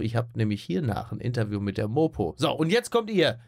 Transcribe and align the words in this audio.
Ich 0.00 0.16
habe 0.16 0.28
nämlich 0.34 0.62
hier 0.62 0.82
nach 0.82 1.12
ein 1.12 1.20
Interview 1.20 1.60
mit 1.60 1.78
der 1.78 1.88
Mopo. 1.88 2.34
So, 2.36 2.50
und 2.52 2.70
jetzt 2.70 2.90
kommt 2.90 3.10
ihr. 3.10 3.38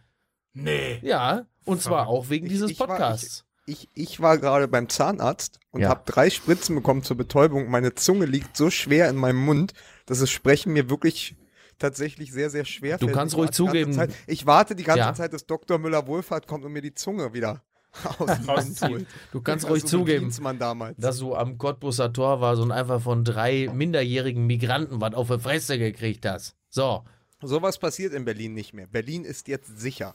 Nee. 0.53 1.00
Ja, 1.03 1.46
und 1.65 1.83
zwar 1.83 2.07
auch 2.08 2.30
wegen 2.30 2.49
dieses 2.49 2.71
ich 2.71 2.79
war- 2.80 2.87
Podcasts. 2.87 3.45
Ich, 3.69 3.88
ich 3.95 4.21
war 4.21 4.38
gerade 4.38 4.69
beim 4.69 4.88
Zahnarzt 4.88 5.59
und 5.72 5.80
Ja. 5.80 5.88
habe 5.88 6.03
drei 6.06 6.30
Spritzen 6.30 6.77
bekommen 6.77 7.03
zur 7.03 7.17
Betäubung. 7.17 7.69
Meine 7.69 7.96
Zunge 7.96 8.24
liegt 8.27 8.56
so 8.56 8.71
schwer 8.71 9.11
in 9.11 9.17
meinem 9.17 9.45
Mund, 9.45 9.72
dass 10.06 10.21
das 10.21 10.30
Sprechen 10.30 10.72
mir 10.72 10.88
wirklich 10.88 11.35
tatsächlich 11.80 12.32
sehr, 12.32 12.49
sehr 12.49 12.65
schwer 12.65 12.97
Du 12.97 13.06
fällt. 13.06 13.17
kannst 13.19 13.35
Ich 13.35 13.38
ruhig 13.40 13.51
zugeben- 13.51 13.92
Zeit, 13.92 14.15
ich 14.28 14.47
warte 14.47 14.76
die 14.76 14.85
ganze 14.85 15.01
Ja. 15.01 15.15
Zeit, 15.15 15.33
dass 15.33 15.47
Dr. 15.47 15.78
Müller-Wohlfahrt 15.78 16.47
kommt 16.47 16.65
und 16.65 16.73
mir 16.73 16.80
die 16.80 16.95
Zunge 16.95 17.34
wieder 17.34 17.60
aus 18.19 18.37
dem 18.37 18.47
Mund 18.47 18.80
holt. 18.83 19.06
Du 19.33 19.41
kannst 19.41 19.65
Also 19.65 19.74
ruhig 19.74 19.83
so 19.83 19.98
zugeben, 19.98 20.30
dass 20.98 21.19
du 21.19 21.34
am 21.34 21.59
Cottbusser 21.59 22.12
Tor 22.12 22.41
warst 22.41 22.60
und 22.60 22.73
einfach 22.73 23.01
von 23.01 23.24
drei 23.24 23.70
minderjährigen 23.73 24.46
Migranten 24.46 25.01
was 25.01 25.15
auf 25.15 25.28
die 25.28 25.38
Fresse 25.38 25.78
gekriegt 25.78 26.27
hast. 26.27 26.55
So. 26.69 27.05
Sowas 27.42 27.78
passiert 27.78 28.14
in 28.14 28.24
Berlin 28.24 28.55
nicht 28.55 28.72
mehr. 28.72 28.86
Berlin 28.86 29.24
ist 29.24 29.48
jetzt 29.48 29.78
sicher. 29.78 30.14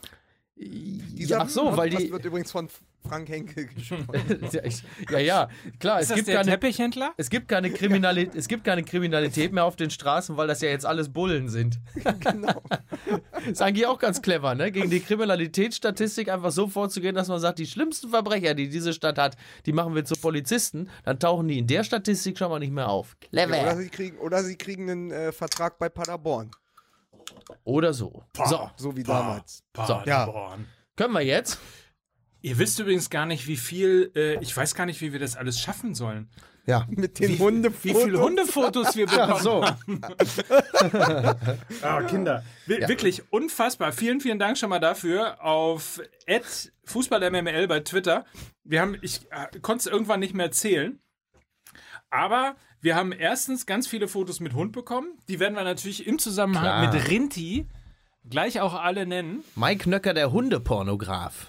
Dieser 0.55 1.38
Ja, 1.38 1.41
ach 1.44 1.49
so, 1.49 1.77
weil 1.77 1.90
die. 1.90 2.12
wird 2.12 2.26
übrigens 2.26 2.52
von 2.52 2.67
Frank 3.08 3.30
Henkel 3.30 3.66
gesprochen. 3.68 4.48
ja, 4.52 4.64
ich- 4.64 4.84
ja, 5.10 5.20
ja, 5.20 5.50
klar, 5.80 5.98
es 6.00 6.04
Ist 6.04 6.10
das 6.12 6.16
gibt, 6.18 6.28
der 6.30 6.36
keine, 6.38 6.52
Teppichhändler? 6.52 7.14
es, 7.18 7.30
gibt 7.30 7.48
keine 7.48 7.72
Kriminalität, 7.72 8.36
es 8.36 8.48
gibt 8.48 8.64
keine 8.64 8.84
Kriminalität 8.84 9.52
mehr 9.54 9.66
auf 9.66 9.76
den 9.76 9.90
Straßen, 9.90 10.38
weil 10.38 10.48
das 10.48 10.62
ja 10.62 10.70
jetzt 10.70 10.86
alles 10.86 11.12
Bullen 11.12 11.50
sind. 11.50 11.80
genau. 12.20 12.62
Ist 13.50 13.62
eigentlich 13.62 13.88
auch 13.88 14.00
ganz 14.00 14.22
clever, 14.22 14.55
ne? 14.55 14.72
Gegen 14.72 14.90
die 14.90 15.00
Kriminalitätsstatistik 15.00 16.30
einfach 16.30 16.52
so 16.52 16.68
vorzugehen, 16.68 17.16
dass 17.16 17.27
man 17.27 17.40
sagt, 17.40 17.60
die 17.60 17.66
schlimmsten 17.68 18.10
Verbrecher, 18.10 18.54
die 18.54 18.70
diese 18.70 18.94
Stadt 18.94 19.18
hat, 19.18 19.36
die 19.66 19.74
machen 19.74 19.96
wir 19.96 20.05
zu 20.05 20.16
Polizisten, 20.16 20.90
dann 21.04 21.20
tauchen 21.20 21.48
die 21.48 21.58
in 21.60 21.68
der 21.68 21.84
Statistik 21.84 22.38
schon 22.38 22.49
mal 22.49 22.60
nicht 22.60 22.72
mehr 22.74 22.90
auf. 22.90 23.16
Ja, 23.32 23.46
Clever. 23.48 23.62
oder, 23.63 23.76
sie 23.77 23.90
kriegen, 23.90 24.18
oder 24.20 24.44
sie 24.44 24.55
kriegen 24.55 24.90
einen 24.90 25.12
äh, 25.12 25.32
Vertrag 25.32 25.77
bei 25.80 25.90
Paderborn. 25.90 26.52
Oder 27.63 27.94
so. 27.94 28.24
So, 28.46 28.70
So 28.77 28.96
wie 28.96 29.04
damals. 29.04 29.63
Paderborn. 29.74 30.68
können 30.96 31.13
wir 31.13 31.21
jetzt? 31.21 31.60
Ihr 32.41 32.57
wisst 32.57 32.79
übrigens 32.79 33.09
gar 33.09 33.25
nicht, 33.25 33.47
wie 33.47 33.57
viel, 33.57 34.11
äh, 34.15 34.41
ich 34.41 34.55
weiß 34.55 34.75
gar 34.75 34.85
nicht, 34.85 35.01
wie 35.01 35.13
wir 35.13 35.20
das 35.20 35.35
alles 35.37 35.59
schaffen 35.59 35.93
sollen. 35.93 36.29
Ja. 36.65 36.85
Mit 36.89 37.20
den 37.20 37.29
Wie 37.29 37.39
Hundefotos. 37.39 38.03
viele 38.03 38.20
Hundefotos 38.21 38.95
wir 38.95 39.05
bekommen 39.07 39.34
Ach 39.34 39.41
so. 39.41 39.61
Ah, 41.81 42.01
Kinder. 42.03 42.43
Wir- 42.65 42.87
Wirklich 42.87 43.31
unfassbar. 43.31 43.91
Vielen, 43.91 44.21
vielen 44.21 44.39
Dank 44.39 44.57
schon 44.57 44.69
mal 44.69 44.79
dafür 44.79 45.43
auf 45.43 46.01
@fußballmml 46.85 47.67
bei 47.67 47.79
Twitter. 47.81 48.25
Wir 48.63 48.81
haben, 48.81 48.97
ich 49.01 49.21
äh, 49.31 49.59
konnte 49.62 49.81
es 49.81 49.85
irgendwann 49.93 50.19
nicht 50.19 50.34
mehr 50.34 50.51
zählen. 50.51 50.99
Aber 52.09 52.55
wir 52.81 52.95
haben 52.95 53.12
erstens 53.12 53.65
ganz 53.65 53.87
viele 53.87 54.07
Fotos 54.07 54.39
mit 54.39 54.53
Hund 54.53 54.71
bekommen. 54.71 55.17
Die 55.29 55.39
werden 55.39 55.55
wir 55.55 55.63
natürlich 55.63 56.07
im 56.07 56.19
Zusammenhang 56.19 56.63
Klar. 56.63 56.93
mit 56.93 57.09
Rinti 57.09 57.67
gleich 58.29 58.59
auch 58.59 58.73
alle 58.75 59.05
nennen. 59.05 59.43
Mike 59.55 59.89
Nöcker, 59.89 60.13
der 60.13 60.31
Hundepornograf. 60.31 61.47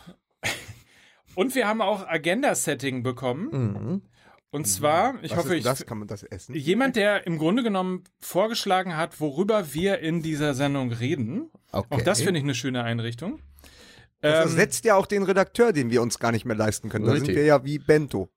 Und 1.35 1.55
wir 1.55 1.67
haben 1.67 1.81
auch 1.81 2.07
Agenda-Setting 2.07 3.03
bekommen. 3.03 4.03
Und 4.51 4.67
zwar, 4.67 5.15
ich 5.23 5.31
Was 5.31 5.39
hoffe, 5.39 5.57
ich, 5.57 5.65
das? 5.65 5.87
Kann 5.87 5.99
man 5.99 6.09
das 6.09 6.23
essen? 6.25 6.55
jemand, 6.55 6.97
der 6.97 7.27
im 7.27 7.39
Grunde 7.39 7.63
genommen 7.63 8.05
vorgeschlagen 8.19 8.97
hat, 8.99 9.19
worüber 9.19 9.73
wir 9.73 10.01
in 10.01 10.23
dieser 10.23 10.53
Sendung 10.53 10.93
reden. 10.93 11.51
Okay. 11.73 11.87
Auch 11.89 12.03
das 12.03 12.21
finde 12.21 12.39
ich 12.39 12.45
eine 12.45 12.55
schöne 12.55 12.83
Einrichtung. 12.85 13.41
Das 14.21 14.35
Ähm, 14.35 14.43
ersetzt 14.43 14.85
ja 14.85 14.95
auch 14.95 15.07
den 15.07 15.23
Redakteur, 15.23 15.73
den 15.73 15.91
wir 15.91 16.03
uns 16.03 16.19
gar 16.19 16.33
nicht 16.33 16.45
mehr 16.45 16.55
leisten 16.55 16.91
können. 16.91 17.07
Da 17.07 17.13
sind 17.13 17.23
Richtig. 17.23 17.37
wir 17.37 17.45
ja 17.45 17.65
wie 17.65 17.79
Bento. 17.79 18.29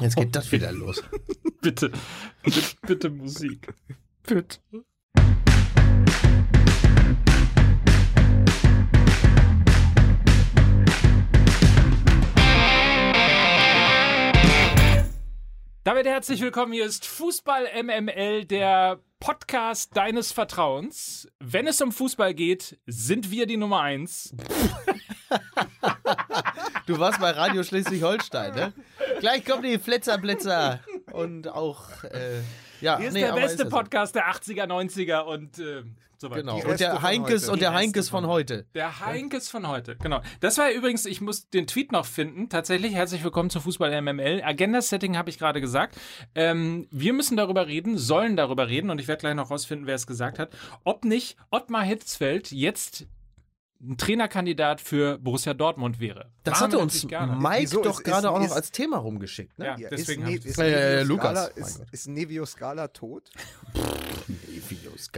Jetzt 0.00 0.16
geht 0.16 0.36
das 0.36 0.52
wieder 0.52 0.70
los. 0.70 1.02
bitte, 1.60 1.90
bitte, 2.44 2.60
bitte 2.86 3.10
Musik. 3.10 3.74
Bitte. 4.22 4.58
Damit 15.86 16.04
herzlich 16.04 16.40
willkommen. 16.40 16.72
Hier 16.72 16.84
ist 16.84 17.06
Fußball 17.06 17.68
MML, 17.80 18.44
der 18.44 18.98
Podcast 19.20 19.96
deines 19.96 20.32
Vertrauens. 20.32 21.28
Wenn 21.38 21.68
es 21.68 21.80
um 21.80 21.92
Fußball 21.92 22.34
geht, 22.34 22.76
sind 22.86 23.30
wir 23.30 23.46
die 23.46 23.56
Nummer 23.56 23.82
eins. 23.82 24.34
Du 26.88 26.98
warst 26.98 27.20
bei 27.20 27.30
Radio 27.30 27.62
Schleswig-Holstein, 27.62 28.56
ne? 28.56 28.72
Gleich 29.20 29.44
kommen 29.44 29.62
die 29.62 29.78
Fletzer-Blitzer. 29.78 30.80
Und 31.12 31.46
auch, 31.46 32.02
äh, 32.02 32.40
ja. 32.80 32.98
Hier 32.98 33.08
ist 33.08 33.14
nee, 33.14 33.20
der 33.20 33.32
beste 33.32 33.52
ist 33.52 33.58
ja 33.58 33.64
so. 33.64 33.70
Podcast 33.70 34.14
der 34.14 34.30
80er, 34.30 34.66
90er 34.66 35.20
und 35.20 35.58
äh, 35.58 35.82
so 36.18 36.30
weiter. 36.30 36.40
Genau. 36.40 36.56
Und 36.64 36.80
der 36.80 37.02
Heinkes 37.02 37.48
und 37.48 37.60
der 37.60 37.74
Heinkes 37.74 38.08
von 38.08 38.16
von 38.16 38.30
heute. 38.30 38.64
Der 38.74 39.00
Heinkes 39.00 39.50
von 39.50 39.68
heute, 39.68 39.96
genau. 39.96 40.22
Das 40.40 40.56
war 40.56 40.70
übrigens, 40.70 41.04
ich 41.04 41.20
muss 41.20 41.50
den 41.50 41.66
Tweet 41.66 41.92
noch 41.92 42.06
finden. 42.06 42.48
Tatsächlich, 42.48 42.94
herzlich 42.94 43.22
willkommen 43.22 43.50
zu 43.50 43.60
Fußball 43.60 44.00
MML. 44.00 44.42
Agenda-Setting 44.42 45.18
habe 45.18 45.28
ich 45.28 45.38
gerade 45.38 45.60
gesagt. 45.60 45.96
Ähm, 46.34 46.88
wir 46.90 47.12
müssen 47.12 47.36
darüber 47.36 47.66
reden, 47.66 47.98
sollen 47.98 48.36
darüber 48.36 48.68
reden 48.68 48.88
und 48.88 49.00
ich 49.00 49.08
werde 49.08 49.20
gleich 49.20 49.34
noch 49.34 49.50
rausfinden, 49.50 49.86
wer 49.86 49.96
es 49.96 50.06
gesagt 50.06 50.38
hat, 50.38 50.50
ob 50.84 51.04
nicht 51.04 51.36
Ottmar 51.50 51.82
Hitzfeld 51.82 52.50
jetzt 52.52 53.06
ein 53.80 53.96
Trainerkandidat 53.98 54.80
für 54.80 55.18
Borussia 55.18 55.52
Dortmund 55.54 56.00
wäre. 56.00 56.30
Das 56.44 56.52
Machen 56.54 56.64
hatte 56.64 56.76
wir 56.78 56.82
uns. 56.82 57.04
Mike 57.04 57.62
Wieso? 57.62 57.82
doch 57.82 57.98
Ist- 57.98 58.04
gerade 58.04 58.26
ist- 58.26 58.32
auch 58.32 58.38
noch 58.38 58.46
ist- 58.46 58.52
als 58.52 58.70
Thema 58.72 58.98
rumgeschickt, 58.98 59.58
ne? 59.58 59.66
Ja, 59.66 59.76
Ja, 59.78 59.88
deswegen 59.90 60.22
ist, 60.22 60.28
ne, 60.28 60.36
ich 60.36 60.44
ist, 60.46 60.58
Äh, 60.58 60.70
Nevio 61.00 61.04
Lukas, 61.04 61.48
ist, 61.56 61.82
ist 61.92 62.08
Nevio 62.08 62.46
Scala 62.46 62.88
tot? 62.88 63.30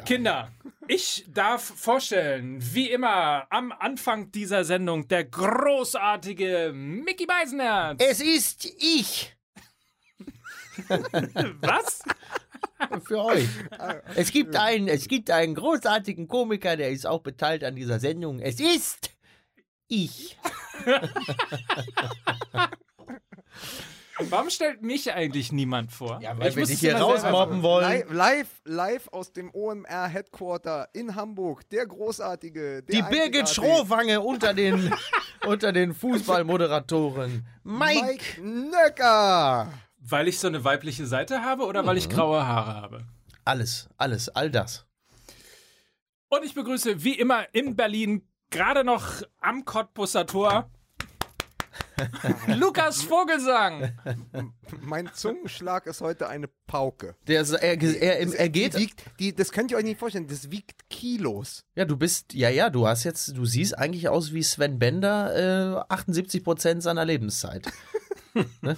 Kinder, 0.04 0.50
ich 0.88 1.24
darf 1.32 1.62
vorstellen, 1.62 2.58
wie 2.60 2.90
immer 2.90 3.46
am 3.50 3.72
Anfang 3.72 4.30
dieser 4.32 4.64
Sendung 4.64 5.06
der 5.08 5.24
großartige 5.24 6.72
Mickey 6.74 7.26
Beisenherz. 7.26 8.02
Es 8.04 8.20
ist 8.20 8.64
ich 8.78 9.34
Was? 11.60 12.02
für 13.04 13.24
euch. 13.24 13.48
Es 14.14 14.30
gibt 14.30 14.56
einen, 14.56 14.88
es 14.88 15.08
gibt 15.08 15.30
einen 15.30 15.54
großartigen 15.54 16.28
Komiker, 16.28 16.76
der 16.76 16.90
ist 16.90 17.06
auch 17.06 17.20
beteiligt 17.20 17.64
an 17.64 17.76
dieser 17.76 17.98
Sendung. 18.00 18.40
Es 18.40 18.60
ist 18.60 19.10
ich. 19.88 20.38
Warum 24.20 24.50
stellt 24.50 24.82
mich 24.82 25.12
eigentlich 25.12 25.52
niemand 25.52 25.92
vor? 25.92 26.18
Ja, 26.20 26.36
weil 26.36 26.48
Ich 26.48 26.56
wir 26.56 26.66
dich 26.66 26.80
hier 26.80 26.96
rausmobben 26.96 27.62
wollen. 27.62 27.84
Live, 27.84 28.10
live, 28.10 28.48
live 28.64 29.08
aus 29.08 29.32
dem 29.32 29.54
OMR 29.54 30.08
Headquarter 30.08 30.88
in 30.92 31.14
Hamburg. 31.14 31.68
Der 31.70 31.86
großartige. 31.86 32.82
Der 32.82 32.96
Die 32.96 33.02
Birgit 33.02 33.48
Schrohwange 33.48 34.20
unter 34.20 34.54
den, 34.54 34.92
unter 35.46 35.72
den 35.72 35.94
Fußballmoderatoren. 35.94 37.46
Mike. 37.62 38.04
Mike 38.04 38.42
Nöcker. 38.42 39.72
Weil 40.10 40.28
ich 40.28 40.38
so 40.38 40.46
eine 40.48 40.64
weibliche 40.64 41.06
Seite 41.06 41.42
habe 41.44 41.64
oder 41.64 41.84
weil 41.86 41.94
Mhm. 41.94 41.98
ich 41.98 42.08
graue 42.08 42.46
Haare 42.46 42.74
habe? 42.74 43.04
Alles, 43.44 43.88
alles, 43.96 44.28
all 44.28 44.50
das. 44.50 44.86
Und 46.28 46.44
ich 46.44 46.54
begrüße 46.54 47.02
wie 47.04 47.18
immer 47.18 47.46
in 47.54 47.74
Berlin, 47.76 48.22
gerade 48.50 48.84
noch 48.84 49.22
am 49.40 49.64
Cottbusser 49.64 50.26
Tor, 50.26 50.70
Lukas 52.56 53.02
Vogelsang. 53.02 53.92
Mein 54.82 55.10
Zungenschlag 55.14 55.86
ist 55.86 56.00
heute 56.00 56.28
eine 56.28 56.48
Pauke. 56.66 57.16
Der, 57.26 57.40
ist- 57.42 57.50
er, 57.52 57.80
er, 57.80 58.34
er 58.38 58.48
geht. 58.48 58.74
Die 58.74 58.78
wiegt, 58.78 59.02
die, 59.18 59.34
das 59.34 59.50
könnt 59.52 59.70
ihr 59.70 59.76
euch 59.76 59.84
nicht 59.84 59.98
vorstellen. 59.98 60.26
Das 60.28 60.50
wiegt 60.50 60.88
Kilos. 60.90 61.64
Ja, 61.74 61.84
du 61.84 61.96
bist, 61.96 62.34
ja, 62.34 62.50
ja, 62.50 62.70
du 62.70 62.86
hast 62.86 63.04
jetzt, 63.04 63.36
du 63.36 63.44
siehst 63.44 63.76
eigentlich 63.76 64.08
aus 64.08 64.32
wie 64.32 64.42
Sven 64.42 64.78
Bender, 64.78 65.84
äh, 65.88 65.92
78 65.92 66.44
Prozent 66.44 66.82
seiner 66.82 67.04
Lebenszeit. 67.04 67.66
ne? 68.62 68.76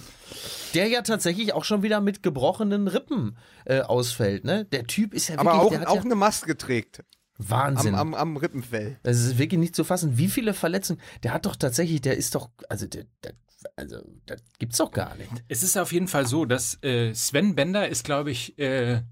Der 0.74 0.88
ja 0.88 1.02
tatsächlich 1.02 1.52
auch 1.52 1.64
schon 1.64 1.82
wieder 1.82 2.00
mit 2.00 2.22
gebrochenen 2.22 2.88
Rippen 2.88 3.36
äh, 3.64 3.80
ausfällt, 3.80 4.44
ne? 4.44 4.64
Der 4.66 4.86
Typ 4.86 5.14
ist 5.14 5.28
ja 5.28 5.34
wirklich, 5.34 5.50
Aber 5.50 5.62
auch, 5.62 5.70
der 5.70 5.80
hat 5.80 5.88
auch 5.88 5.96
ja 5.96 6.02
eine 6.02 6.14
Maske 6.14 6.56
trägt. 6.56 7.02
Wahnsinn. 7.38 7.94
Am, 7.94 8.14
am, 8.14 8.20
am 8.32 8.36
Rippenfell. 8.36 8.98
Das 9.02 9.18
ist 9.18 9.38
wirklich 9.38 9.58
nicht 9.58 9.74
zu 9.74 9.84
fassen. 9.84 10.18
Wie 10.18 10.28
viele 10.28 10.52
Verletzungen? 10.52 11.00
Der 11.22 11.32
hat 11.32 11.46
doch 11.46 11.56
tatsächlich, 11.56 12.02
der 12.02 12.16
ist 12.16 12.34
doch, 12.34 12.50
also 12.68 12.86
der, 12.86 13.06
der 13.24 13.32
also 13.76 14.00
das 14.26 14.42
gibt's 14.58 14.78
doch 14.78 14.90
gar 14.90 15.14
nicht. 15.16 15.30
Es 15.48 15.62
ist 15.62 15.76
auf 15.76 15.92
jeden 15.92 16.08
Fall 16.08 16.26
so, 16.26 16.44
dass 16.44 16.82
äh, 16.82 17.12
Sven 17.14 17.54
Bender 17.54 17.88
ist, 17.88 18.04
glaube 18.04 18.30
ich, 18.30 18.58
äh, 18.58 19.02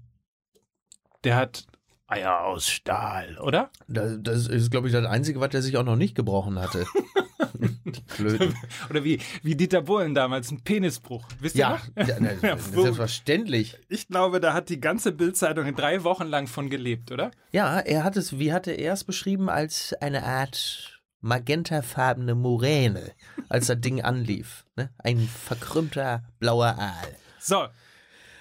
der 1.23 1.35
hat 1.35 1.67
Eier 2.07 2.45
aus 2.45 2.67
Stahl, 2.67 3.37
oder? 3.39 3.69
Das, 3.87 4.17
das 4.21 4.47
ist, 4.47 4.71
glaube 4.71 4.87
ich, 4.87 4.93
das 4.93 5.05
Einzige, 5.05 5.39
was 5.39 5.49
der 5.49 5.61
sich 5.61 5.77
auch 5.77 5.83
noch 5.83 5.95
nicht 5.95 6.15
gebrochen 6.15 6.59
hatte. 6.59 6.85
Blöd. 8.17 8.53
Oder 8.89 9.03
wie, 9.03 9.19
wie 9.43 9.55
Dieter 9.55 9.81
Bohlen 9.81 10.13
damals, 10.13 10.51
ein 10.51 10.61
Penisbruch. 10.61 11.25
Wisst 11.39 11.55
ihr 11.55 11.61
Ja, 11.61 11.81
noch? 11.95 12.07
ja, 12.07 12.19
ne, 12.19 12.37
Ja, 12.41 12.57
selbstverständlich. 12.57 13.77
Ich 13.87 14.07
glaube, 14.07 14.39
da 14.39 14.53
hat 14.53 14.69
die 14.69 14.79
ganze 14.79 15.11
Bildzeitung 15.11 15.73
drei 15.75 16.03
Wochen 16.03 16.27
lang 16.27 16.47
von 16.47 16.69
gelebt, 16.69 17.11
oder? 17.11 17.31
Ja, 17.51 17.79
er 17.79 18.03
hat 18.03 18.17
es, 18.17 18.37
wie 18.39 18.51
hatte 18.53 18.71
er 18.71 18.93
es 18.93 19.03
beschrieben, 19.03 19.49
als 19.49 19.93
eine 20.01 20.23
Art 20.23 20.99
magentafarbene 21.21 22.35
Moräne, 22.35 23.11
als 23.49 23.67
das 23.67 23.79
Ding 23.81 24.01
anlief. 24.01 24.65
Ne? 24.75 24.89
Ein 24.99 25.19
verkrümmter 25.19 26.23
blauer 26.39 26.75
Aal. 26.77 27.15
So, 27.39 27.67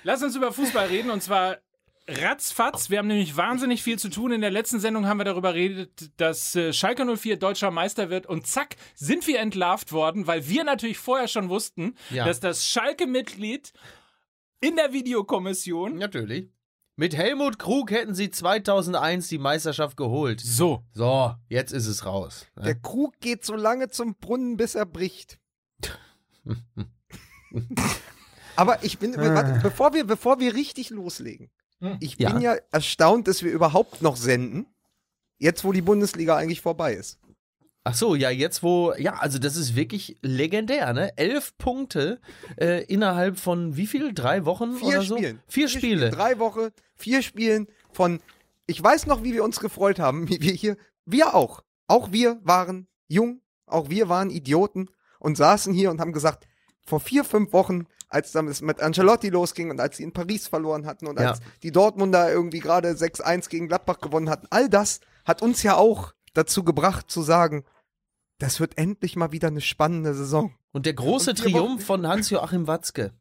lass 0.04 0.22
uns 0.22 0.36
über 0.36 0.52
Fußball 0.52 0.86
reden 0.86 1.10
und 1.10 1.22
zwar 1.22 1.58
ratzfatz. 2.08 2.90
Wir 2.90 2.98
haben 2.98 3.06
nämlich 3.08 3.36
wahnsinnig 3.36 3.82
viel 3.82 3.98
zu 3.98 4.08
tun. 4.08 4.32
In 4.32 4.40
der 4.40 4.50
letzten 4.50 4.80
Sendung 4.80 5.06
haben 5.06 5.18
wir 5.18 5.24
darüber 5.24 5.52
geredet, 5.52 6.10
dass 6.16 6.56
äh, 6.56 6.72
Schalke 6.72 7.04
04 7.16 7.36
deutscher 7.38 7.70
Meister 7.70 8.10
wird. 8.10 8.26
Und 8.26 8.46
zack, 8.46 8.76
sind 8.94 9.26
wir 9.26 9.40
entlarvt 9.40 9.92
worden, 9.92 10.26
weil 10.26 10.48
wir 10.48 10.64
natürlich 10.64 10.98
vorher 10.98 11.28
schon 11.28 11.48
wussten, 11.48 11.94
Ja. 12.10 12.24
dass 12.24 12.40
das 12.40 12.66
Schalke-Mitglied 12.66 13.72
in 14.60 14.76
der 14.76 14.92
Videokommission. 14.92 15.96
Natürlich. 15.96 16.48
Mit 16.96 17.14
Helmut 17.16 17.60
Krug 17.60 17.92
hätten 17.92 18.14
sie 18.14 18.28
2001 18.30 19.28
die 19.28 19.38
Meisterschaft 19.38 19.96
geholt. 19.96 20.40
So. 20.40 20.82
So, 20.94 21.32
jetzt 21.48 21.72
ist 21.72 21.86
es 21.86 22.04
raus. 22.04 22.46
ne? 22.56 22.64
Der 22.64 22.74
Krug 22.74 23.20
geht 23.20 23.44
so 23.44 23.54
lange 23.54 23.88
zum 23.88 24.16
Brunnen, 24.16 24.56
bis 24.56 24.74
er 24.74 24.84
bricht. 24.86 25.38
Aber 28.56 28.82
ich 28.82 28.98
bin, 28.98 29.16
warte, 29.16 29.60
bevor 29.62 29.94
wir, 29.94 30.04
bevor 30.04 30.40
wir 30.40 30.54
richtig 30.54 30.90
loslegen, 30.90 31.50
ich 32.00 32.18
Ja. 32.18 32.32
bin 32.32 32.40
ja 32.40 32.56
erstaunt, 32.70 33.28
dass 33.28 33.42
wir 33.42 33.52
überhaupt 33.52 34.02
noch 34.02 34.16
senden, 34.16 34.66
jetzt 35.38 35.64
wo 35.64 35.72
die 35.72 35.82
Bundesliga 35.82 36.36
eigentlich 36.36 36.60
vorbei 36.60 36.94
ist. 36.94 37.18
Ach 37.84 37.94
so, 37.94 38.14
ja, 38.14 38.28
jetzt 38.28 38.62
wo, 38.62 38.92
ja, 38.98 39.14
also 39.14 39.38
das 39.38 39.56
ist 39.56 39.74
wirklich 39.74 40.18
legendär, 40.20 40.92
ne? 40.92 41.16
Elf 41.16 41.56
Punkte 41.56 42.20
äh, 42.60 42.84
innerhalb 42.84 43.38
von 43.38 43.76
wie 43.76 43.86
viel? 43.86 44.12
Drei 44.12 44.44
Wochen 44.44 44.74
Vier 44.74 44.88
oder 44.88 45.02
so? 45.02 45.16
Spielen. 45.16 45.40
Vier, 45.48 45.68
Spiele. 45.68 46.10
Drei 46.10 46.38
Wochen, 46.38 46.68
vier 46.96 47.22
Spielen 47.22 47.66
von, 47.90 48.20
ich 48.66 48.82
weiß 48.82 49.06
noch, 49.06 49.22
wie 49.22 49.32
wir 49.32 49.42
uns 49.42 49.60
gefreut 49.60 49.98
haben, 50.00 50.28
wie 50.28 50.40
wir 50.42 50.52
hier, 50.52 50.76
wir 51.06 51.34
auch. 51.34 51.62
Auch 51.86 52.12
wir 52.12 52.38
waren 52.42 52.88
jung, 53.06 53.40
auch 53.66 53.88
wir 53.88 54.10
waren 54.10 54.28
Idioten 54.28 54.90
und 55.18 55.36
saßen 55.38 55.72
hier 55.72 55.90
und 55.90 56.00
haben 56.00 56.12
gesagt, 56.12 56.46
vor 56.84 57.00
vier, 57.00 57.24
fünf 57.24 57.52
Wochen, 57.54 57.86
als 58.08 58.32
dann 58.32 58.48
es 58.48 58.60
mit 58.62 58.80
Ancelotti 58.80 59.28
losging 59.28 59.70
und 59.70 59.80
als 59.80 59.96
sie 59.98 60.02
in 60.02 60.12
Paris 60.12 60.48
verloren 60.48 60.86
hatten 60.86 61.06
und 61.06 61.18
Ja. 61.20 61.30
als 61.30 61.40
die 61.62 61.72
Dortmunder 61.72 62.30
irgendwie 62.30 62.60
gerade 62.60 62.94
6-1 62.94 63.48
gegen 63.48 63.68
Gladbach 63.68 64.00
gewonnen 64.00 64.30
hatten, 64.30 64.46
all 64.50 64.68
das 64.68 65.00
hat 65.24 65.42
uns 65.42 65.62
ja 65.62 65.76
auch 65.76 66.12
dazu 66.34 66.64
gebracht 66.64 67.10
zu 67.10 67.22
sagen, 67.22 67.64
das 68.38 68.60
wird 68.60 68.78
endlich 68.78 69.16
mal 69.16 69.32
wieder 69.32 69.48
eine 69.48 69.60
spannende 69.60 70.14
Saison. 70.14 70.54
Und 70.72 70.86
der 70.86 70.94
große 70.94 71.30
Und 71.30 71.38
Triumph 71.38 71.84
von 71.84 72.06
Hans-Joachim 72.06 72.66
Watzke. 72.66 73.12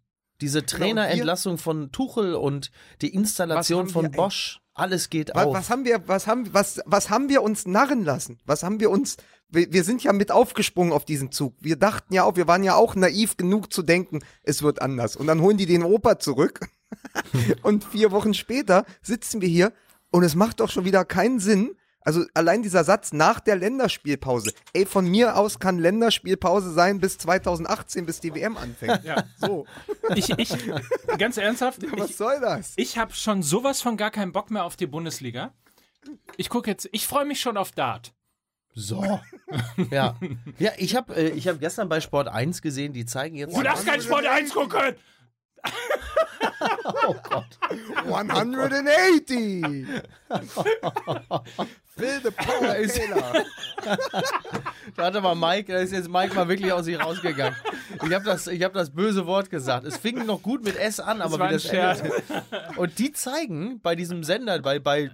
Diese 0.42 0.66
Trainerentlassung 0.66 1.58
von 1.58 1.92
Tuchel 1.92 2.36
und 2.36 2.72
die 3.02 3.14
Installation 3.14 3.90
von? 3.90 4.12
Bosch. 4.12 4.60
Alles 4.76 5.10
geht 5.10 5.32
Was, 5.34 5.46
auf. 5.48 5.56
was 5.56 5.70
haben 5.72 5.86
wir, 5.86 6.08
was 6.08 6.28
haben, 6.28 6.54
was, 6.54 6.80
was 6.86 7.10
haben 7.10 7.30
wir 7.30 7.42
uns 7.42 7.66
narren 7.66 8.04
lassen? 8.04 8.40
Was 8.46 8.62
haben 8.62 8.80
wir 8.80 8.92
uns, 8.92 9.18
wir, 9.50 9.72
wir 9.72 9.84
sind 9.84 10.04
ja 10.04 10.14
mit 10.14 10.32
aufgesprungen 10.32 10.94
auf 10.94 11.06
diesen 11.06 11.32
Zug. 11.32 11.56
Wir 11.60 11.76
dachten 11.76 12.14
ja 12.14 12.24
auch, 12.24 12.36
wir 12.36 12.48
waren 12.48 12.64
ja 12.64 12.76
auch 12.76 12.96
naiv 12.96 13.38
genug 13.38 13.72
zu 13.72 13.82
denken, 13.82 14.20
es 14.44 14.62
wird 14.62 14.82
anders. 14.82 15.16
Und 15.16 15.28
dann 15.28 15.42
holen 15.42 15.58
die 15.58 15.66
den 15.66 15.84
Opa 15.84 16.20
zurück. 16.20 16.68
und 17.64 17.84
vier 17.84 18.12
Wochen 18.12 18.34
später 18.34 18.86
sitzen 19.02 19.42
wir 19.42 19.50
hier 19.50 19.74
und 20.12 20.24
es 20.24 20.36
macht 20.36 20.60
doch 20.60 20.70
schon 20.70 20.86
wieder 20.86 21.06
keinen 21.06 21.40
Sinn. 21.40 21.76
Also 22.02 22.24
allein 22.34 22.64
dieser 22.64 22.86
Satz 22.86 23.12
nach 23.12 23.42
der 23.42 23.58
Länderspielpause. 23.58 24.54
Ey, 24.72 24.86
von 24.86 25.06
mir 25.06 25.36
aus 25.36 25.60
kann 25.60 25.78
Länderspielpause 25.78 26.72
sein 26.72 27.02
bis 27.02 27.18
2018, 27.18 28.06
bis 28.06 28.22
die 28.22 28.34
WM 28.34 28.56
anfängt. 28.56 29.04
Ja. 29.04 29.26
So, 29.38 29.66
Ich, 30.16 30.30
ich, 30.30 30.56
ganz 31.18 31.36
ernsthaft, 31.36 31.82
was 31.98 32.12
ich, 32.12 32.16
soll 32.16 32.40
das? 32.40 32.74
ich 32.78 32.98
habe 32.98 33.14
schon 33.14 33.44
sowas 33.44 33.82
von 33.82 33.98
gar 33.98 34.12
keinen 34.12 34.32
Bock 34.32 34.52
mehr 34.52 34.64
auf 34.64 34.78
die 34.78 34.88
Bundesliga. 34.88 35.54
Ich 36.38 36.48
gucke 36.48 36.72
jetzt, 36.72 36.88
ich 36.94 37.06
freue 37.06 37.26
mich 37.26 37.42
schon 37.42 37.58
auf 37.58 37.74
Dart. 37.74 38.14
So. 38.78 39.20
ja. 39.92 40.16
Ja, 40.60 40.72
ich 40.78 40.96
habe 40.96 41.16
äh, 41.16 41.30
ich 41.30 41.48
hab 41.48 41.60
gestern 41.60 41.90
bei 41.90 42.00
Sport 42.00 42.28
1 42.28 42.62
gesehen, 42.62 42.94
die 42.94 43.08
zeigen 43.08 43.36
jetzt. 43.36 43.58
Du 43.58 43.64
darfst 43.64 43.88
kein 43.88 44.00
Sport 44.00 44.28
1 44.28 44.54
gucken! 44.54 44.96
oh 47.08 47.16
Gott. 47.24 47.58
180! 48.06 49.88
Phil 51.98 52.22
the 52.24 52.32
Power. 52.32 52.76
Da 54.96 55.04
hatte 55.06 55.22
mal 55.22 55.36
Mike, 55.36 55.72
da 55.72 55.80
ist 55.80 55.92
jetzt 55.92 56.10
Mike 56.10 56.34
mal 56.36 56.48
wirklich 56.48 56.72
aus 56.72 56.86
sich 56.86 57.00
rausgegangen. 57.00 57.56
Ich 58.06 58.14
habe 58.14 58.26
das, 58.26 58.48
ich 58.48 58.64
hab 58.64 58.74
das 58.74 58.92
böse 58.92 59.26
Wort 59.26 59.50
gesagt. 59.50 59.86
Es 59.86 59.98
fing 59.98 60.26
noch 60.26 60.42
gut 60.42 60.64
mit 60.64 60.78
S 60.78 61.00
an, 61.00 61.22
aber 61.22 61.40
war 61.40 61.50
wie 61.50 61.54
das 61.54 61.66
endete. 61.66 62.12
Und 62.76 63.00
die 63.00 63.12
zeigen 63.12 63.80
bei 63.82 63.96
diesem 63.96 64.24
Sender, 64.24 64.60
bei, 64.60 64.80
bei 64.80 65.12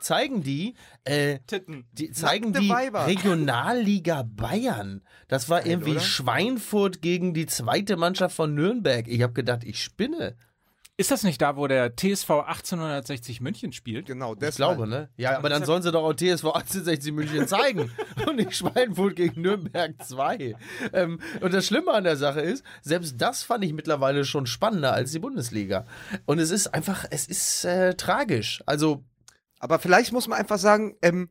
zeigen 0.00 0.42
die, 0.42 0.74
äh, 1.04 1.38
Titten. 1.46 1.86
die 1.92 2.10
zeigen 2.10 2.50
Nackte 2.50 2.60
die 2.60 2.68
Weiber. 2.68 3.06
Regionalliga 3.06 4.22
Bayern. 4.22 5.02
Das 5.28 5.48
war 5.48 5.64
irgendwie 5.64 5.92
oder? 5.92 6.00
Schweinfurt 6.00 7.02
gegen 7.02 7.34
die 7.34 7.46
zweite 7.46 7.96
Mannschaft 7.96 8.34
von 8.34 8.54
Nürnberg. 8.54 9.06
Ich 9.08 9.22
habe 9.22 9.32
gedacht, 9.32 9.64
ich 9.64 9.82
spinne. 9.82 10.36
Ist 11.02 11.10
das 11.10 11.24
nicht 11.24 11.42
da, 11.42 11.56
wo 11.56 11.66
der 11.66 11.96
TSV 11.96 12.30
1860 12.30 13.40
München 13.40 13.72
spielt? 13.72 14.06
Genau, 14.06 14.34
Ich 14.34 14.38
das 14.38 14.54
glaube, 14.54 14.86
ne? 14.86 15.08
Ja, 15.16 15.36
aber 15.36 15.48
dann 15.48 15.64
sollen 15.64 15.82
sie 15.82 15.90
doch 15.90 16.04
auch 16.04 16.12
TSV 16.12 16.44
1860 16.44 17.12
München 17.12 17.48
zeigen 17.48 17.90
und 18.28 18.36
nicht 18.36 18.54
Schweinfurt 18.54 19.16
gegen 19.16 19.42
Nürnberg 19.42 20.00
2. 20.00 20.54
Ähm, 20.92 21.18
und 21.40 21.52
das 21.52 21.66
Schlimme 21.66 21.90
an 21.90 22.04
der 22.04 22.16
Sache 22.16 22.40
ist, 22.40 22.64
selbst 22.82 23.20
das 23.20 23.42
fand 23.42 23.64
ich 23.64 23.72
mittlerweile 23.72 24.24
schon 24.24 24.46
spannender 24.46 24.92
als 24.92 25.10
die 25.10 25.18
Bundesliga. 25.18 25.86
Und 26.24 26.38
es 26.38 26.52
ist 26.52 26.68
einfach, 26.68 27.04
es 27.10 27.26
ist 27.26 27.64
äh, 27.64 27.94
tragisch. 27.94 28.62
Also, 28.66 29.02
Aber 29.58 29.80
vielleicht 29.80 30.12
muss 30.12 30.28
man 30.28 30.38
einfach 30.38 30.58
sagen, 30.58 30.94
ähm, 31.02 31.30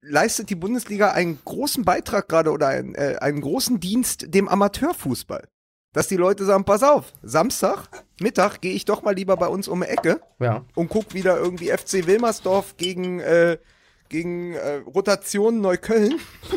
leistet 0.00 0.48
die 0.48 0.54
Bundesliga 0.54 1.10
einen 1.10 1.38
großen 1.44 1.84
Beitrag 1.84 2.26
gerade 2.26 2.52
oder 2.52 2.68
einen, 2.68 2.94
äh, 2.94 3.18
einen 3.20 3.42
großen 3.42 3.80
Dienst 3.80 4.32
dem 4.32 4.48
Amateurfußball. 4.48 5.46
Dass 5.92 6.06
die 6.06 6.16
Leute 6.16 6.44
sagen, 6.44 6.64
pass 6.64 6.84
auf, 6.84 7.12
Samstag, 7.22 7.88
Mittag 8.20 8.60
gehe 8.60 8.74
ich 8.74 8.84
doch 8.84 9.02
mal 9.02 9.14
lieber 9.14 9.36
bei 9.36 9.48
uns 9.48 9.66
um 9.66 9.80
die 9.80 9.88
Ecke 9.88 10.20
ja. 10.38 10.64
und 10.76 10.88
guck 10.88 11.14
wieder 11.14 11.36
irgendwie 11.36 11.68
FC 11.68 12.06
Wilmersdorf 12.06 12.76
gegen, 12.76 13.18
äh, 13.18 13.58
gegen 14.08 14.54
äh, 14.54 14.82
Rotation 14.86 15.60
Neukölln. 15.60 16.14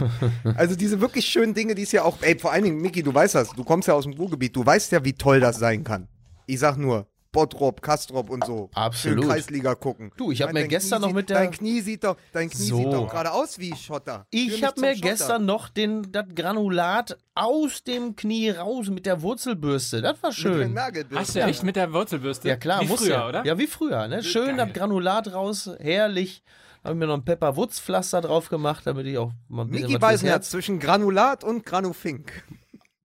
also 0.56 0.76
diese 0.76 1.02
wirklich 1.02 1.26
schönen 1.26 1.56
Dinge, 1.56 1.74
die 1.74 1.82
es 1.82 1.92
ja 1.92 2.04
auch, 2.04 2.18
ey, 2.22 2.38
vor 2.38 2.52
allen 2.52 2.64
Dingen, 2.64 2.80
Miki, 2.80 3.02
du 3.02 3.12
weißt 3.12 3.34
das, 3.34 3.50
du 3.50 3.64
kommst 3.64 3.88
ja 3.88 3.96
aus 3.96 4.04
dem 4.04 4.14
Ruhrgebiet, 4.14 4.56
du 4.56 4.64
weißt 4.64 4.92
ja, 4.92 5.04
wie 5.04 5.14
toll 5.14 5.40
das 5.40 5.58
sein 5.58 5.84
kann. 5.84 6.08
Ich 6.46 6.60
sag 6.60 6.78
nur, 6.78 7.08
Bottrop, 7.34 7.82
Kastrop 7.82 8.30
und 8.30 8.46
so. 8.46 8.70
Absolut. 8.74 9.20
Schön 9.26 9.30
Kreisliga 9.30 9.76
gucken. 9.76 10.12
Du, 10.16 10.32
ich 10.32 10.42
hab 10.42 10.54
meine, 10.54 10.62
mir 10.62 10.68
gestern 10.70 11.00
Knie 11.02 11.08
noch 11.10 11.16
mit 11.16 11.30
der- 11.30 11.40
Dein 11.40 11.52
Knie 11.52 11.82
sieht 11.82 12.06
doch, 12.06 12.16
dein 12.32 12.50
Knie 12.50 12.64
So. 12.64 12.78
sieht 12.78 12.94
doch 12.94 13.10
gerade 13.10 13.32
aus 13.34 13.60
wie 13.60 13.76
Schotter. 13.76 14.26
Ich 14.30 14.64
habe 14.64 14.80
mir 14.80 14.96
Schotter. 14.96 15.10
gestern 15.10 15.46
noch 15.46 15.68
den, 15.68 16.10
das 16.12 16.26
Granulat 16.34 17.18
aus 17.36 17.84
dem 17.84 18.16
Knie 18.16 18.52
raus 18.52 18.88
mit 18.90 19.06
der 19.06 19.22
Wurzelbürste. 19.22 20.02
Das 20.02 20.22
war 20.24 20.30
Mit 20.30 20.38
der 20.38 20.42
schön. 20.42 20.80
Hast 21.16 21.36
du 21.36 21.40
echt 21.42 21.64
mit 21.64 21.76
der 21.76 21.92
Wurzelbürste? 21.92 22.48
Ja 22.48 22.56
klar, 22.56 22.82
Wie 22.82 22.88
muss 22.88 23.02
früher, 23.02 23.10
ja. 23.16 23.28
oder? 23.28 23.46
Ja, 23.46 23.58
wie 23.58 23.68
früher, 23.68 24.08
ne? 24.08 24.24
Schön 24.24 24.56
Geil. 24.56 24.68
das 24.68 24.74
Granulat 24.74 25.34
raus, 25.34 25.70
herrlich. 25.80 26.44
Habe 26.84 26.96
mir 26.96 27.08
noch 27.08 27.16
ein 27.16 27.26
Pepper-Wutz-Pflaster 27.26 28.22
drauf 28.22 28.50
gemacht, 28.50 28.86
damit 28.86 29.08
ich 29.08 29.18
auch 29.18 29.32
mal 29.48 29.64
ein 29.64 29.70
bisschen 29.70 29.88
Miki 29.88 29.94
was 30.02 30.10
fürs 30.10 30.12
Weisenherz 30.22 30.50
zwischen 30.50 30.80
Granulat 30.80 31.44
und 31.44 31.66
Granufink. 31.66 32.44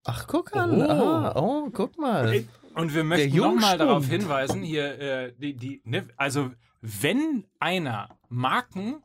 Ach, 0.04 0.26
guck 0.26 0.56
an. 0.56 0.80
Oh. 0.80 0.90
Ah, 0.90 1.32
oh, 1.36 1.68
guck 1.72 1.96
mal. 1.98 2.44
Und 2.78 2.94
wir 2.94 3.02
möchten 3.02 3.36
nochmal 3.36 3.76
darauf 3.76 4.06
hinweisen, 4.06 4.62
hier, 4.62 4.98
äh, 5.00 5.32
die, 5.36 5.54
die, 5.54 5.82
ne, 5.84 6.06
also 6.16 6.52
wenn 6.80 7.44
einer 7.58 8.08
Marken 8.28 9.02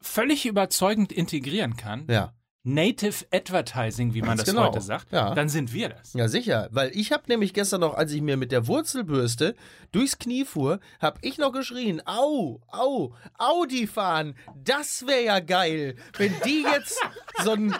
völlig 0.00 0.46
überzeugend 0.46 1.12
integrieren 1.12 1.76
kann, 1.76 2.06
Ja. 2.08 2.32
Native 2.66 3.26
Advertising, 3.30 4.14
wie 4.14 4.20
man 4.20 4.30
Ganz 4.30 4.44
das 4.44 4.48
genau. 4.54 4.68
heute 4.68 4.80
sagt, 4.80 5.12
Ja. 5.12 5.34
dann 5.34 5.50
sind 5.50 5.74
wir 5.74 5.90
das. 5.90 6.14
Ja, 6.14 6.28
sicher. 6.28 6.68
Weil 6.72 6.90
ich 6.96 7.12
habe 7.12 7.24
nämlich 7.28 7.52
gestern 7.52 7.82
noch, 7.82 7.94
als 7.94 8.10
ich 8.12 8.22
mir 8.22 8.38
mit 8.38 8.52
der 8.52 8.66
Wurzelbürste 8.66 9.54
durchs 9.92 10.18
Knie 10.18 10.46
fuhr, 10.46 10.80
habe 10.98 11.18
ich 11.20 11.36
noch 11.36 11.52
geschrien, 11.52 12.00
au, 12.06 12.60
au, 12.72 13.12
Audi 13.36 13.86
fahren, 13.86 14.34
das 14.64 15.06
wäre 15.06 15.24
ja 15.24 15.40
geil. 15.40 15.96
Wenn 16.16 16.34
die 16.46 16.62
jetzt 16.62 16.98
so 17.44 17.52
ein, 17.52 17.74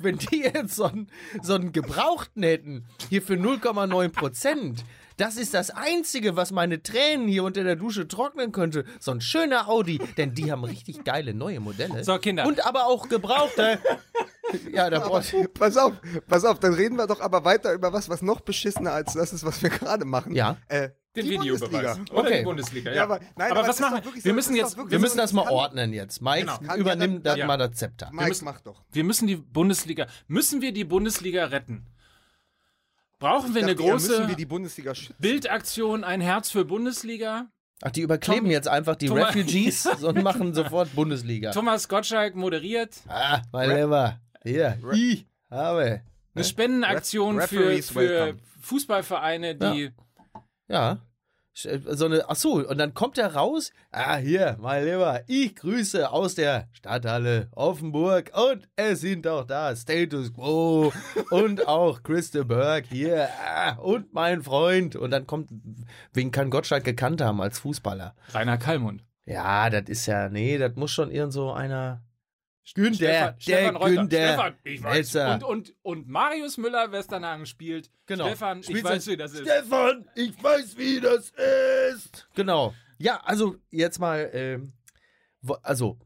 wenn 0.00 0.18
die 0.18 0.40
jetzt 0.40 0.74
so 0.74 0.84
einen 0.84 1.08
so 1.40 1.54
einen 1.54 1.70
Gebrauchten 1.70 2.42
hätten, 2.42 2.86
hier 3.08 3.22
für 3.22 3.34
0,9 3.34 4.08
Prozent. 4.08 4.84
Das 5.16 5.36
ist 5.36 5.54
das 5.54 5.70
Einzige, 5.70 6.36
was 6.36 6.50
meine 6.50 6.82
Tränen 6.82 7.28
hier 7.28 7.44
unter 7.44 7.62
der 7.64 7.76
Dusche 7.76 8.08
trocknen 8.08 8.50
könnte. 8.52 8.84
So 8.98 9.12
ein 9.12 9.20
schöner 9.20 9.68
Audi, 9.68 9.98
denn 10.16 10.34
die 10.34 10.50
haben 10.50 10.64
richtig 10.64 11.04
geile 11.04 11.34
neue 11.34 11.60
Modelle. 11.60 12.02
So, 12.04 12.18
Kinder. 12.18 12.46
Und 12.46 12.66
aber 12.66 12.86
auch 12.86 13.08
gebrauchte. 13.08 13.78
Ja, 14.72 14.90
da 14.90 15.00
brauchst 15.00 15.34
Pass 15.54 15.76
auf, 15.76 15.92
pass 16.28 16.44
auf, 16.44 16.60
dann 16.60 16.74
reden 16.74 16.96
wir 16.96 17.06
doch 17.06 17.20
aber 17.20 17.44
weiter 17.44 17.72
über 17.72 17.92
was, 17.92 18.08
was 18.08 18.22
noch 18.22 18.40
beschissener 18.40 18.92
als 18.92 19.14
das 19.14 19.32
ist, 19.32 19.44
was 19.44 19.62
wir 19.62 19.70
gerade 19.70 20.04
machen. 20.04 20.34
Ja. 20.34 20.58
Äh, 20.68 20.90
Den 21.16 21.24
die 21.26 21.30
Videobeweis. 21.32 21.60
Bundesliga. 21.70 22.12
Oder 22.12 22.20
Okay. 22.28 22.38
die 22.38 22.44
Bundesliga, 22.44 22.90
ja. 22.90 22.96
Ja, 22.96 23.02
aber- 23.04 23.20
nein, 23.36 23.50
aber 23.50 23.60
aber 23.60 23.68
was 23.68 23.80
machen 23.80 24.02
wir? 24.14 24.20
so- 24.22 24.32
müssen 24.32 24.54
jetzt, 24.56 24.76
Wir 24.76 24.84
so- 24.90 24.98
müssen 24.98 25.16
das 25.16 25.32
mal 25.32 25.48
ordnen 25.48 25.92
jetzt. 25.92 26.20
Mike, 26.20 26.46
Genau. 26.60 26.74
Übernimm 26.76 26.86
ja, 26.86 26.96
dann- 27.18 27.22
dann 27.22 27.38
ja. 27.38 27.46
mal 27.46 27.56
das 27.56 27.72
Zepter. 27.72 28.10
Mike, 28.12 28.28
müssen- 28.28 28.44
mach 28.44 28.60
doch. 28.60 28.82
wir 28.92 29.04
müssen 29.04 29.26
die 29.26 29.36
Bundesliga, 29.36 30.06
müssen 30.28 30.60
wir 30.60 30.72
die 30.72 30.84
Bundesliga 30.84 31.46
retten? 31.46 31.86
Brauchen 33.18 33.54
wir 33.54 33.62
eine 33.62 33.74
dachte, 33.74 33.84
eher 33.84 33.92
große 33.92 34.08
müssen 34.10 34.28
wir 34.28 34.36
die 34.36 34.46
Bundesliga 34.46 34.94
schützen. 34.94 35.14
Bildaktion, 35.18 36.04
ein 36.04 36.20
Herz 36.20 36.50
für 36.50 36.64
Bundesliga? 36.64 37.46
Ach, 37.82 37.90
die 37.90 38.02
überkleben 38.02 38.44
Tom- 38.44 38.50
jetzt 38.50 38.68
einfach 38.68 38.96
die 38.96 39.06
Thomas- 39.06 39.34
Refugees 39.34 39.86
und 40.02 40.22
machen 40.22 40.54
sofort 40.54 40.94
Bundesliga. 40.94 41.50
Thomas 41.52 41.88
Gottschalk 41.88 42.34
moderiert 42.34 42.94
Ah, 43.08 43.42
mein 43.52 43.70
Lieber. 43.76 44.20
Hier, 44.42 44.78
habe. 45.50 46.02
eine 46.34 46.44
Spendenaktion 46.44 47.38
Ref- 47.40 47.48
für, 47.48 47.82
für. 47.82 48.36
Fußballvereine, 48.62 49.54
die 49.56 49.90
Ja, 50.68 50.98
so 51.54 52.06
eine, 52.06 52.28
ach 52.28 52.36
so, 52.36 52.54
und 52.68 52.78
dann 52.78 52.94
kommt 52.94 53.16
er 53.16 53.34
raus. 53.34 53.72
Ah, 53.92 54.16
hier, 54.16 54.56
mein 54.60 54.84
Lieber, 54.84 55.22
ich 55.26 55.54
grüße 55.54 56.10
aus 56.10 56.34
der 56.34 56.68
Stadthalle 56.72 57.48
Offenburg 57.52 58.32
und 58.34 58.68
es 58.76 59.00
sind 59.00 59.26
auch 59.26 59.44
da 59.44 59.74
Status 59.76 60.34
Quo 60.34 60.92
und 61.30 61.68
auch 61.68 62.02
Christa 62.02 62.42
Berg 62.42 62.86
hier 62.88 63.28
ah, 63.46 63.76
und 63.76 64.12
mein 64.12 64.42
Freund. 64.42 64.96
Und 64.96 65.12
dann 65.12 65.26
kommt, 65.26 65.50
wen 66.12 66.30
kann 66.30 66.50
Gottschalk 66.50 66.84
gekannt 66.84 67.20
haben 67.20 67.40
als 67.40 67.60
Fußballer? 67.60 68.14
Rainer 68.32 68.58
Kallmund. 68.58 69.04
Ja, 69.26 69.70
das 69.70 69.88
ist 69.88 70.06
ja, 70.06 70.28
nee, 70.28 70.58
das 70.58 70.74
muss 70.74 70.90
schon 70.90 71.10
irgend 71.10 71.32
so 71.32 71.52
einer. 71.52 72.02
Stefan, 72.66 72.84
Günther, 72.92 73.36
Stefan 73.38 73.74
der 73.74 73.74
Reuter. 73.74 73.94
Günther. 73.94 74.28
Stefan, 74.28 74.54
ich 74.64 74.82
weiß. 74.82 75.16
Und, 75.16 75.44
und, 75.44 75.74
und 75.82 76.08
Marius 76.08 76.56
Müller 76.56 76.90
Westernhagen 76.92 77.44
spielt. 77.44 77.90
Genau. 78.06 78.26
Stefan, 78.26 78.60
ich 78.60 78.66
Spielt 78.66 78.84
weiß, 78.84 79.06
wie 79.06 79.16
das 79.18 79.32
ist. 79.34 79.42
Stefan, 79.42 80.08
ich 80.14 80.42
weiß, 80.42 80.78
wie 80.78 81.00
das 81.00 81.32
ist. 81.92 82.26
Genau. 82.34 82.74
Ja, 82.98 83.20
also 83.24 83.56
jetzt 83.70 83.98
mal, 83.98 84.30
ähm, 84.32 84.72
also 85.62 85.98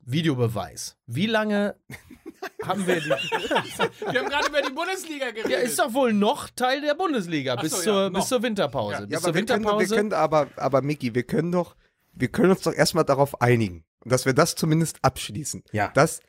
Videobeweis. 0.00 0.96
Wie 1.06 1.26
lange 1.26 1.76
haben 2.64 2.86
wir 2.86 3.00
die? 3.00 3.10
Wir 3.10 4.20
haben 4.20 4.28
gerade 4.30 4.48
über 4.48 4.62
die 4.62 4.72
Bundesliga 4.72 5.30
geredet. 5.30 5.50
Ja, 5.50 5.58
ist 5.58 5.78
doch 5.78 5.92
wohl 5.92 6.14
noch 6.14 6.48
Teil 6.48 6.80
der 6.80 6.94
Bundesliga 6.94 7.56
bis, 7.56 7.72
so, 7.72 7.76
ja, 7.78 7.82
zur, 7.82 8.10
noch. 8.10 8.20
bis 8.20 8.28
zur 8.28 8.42
Winterpause. 8.42 9.00
Ja, 9.00 9.06
bis 9.06 9.16
aber 9.18 9.24
zur 9.24 9.34
wir 9.34 9.44
können, 9.44 9.64
Winterpause. 9.64 9.94
können 9.94 10.12
aber, 10.14 10.48
aber 10.56 10.80
Micky, 10.80 11.14
wir 11.14 11.24
können 11.24 11.52
doch, 11.52 11.76
wir 12.14 12.28
können 12.28 12.52
uns 12.52 12.62
doch 12.62 12.72
erstmal 12.72 13.04
darauf 13.04 13.42
einigen, 13.42 13.84
dass 14.08 14.26
wir 14.26 14.32
das 14.32 14.54
zumindest 14.54 14.98
abschließen. 15.02 15.62
Ja. 15.72 15.88
Dass 15.88 16.20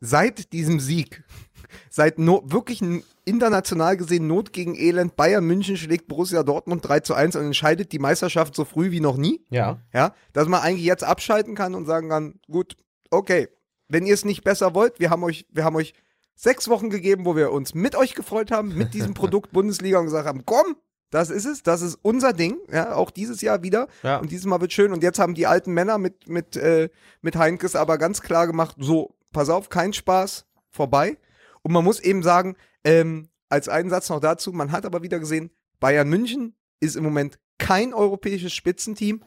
seit 0.00 0.52
diesem 0.52 0.80
Sieg, 0.80 1.24
seit 1.90 2.18
no, 2.18 2.42
wirklich 2.44 2.82
international 3.24 3.96
gesehen 3.96 4.26
Not 4.26 4.52
gegen 4.52 4.74
Elend, 4.74 5.16
Bayern 5.16 5.44
München 5.44 5.76
schlägt 5.76 6.08
Borussia 6.08 6.42
Dortmund 6.42 6.86
3 6.86 7.00
zu 7.00 7.14
1 7.14 7.36
und 7.36 7.44
entscheidet 7.44 7.92
die 7.92 7.98
Meisterschaft 7.98 8.54
so 8.54 8.64
früh 8.64 8.90
wie 8.90 9.00
noch 9.00 9.16
nie. 9.16 9.44
ja. 9.50 9.80
Ja, 9.92 10.14
dass 10.32 10.48
man 10.48 10.60
eigentlich 10.60 10.86
jetzt 10.86 11.04
abschalten 11.04 11.54
kann 11.54 11.74
und 11.74 11.86
sagen 11.86 12.08
kann, 12.08 12.40
gut, 12.50 12.76
okay, 13.10 13.48
wenn 13.88 14.06
ihr 14.06 14.14
es 14.14 14.24
nicht 14.24 14.44
besser 14.44 14.74
wollt, 14.74 15.00
wir 15.00 15.10
haben 15.10 15.22
euch, 15.24 15.46
wir 15.50 15.64
haben 15.64 15.76
euch 15.76 15.94
sechs 16.34 16.68
Wochen 16.68 16.90
gegeben, 16.90 17.26
wo 17.26 17.36
wir 17.36 17.52
uns 17.52 17.74
mit 17.74 17.94
euch 17.96 18.14
gefreut 18.14 18.50
haben, 18.50 18.76
mit 18.76 18.94
diesem 18.94 19.14
Produkt 19.14 19.52
Bundesliga 19.52 19.98
und 19.98 20.06
gesagt 20.06 20.26
haben, 20.26 20.46
komm, 20.46 20.76
das 21.10 21.30
ist 21.30 21.44
es, 21.44 21.62
das 21.62 21.82
ist 21.82 21.98
unser 22.02 22.32
Ding, 22.32 22.58
ja, 22.70 22.94
auch 22.94 23.10
dieses 23.10 23.40
Jahr 23.40 23.62
wieder. 23.62 23.88
Ja. 24.02 24.18
Und 24.18 24.30
dieses 24.30 24.46
Mal 24.46 24.60
wird 24.60 24.72
schön. 24.72 24.92
Und 24.92 25.02
jetzt 25.02 25.18
haben 25.18 25.34
die 25.34 25.46
alten 25.46 25.72
Männer 25.72 25.98
mit, 25.98 26.28
mit, 26.28 26.56
äh, 26.56 26.88
mit 27.20 27.36
Heinkes 27.36 27.76
aber 27.76 27.98
ganz 27.98 28.22
klar 28.22 28.46
gemacht, 28.46 28.76
so, 28.78 29.16
pass 29.32 29.48
auf, 29.48 29.68
kein 29.68 29.92
Spaß, 29.92 30.46
vorbei. 30.70 31.18
Und 31.62 31.72
man 31.72 31.84
muss 31.84 32.00
eben 32.00 32.22
sagen, 32.22 32.56
ähm, 32.84 33.28
als 33.48 33.68
einen 33.68 33.90
Satz 33.90 34.08
noch 34.08 34.20
dazu, 34.20 34.52
man 34.52 34.72
hat 34.72 34.86
aber 34.86 35.02
wieder 35.02 35.18
gesehen, 35.18 35.50
Bayern 35.80 36.08
München 36.08 36.54
ist 36.78 36.96
im 36.96 37.04
Moment 37.04 37.38
kein 37.58 37.92
europäisches 37.92 38.54
Spitzenteam. 38.54 39.22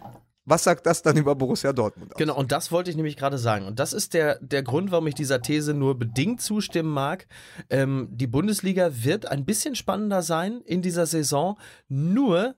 Was 0.46 0.64
sagt 0.66 0.86
das 0.86 1.02
dann 1.02 1.16
über 1.16 1.36
Borussia 1.36 1.72
Dortmund 1.72 2.14
aus? 2.14 2.18
Genau, 2.18 2.38
und 2.38 2.52
das 2.52 2.72
wollte 2.72 2.90
ich 2.90 2.98
nämlich 2.98 3.16
gerade 3.16 3.38
sagen. 3.38 3.66
Und 3.66 3.80
das 3.80 3.94
ist 3.94 4.14
der, 4.14 4.40
der 4.42 4.62
Grund, 4.62 4.92
warum 4.92 5.08
ich 5.08 5.16
dieser 5.16 5.42
These 5.42 5.74
nur 5.74 5.98
bedingt 5.98 6.42
zustimmen 6.42 6.90
mag. 6.90 7.28
Ähm, 7.70 8.10
die 8.12 8.28
Bundesliga 8.28 8.92
wird 8.92 9.26
ein 9.26 9.46
bisschen 9.46 9.76
spannender 9.76 10.22
sein 10.22 10.62
in 10.66 10.82
dieser 10.82 11.06
Saison, 11.06 11.58
nur 11.88 12.56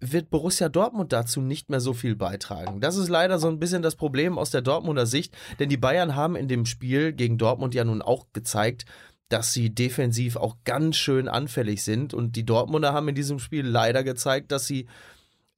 wird 0.00 0.30
Borussia 0.30 0.68
Dortmund 0.68 1.12
dazu 1.12 1.40
nicht 1.40 1.70
mehr 1.70 1.80
so 1.80 1.92
viel 1.92 2.16
beitragen. 2.16 2.80
Das 2.80 2.96
ist 2.96 3.08
leider 3.08 3.38
so 3.38 3.46
ein 3.46 3.60
bisschen 3.60 3.82
das 3.82 3.94
Problem 3.94 4.36
aus 4.36 4.50
der 4.50 4.60
Dortmunder 4.60 5.06
Sicht, 5.06 5.36
denn 5.60 5.68
die 5.68 5.76
Bayern 5.76 6.16
haben 6.16 6.34
in 6.34 6.48
dem 6.48 6.66
Spiel 6.66 7.12
gegen 7.12 7.38
Dortmund 7.38 7.72
ja 7.74 7.84
nun 7.84 8.02
auch 8.02 8.26
gezeigt, 8.32 8.84
dass 9.28 9.52
sie 9.52 9.70
defensiv 9.70 10.36
auch 10.36 10.56
ganz 10.64 10.96
schön 10.96 11.28
anfällig 11.28 11.84
sind. 11.84 12.14
Und 12.14 12.34
die 12.34 12.44
Dortmunder 12.44 12.92
haben 12.92 13.08
in 13.08 13.14
diesem 13.14 13.38
Spiel 13.38 13.64
leider 13.64 14.02
gezeigt, 14.02 14.50
dass 14.50 14.66
sie 14.66 14.88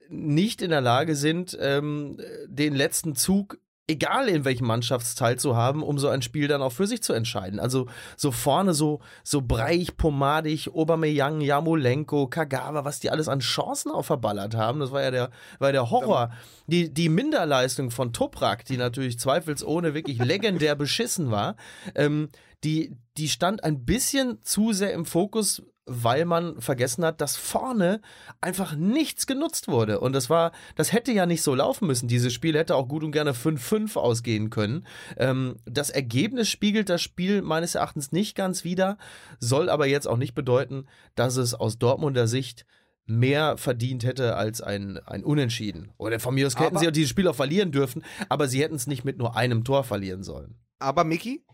nicht 0.09 0.63
in 0.63 0.71
der 0.71 0.81
Lage 0.81 1.17
sind, 1.17 1.57
ähm, 1.61 2.19
den 2.47 2.75
letzten 2.75 3.15
Zug, 3.15 3.59
egal 3.87 4.29
in 4.29 4.45
welchem 4.45 4.67
Mannschaftsteil 4.67 5.39
zu 5.39 5.57
haben, 5.57 5.83
um 5.83 5.99
so 5.99 6.09
ein 6.09 6.23
Spiel 6.23 6.49
dann 6.49 6.63
auch 6.63 6.73
für 6.73 6.87
sich 6.87 7.03
zu 7.03 7.13
entscheiden. 7.13 7.61
Also 7.61 7.87
so 8.17 8.33
vorne 8.33 8.73
so, 8.73 9.01
so 9.23 9.43
breich, 9.43 9.97
pomadig, 9.97 10.71
Aubameyang, 10.75 11.41
Jamolenko, 11.41 12.29
Kagawa, 12.29 12.85
was 12.85 13.01
die 13.01 13.11
alles 13.11 13.29
an 13.29 13.41
Chancen 13.41 13.91
auch 13.91 14.05
verballert 14.05 14.55
haben, 14.55 14.81
das 14.81 14.91
war 14.91 15.03
ja 15.03 15.11
der, 15.11 15.31
war 15.59 15.73
der 15.73 15.91
Horror. 15.91 16.31
Die, 16.67 16.93
die 16.93 17.11
Minderleistung 17.11 17.91
von 17.91 18.13
Toprak, 18.15 18.65
die 18.65 18.79
natürlich 18.79 19.19
zweifelsohne 19.19 19.93
wirklich 19.93 20.19
legendär 20.19 20.77
beschissen 20.77 21.31
war, 21.31 21.57
ähm, 21.95 22.31
die, 22.65 22.97
die 23.19 23.29
stand 23.29 23.63
ein 23.65 23.85
bisschen 23.85 24.43
zu 24.43 24.73
sehr 24.73 24.95
im 24.95 25.05
Fokus, 25.05 25.63
weil 25.87 26.25
man 26.25 26.61
vergessen 26.61 27.05
hat, 27.05 27.21
dass 27.21 27.37
vorne 27.37 28.01
einfach 28.41 28.75
nichts 28.75 29.27
genutzt 29.27 29.69
wurde. 29.69 30.01
Und 30.01 30.13
das 30.15 30.31
war, 30.31 30.53
das 30.77 30.93
hätte 30.93 31.13
ja 31.13 31.27
nicht 31.27 31.43
so 31.43 31.55
laufen 31.55 31.87
müssen. 31.87 32.09
Dieses 32.09 32.33
Spiel 32.33 32.57
hätte 32.57 32.75
auch 32.77 32.89
gut 32.89 33.05
und 33.05 33.13
gerne 33.13 33.33
5-5 33.33 33.97
ausgehen 33.97 34.51
können. 34.51 34.87
Ähm, 35.17 35.57
das 35.67 35.91
Ergebnis 35.91 36.49
spiegelt 36.49 36.89
das 36.89 37.03
Spiel 37.03 37.43
meines 37.43 37.75
Erachtens 37.75 38.13
nicht 38.13 38.35
ganz 38.35 38.65
wider, 38.65 38.97
soll 39.41 39.69
aber 39.69 39.87
jetzt 39.87 40.09
auch 40.09 40.17
nicht 40.17 40.35
bedeuten, 40.35 40.87
dass 41.15 41.37
es 41.37 41.53
aus 41.55 41.79
Dortmunder 41.79 42.27
Sicht 42.27 42.65
mehr 43.07 43.59
verdient 43.59 44.05
hätte 44.05 44.37
als 44.37 44.63
ein, 44.63 44.99
ein 45.05 45.23
Unentschieden. 45.25 45.93
Oder 45.99 46.19
von 46.21 46.35
mir 46.35 46.47
aus 46.47 46.55
hätten 46.55 46.77
Aber- 46.77 46.79
sie 46.79 46.89
auch 46.89 46.93
dieses 46.93 47.11
Spiel 47.11 47.29
auch 47.29 47.35
verlieren 47.35 47.71
dürfen, 47.71 48.03
aber 48.31 48.49
sie 48.49 48.63
hätten 48.63 48.77
es 48.77 48.87
nicht 48.87 49.05
mit 49.05 49.19
nur 49.19 49.37
einem 49.37 49.65
Tor 49.65 49.85
verlieren 49.85 50.23
sollen. 50.23 50.55
Aber 50.79 51.05
Micky, 51.05 51.45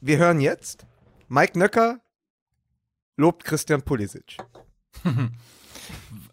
wir 0.00 0.16
hören 0.16 0.40
jetzt, 0.40 0.86
Mike 1.28 1.58
Nöcker 1.58 2.00
lobt 3.16 3.44
Christian 3.44 3.82
Pulisic. 3.82 4.36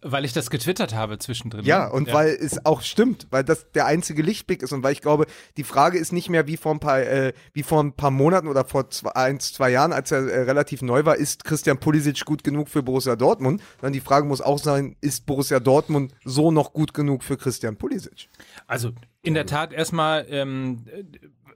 Weil 0.01 0.23
ich 0.23 0.31
das 0.31 0.49
getwittert 0.49 0.93
habe 0.93 1.17
zwischendrin. 1.19 1.65
Ja, 1.65 1.87
ne? 1.87 1.91
und 1.91 2.13
weil 2.13 2.29
es 2.29 2.65
auch 2.65 2.81
stimmt, 2.81 3.27
weil 3.31 3.43
das 3.43 3.69
der 3.71 3.85
einzige 3.85 4.21
Lichtblick 4.21 4.63
ist 4.63 4.71
und 4.71 4.81
weil 4.81 4.93
ich 4.93 5.01
glaube, 5.01 5.25
die 5.57 5.63
Frage 5.63 5.97
ist 5.97 6.13
nicht 6.13 6.29
mehr 6.29 6.47
wie 6.47 6.55
vor 6.55 6.73
ein 6.73 6.79
paar, 6.79 7.01
äh, 7.01 7.33
wie 7.53 7.63
vor 7.63 7.83
ein 7.83 7.93
paar 7.93 8.11
Monaten 8.11 8.47
oder 8.47 8.63
vor 8.63 8.89
zwei, 8.91 9.11
eins, 9.15 9.51
zwei 9.53 9.71
Jahren, 9.71 9.91
als 9.91 10.11
er 10.11 10.19
äh, 10.19 10.41
relativ 10.43 10.81
neu 10.81 11.03
war, 11.03 11.17
ist 11.17 11.43
Christian 11.43 11.79
Pulisic 11.79 12.23
gut 12.23 12.43
genug 12.43 12.69
für 12.69 12.81
Borussia 12.81 13.17
Dortmund, 13.17 13.61
sondern 13.81 13.93
die 13.93 13.99
Frage 13.99 14.25
muss 14.25 14.39
auch 14.39 14.59
sein, 14.59 14.95
ist 15.01 15.25
Borussia 15.25 15.59
Dortmund 15.59 16.13
so 16.23 16.51
noch 16.51 16.71
gut 16.71 16.93
genug 16.93 17.23
für 17.23 17.35
Christian 17.35 17.75
Pulisic? 17.75 18.29
Also 18.67 18.91
in 19.21 19.33
der 19.33 19.47
Tat 19.47 19.73
erstmal, 19.73 20.25
ähm, 20.29 20.85
äh, 20.87 21.03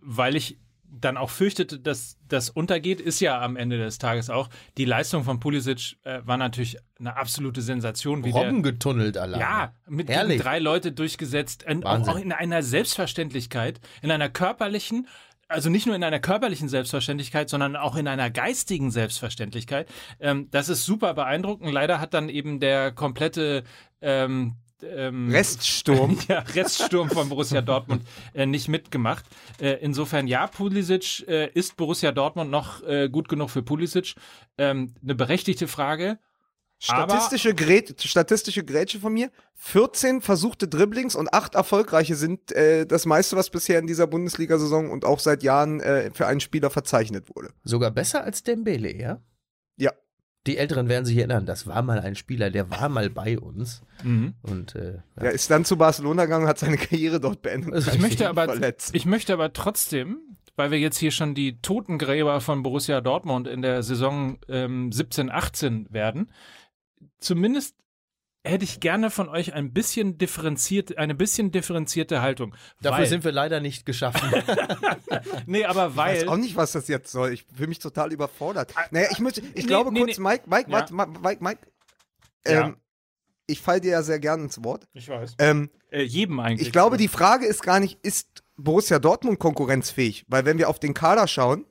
weil 0.01 0.35
ich 0.35 0.59
dann 0.99 1.17
auch 1.17 1.29
fürchtete, 1.29 1.79
dass 1.79 2.17
das 2.27 2.49
untergeht, 2.49 3.01
ist 3.01 3.19
ja 3.19 3.41
am 3.41 3.55
Ende 3.55 3.77
des 3.77 3.97
Tages 3.97 4.29
auch. 4.29 4.49
Die 4.77 4.85
Leistung 4.85 5.23
von 5.23 5.39
Pulisic 5.39 5.97
äh, 6.03 6.21
war 6.23 6.37
natürlich 6.37 6.77
eine 6.99 7.17
absolute 7.17 7.61
Sensation. 7.61 8.23
Wie 8.23 8.31
der, 8.31 8.43
Robben 8.43 8.63
getunnelt 8.63 9.17
alleine. 9.17 9.41
ja, 9.43 9.73
mit 9.87 10.09
drei 10.09 10.59
Leute 10.59 10.91
durchgesetzt. 10.91 11.65
Und 11.67 11.85
auch 11.85 12.17
in 12.17 12.31
einer 12.31 12.63
Selbstverständlichkeit, 12.63 13.81
in 14.01 14.11
einer 14.11 14.29
körperlichen, 14.29 15.07
also 15.47 15.69
nicht 15.69 15.85
nur 15.85 15.95
in 15.95 16.03
einer 16.03 16.19
körperlichen 16.19 16.69
Selbstverständlichkeit, 16.69 17.49
sondern 17.49 17.75
auch 17.75 17.95
in 17.95 18.07
einer 18.07 18.29
geistigen 18.29 18.91
Selbstverständlichkeit. 18.91 19.89
Ähm, 20.19 20.47
das 20.51 20.69
ist 20.69 20.85
super 20.85 21.13
beeindruckend. 21.13 21.71
Leider 21.71 21.99
hat 21.99 22.13
dann 22.13 22.29
eben 22.29 22.59
der 22.59 22.91
komplette 22.91 23.63
ähm, 24.01 24.55
ähm, 24.83 25.29
Reststurm. 25.29 26.17
ja, 26.27 26.39
Reststurm 26.39 27.09
von 27.09 27.29
Borussia 27.29 27.61
Dortmund 27.61 28.03
äh, 28.33 28.45
nicht 28.45 28.67
mitgemacht. 28.67 29.25
Äh, 29.59 29.77
insofern, 29.81 30.27
ja, 30.27 30.47
Pulisic 30.47 31.27
äh, 31.27 31.49
ist 31.53 31.75
Borussia 31.77 32.11
Dortmund 32.11 32.51
noch 32.51 32.83
äh, 32.83 33.09
gut 33.09 33.29
genug 33.29 33.49
für 33.49 33.63
Pulisic. 33.63 34.15
Ähm, 34.57 34.93
eine 35.01 35.15
berechtigte 35.15 35.67
Frage. 35.67 36.19
Statistische, 36.79 37.55
Grät, 37.55 38.01
statistische 38.01 38.65
Grätsche 38.65 38.99
von 38.99 39.13
mir. 39.13 39.31
14 39.55 40.19
versuchte 40.19 40.67
Dribblings 40.67 41.15
und 41.15 41.33
8 41.33 41.55
erfolgreiche 41.55 42.15
sind 42.15 42.51
äh, 42.51 42.85
das 42.85 43.05
meiste, 43.05 43.37
was 43.37 43.49
bisher 43.49 43.79
in 43.79 43.87
dieser 43.87 44.05
Bundesliga-Saison 44.05 44.91
und 44.91 45.05
auch 45.05 45.19
seit 45.19 45.43
Jahren 45.43 45.79
äh, 45.79 46.11
für 46.11 46.27
einen 46.27 46.41
Spieler 46.41 46.69
verzeichnet 46.69 47.29
wurde. 47.33 47.53
Sogar 47.63 47.89
besser 47.89 48.25
als 48.25 48.43
Dembele, 48.43 48.93
ja? 48.93 49.21
Ja. 49.77 49.91
Die 50.45 50.57
Älteren 50.57 50.89
werden 50.89 51.05
sich 51.05 51.15
erinnern, 51.17 51.45
das 51.45 51.67
war 51.67 51.81
mal 51.81 51.99
ein 51.99 52.15
Spieler, 52.15 52.49
der 52.49 52.69
war 52.69 52.89
mal 52.89 53.09
bei 53.09 53.39
uns. 53.39 53.81
Mhm. 54.03 54.33
Und 54.41 54.75
äh, 54.75 54.97
Er 55.15 55.31
ist 55.31 55.49
dann 55.49 55.63
zu 55.63 55.77
Barcelona 55.77 56.25
gegangen 56.25 56.43
und 56.43 56.49
hat 56.49 56.59
seine 56.59 56.77
Karriere 56.77 57.19
dort 57.21 57.41
beendet. 57.41 57.73
Also 57.73 57.91
Ich 57.91 57.99
möchte 57.99 58.27
aber, 58.27 58.45
verletzt. 58.45 58.93
ich 58.93 59.05
möchte 59.05 59.31
aber 59.33 59.53
trotzdem, 59.53 60.17
weil 60.57 60.69
wir 60.71 60.79
jetzt 60.79 60.97
hier 60.97 61.11
schon 61.11 61.33
die 61.33 61.61
Totengräber 61.61 62.41
von 62.41 62.61
Borussia 62.61 62.99
Dortmund 62.99 63.47
in 63.47 63.61
der 63.61 63.83
Saison 63.83 64.37
ähm, 64.49 64.91
17, 64.91 65.31
18 65.31 65.87
werden, 65.91 66.29
zumindest 67.19 67.75
hätte 68.45 68.65
ich 68.65 68.79
gerne 68.79 69.09
von 69.09 69.29
euch 69.29 69.53
ein 69.53 69.71
bisschen 69.73 70.17
differenziert, 70.17 70.97
eine 70.97 71.15
bisschen 71.15 71.51
differenzierte 71.51 72.21
Haltung. 72.21 72.55
dafür 72.81 72.99
weil, 72.99 73.07
sind 73.07 73.23
wir 73.23 73.31
leider 73.31 73.59
nicht 73.61 73.85
geschaffen. 73.85 74.29
nee, 75.45 75.65
aber 75.65 75.87
Ich 75.89 75.95
weiß 75.95 76.21
weil, 76.21 76.29
auch 76.29 76.37
nicht, 76.37 76.55
was 76.55 76.73
das 76.73 76.87
jetzt 76.87 77.11
soll. 77.11 77.31
Ich 77.33 77.45
fühle 77.55 77.67
mich 77.69 77.79
total 77.79 78.11
überfordert. 78.11 78.73
Naja, 78.91 79.07
ich 79.11 79.19
möchte, 79.19 79.41
ich 79.41 79.53
nee, 79.55 79.61
glaube 79.63 79.91
nee, 79.91 80.01
kurz, 80.01 80.17
nee. 80.17 80.23
Mike, 80.23 80.43
Mike, 80.47 80.69
Ja. 80.69 80.77
warte, 80.77 80.93
Mike, 80.93 81.43
Mike. 81.43 81.61
Ja. 82.45 82.67
Ähm, 82.67 82.77
ich 83.47 83.61
falle 83.61 83.81
dir 83.81 83.91
ja 83.91 84.03
sehr 84.03 84.19
gern 84.19 84.41
ins 84.43 84.63
Wort. 84.63 84.87
ich 84.93 85.07
weiß, 85.09 85.35
Ähm, 85.39 85.69
äh, 85.91 86.01
jedem 86.03 86.39
eigentlich. 86.39 86.67
ich 86.67 86.73
glaube, 86.73 86.97
die 86.97 87.07
Frage 87.07 87.45
ist 87.45 87.61
gar 87.63 87.79
nicht, 87.79 87.99
ist 88.05 88.43
Borussia 88.57 88.99
Dortmund 88.99 89.39
konkurrenzfähig? 89.39 90.25
Weil 90.27 90.45
wenn 90.45 90.57
wir 90.57 90.69
auf 90.69 90.79
den 90.79 90.93
Kader 90.93 91.27
schauen, 91.27 91.65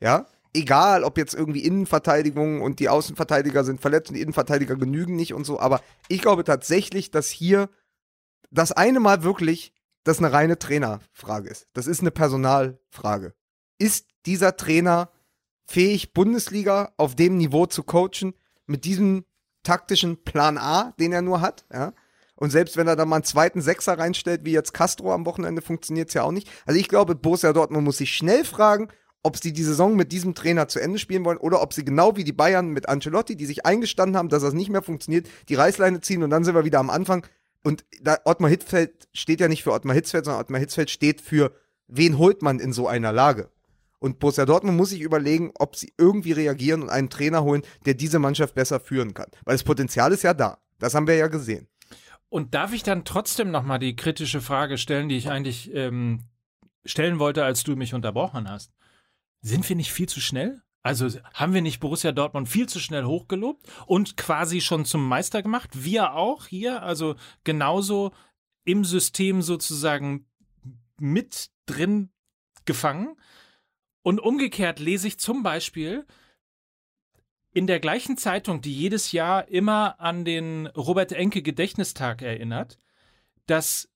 ja, 0.00 0.26
egal, 0.56 1.04
ob 1.04 1.18
jetzt 1.18 1.34
irgendwie 1.34 1.64
Innenverteidigung 1.64 2.62
und 2.62 2.80
die 2.80 2.88
Außenverteidiger 2.88 3.64
sind 3.64 3.80
verletzt 3.80 4.10
und 4.10 4.16
die 4.16 4.22
Innenverteidiger 4.22 4.76
genügen 4.76 5.16
nicht 5.16 5.34
und 5.34 5.44
so, 5.44 5.60
aber 5.60 5.80
ich 6.08 6.22
glaube 6.22 6.44
tatsächlich, 6.44 7.10
dass 7.10 7.28
hier 7.28 7.68
das 8.50 8.72
eine 8.72 9.00
Mal 9.00 9.22
wirklich 9.22 9.72
das 10.04 10.18
eine 10.18 10.32
reine 10.32 10.58
Trainerfrage 10.58 11.48
ist. 11.48 11.66
Das 11.72 11.88
ist 11.88 12.00
eine 12.00 12.12
Personalfrage. 12.12 13.34
Ist 13.78 14.06
dieser 14.24 14.56
Trainer 14.56 15.10
fähig, 15.66 16.12
Bundesliga 16.12 16.92
auf 16.96 17.16
dem 17.16 17.36
Niveau 17.36 17.66
zu 17.66 17.82
coachen, 17.82 18.34
mit 18.66 18.84
diesem 18.84 19.24
taktischen 19.64 20.22
Plan 20.22 20.58
A, 20.58 20.92
den 21.00 21.12
er 21.12 21.22
nur 21.22 21.40
hat, 21.40 21.66
ja? 21.72 21.92
Und 22.36 22.50
selbst 22.50 22.76
wenn 22.76 22.86
er 22.86 22.96
da 22.96 23.06
mal 23.06 23.16
einen 23.16 23.24
zweiten 23.24 23.62
Sechser 23.62 23.98
reinstellt, 23.98 24.44
wie 24.44 24.52
jetzt 24.52 24.74
Castro 24.74 25.12
am 25.12 25.24
Wochenende, 25.24 25.62
funktioniert 25.62 26.08
es 26.08 26.14
ja 26.14 26.22
auch 26.22 26.32
nicht. 26.32 26.48
Also 26.66 26.78
ich 26.78 26.88
glaube, 26.88 27.14
Borussia 27.14 27.52
Dortmund 27.54 27.84
muss 27.84 27.96
sich 27.96 28.12
schnell 28.12 28.44
fragen, 28.44 28.88
ob 29.26 29.36
sie 29.36 29.52
die 29.52 29.64
Saison 29.64 29.96
mit 29.96 30.12
diesem 30.12 30.36
Trainer 30.36 30.68
zu 30.68 30.78
Ende 30.78 31.00
spielen 31.00 31.24
wollen 31.24 31.38
oder 31.38 31.60
ob 31.60 31.72
sie 31.72 31.84
genau 31.84 32.16
wie 32.16 32.22
die 32.22 32.32
Bayern 32.32 32.68
mit 32.68 32.88
Ancelotti, 32.88 33.34
die 33.34 33.46
sich 33.46 33.66
eingestanden 33.66 34.16
haben, 34.16 34.28
dass 34.28 34.44
das 34.44 34.54
nicht 34.54 34.70
mehr 34.70 34.82
funktioniert, 34.82 35.28
die 35.48 35.56
Reißleine 35.56 36.00
ziehen 36.00 36.22
und 36.22 36.30
dann 36.30 36.44
sind 36.44 36.54
wir 36.54 36.64
wieder 36.64 36.78
am 36.78 36.90
Anfang. 36.90 37.26
Und 37.64 37.84
da 38.00 38.18
Ottmar 38.24 38.48
Hitzfeld 38.48 39.08
steht 39.12 39.40
ja 39.40 39.48
nicht 39.48 39.64
für 39.64 39.72
Ottmar 39.72 39.96
Hitzfeld, 39.96 40.26
sondern 40.26 40.40
Ottmar 40.40 40.60
Hitzfeld 40.60 40.90
steht 40.90 41.20
für, 41.20 41.52
wen 41.88 42.18
holt 42.18 42.40
man 42.40 42.60
in 42.60 42.72
so 42.72 42.86
einer 42.86 43.12
Lage? 43.12 43.50
Und 43.98 44.20
Borussia 44.20 44.46
Dortmund 44.46 44.76
muss 44.76 44.90
sich 44.90 45.00
überlegen, 45.00 45.50
ob 45.58 45.74
sie 45.74 45.92
irgendwie 45.98 46.30
reagieren 46.30 46.82
und 46.82 46.90
einen 46.90 47.10
Trainer 47.10 47.42
holen, 47.42 47.62
der 47.84 47.94
diese 47.94 48.20
Mannschaft 48.20 48.54
besser 48.54 48.78
führen 48.78 49.12
kann. 49.12 49.26
Weil 49.44 49.56
das 49.56 49.64
Potenzial 49.64 50.12
ist 50.12 50.22
ja 50.22 50.34
da. 50.34 50.58
Das 50.78 50.94
haben 50.94 51.08
wir 51.08 51.16
ja 51.16 51.26
gesehen. 51.26 51.66
Und 52.28 52.54
darf 52.54 52.72
ich 52.72 52.84
dann 52.84 53.04
trotzdem 53.04 53.50
nochmal 53.50 53.80
die 53.80 53.96
kritische 53.96 54.40
Frage 54.40 54.78
stellen, 54.78 55.08
die 55.08 55.16
ich 55.16 55.30
eigentlich 55.30 55.74
ähm, 55.74 56.20
stellen 56.84 57.18
wollte, 57.18 57.44
als 57.44 57.64
du 57.64 57.74
mich 57.74 57.92
unterbrochen 57.92 58.48
hast? 58.48 58.72
Sind 59.42 59.68
wir 59.68 59.76
nicht 59.76 59.92
viel 59.92 60.08
zu 60.08 60.20
schnell? 60.20 60.62
Also 60.82 61.08
haben 61.34 61.52
wir 61.52 61.62
nicht 61.62 61.80
Borussia 61.80 62.12
Dortmund 62.12 62.48
viel 62.48 62.68
zu 62.68 62.78
schnell 62.78 63.04
hochgelobt 63.04 63.66
und 63.86 64.16
quasi 64.16 64.60
schon 64.60 64.84
zum 64.84 65.06
Meister 65.06 65.42
gemacht? 65.42 65.70
Wir 65.72 66.14
auch 66.14 66.46
hier, 66.46 66.82
also 66.82 67.16
genauso 67.42 68.12
im 68.64 68.84
System 68.84 69.42
sozusagen 69.42 70.26
mit 70.98 71.50
drin 71.66 72.10
gefangen. 72.66 73.16
Und 74.02 74.20
umgekehrt 74.20 74.78
lese 74.78 75.08
ich 75.08 75.18
zum 75.18 75.42
Beispiel 75.42 76.06
in 77.52 77.66
der 77.66 77.80
gleichen 77.80 78.16
Zeitung, 78.16 78.60
die 78.60 78.72
jedes 78.72 79.12
Jahr 79.12 79.48
immer 79.48 79.98
an 79.98 80.24
den 80.24 80.66
Robert 80.68 81.10
Enke 81.10 81.42
Gedächtnistag 81.42 82.22
erinnert, 82.22 82.78
dass 83.46 83.88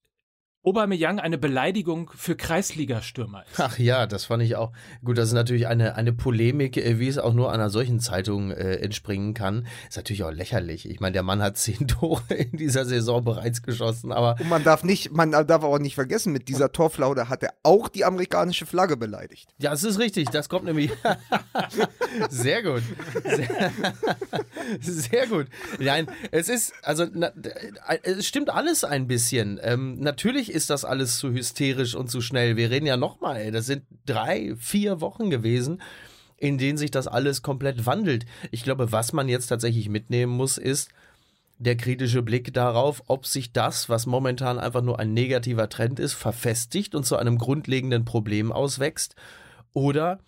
Aubameyang 0.62 1.18
eine 1.20 1.38
Beleidigung 1.38 2.10
für 2.14 2.36
Kreisligastürmer 2.36 3.44
ist. 3.50 3.58
Ach 3.58 3.78
ja, 3.78 4.06
das 4.06 4.26
fand 4.26 4.42
ich 4.42 4.56
auch. 4.56 4.72
Gut, 5.02 5.16
das 5.16 5.28
ist 5.28 5.34
natürlich 5.34 5.66
eine, 5.66 5.94
eine 5.94 6.12
Polemik, 6.12 6.76
äh, 6.76 6.98
wie 6.98 7.08
es 7.08 7.16
auch 7.16 7.32
nur 7.32 7.50
einer 7.50 7.70
solchen 7.70 7.98
Zeitung 7.98 8.50
äh, 8.50 8.74
entspringen 8.74 9.32
kann. 9.32 9.66
Ist 9.88 9.96
natürlich 9.96 10.22
auch 10.22 10.30
lächerlich. 10.30 10.86
Ich 10.86 11.00
meine, 11.00 11.12
der 11.12 11.22
Mann 11.22 11.40
hat 11.40 11.56
zehn 11.56 11.88
Tore 11.88 12.34
in 12.34 12.58
dieser 12.58 12.84
Saison 12.84 13.24
bereits 13.24 13.62
geschossen, 13.62 14.12
aber. 14.12 14.36
Und 14.38 14.50
man 14.50 14.62
darf 14.62 14.84
nicht, 14.84 15.12
man 15.12 15.30
darf 15.30 15.62
auch 15.62 15.78
nicht 15.78 15.94
vergessen, 15.94 16.32
mit 16.32 16.48
dieser 16.48 16.72
Torflaude 16.72 17.30
hat 17.30 17.42
er 17.42 17.54
auch 17.62 17.88
die 17.88 18.04
amerikanische 18.04 18.66
Flagge 18.66 18.98
beleidigt. 18.98 19.48
Ja, 19.58 19.72
es 19.72 19.82
ist 19.82 19.98
richtig. 19.98 20.28
Das 20.28 20.50
kommt 20.50 20.66
nämlich. 20.66 20.90
Sehr 22.28 22.62
gut. 22.62 22.82
Sehr, 23.24 23.72
sehr, 24.80 25.26
gut. 25.26 25.46
Nein, 25.78 26.08
es 26.30 26.48
ist, 26.48 26.72
also, 26.82 27.06
na, 27.12 27.32
es 28.02 28.26
stimmt 28.26 28.50
alles 28.50 28.84
ein 28.84 29.06
bisschen. 29.06 29.60
Ähm, 29.62 30.00
natürlich 30.00 30.49
ist 30.50 30.70
das 30.70 30.84
alles 30.84 31.18
zu 31.18 31.32
hysterisch 31.32 31.94
und 31.94 32.10
zu 32.10 32.20
schnell. 32.20 32.56
Wir 32.56 32.70
reden 32.70 32.86
ja 32.86 32.96
nochmal, 32.96 33.50
das 33.52 33.66
sind 33.66 33.84
drei, 34.06 34.54
vier 34.58 35.00
Wochen 35.00 35.30
gewesen, 35.30 35.80
in 36.36 36.58
denen 36.58 36.78
sich 36.78 36.90
das 36.90 37.06
alles 37.06 37.42
komplett 37.42 37.86
wandelt. 37.86 38.26
Ich 38.50 38.62
glaube, 38.64 38.92
was 38.92 39.12
man 39.12 39.28
jetzt 39.28 39.48
tatsächlich 39.48 39.88
mitnehmen 39.88 40.32
muss, 40.32 40.58
ist 40.58 40.90
der 41.58 41.76
kritische 41.76 42.22
Blick 42.22 42.54
darauf, 42.54 43.02
ob 43.06 43.26
sich 43.26 43.52
das, 43.52 43.90
was 43.90 44.06
momentan 44.06 44.58
einfach 44.58 44.80
nur 44.80 44.98
ein 44.98 45.12
negativer 45.12 45.68
Trend 45.68 46.00
ist, 46.00 46.14
verfestigt 46.14 46.94
und 46.94 47.04
zu 47.04 47.16
einem 47.16 47.36
grundlegenden 47.36 48.06
Problem 48.06 48.50
auswächst 48.50 49.14
oder 49.74 50.20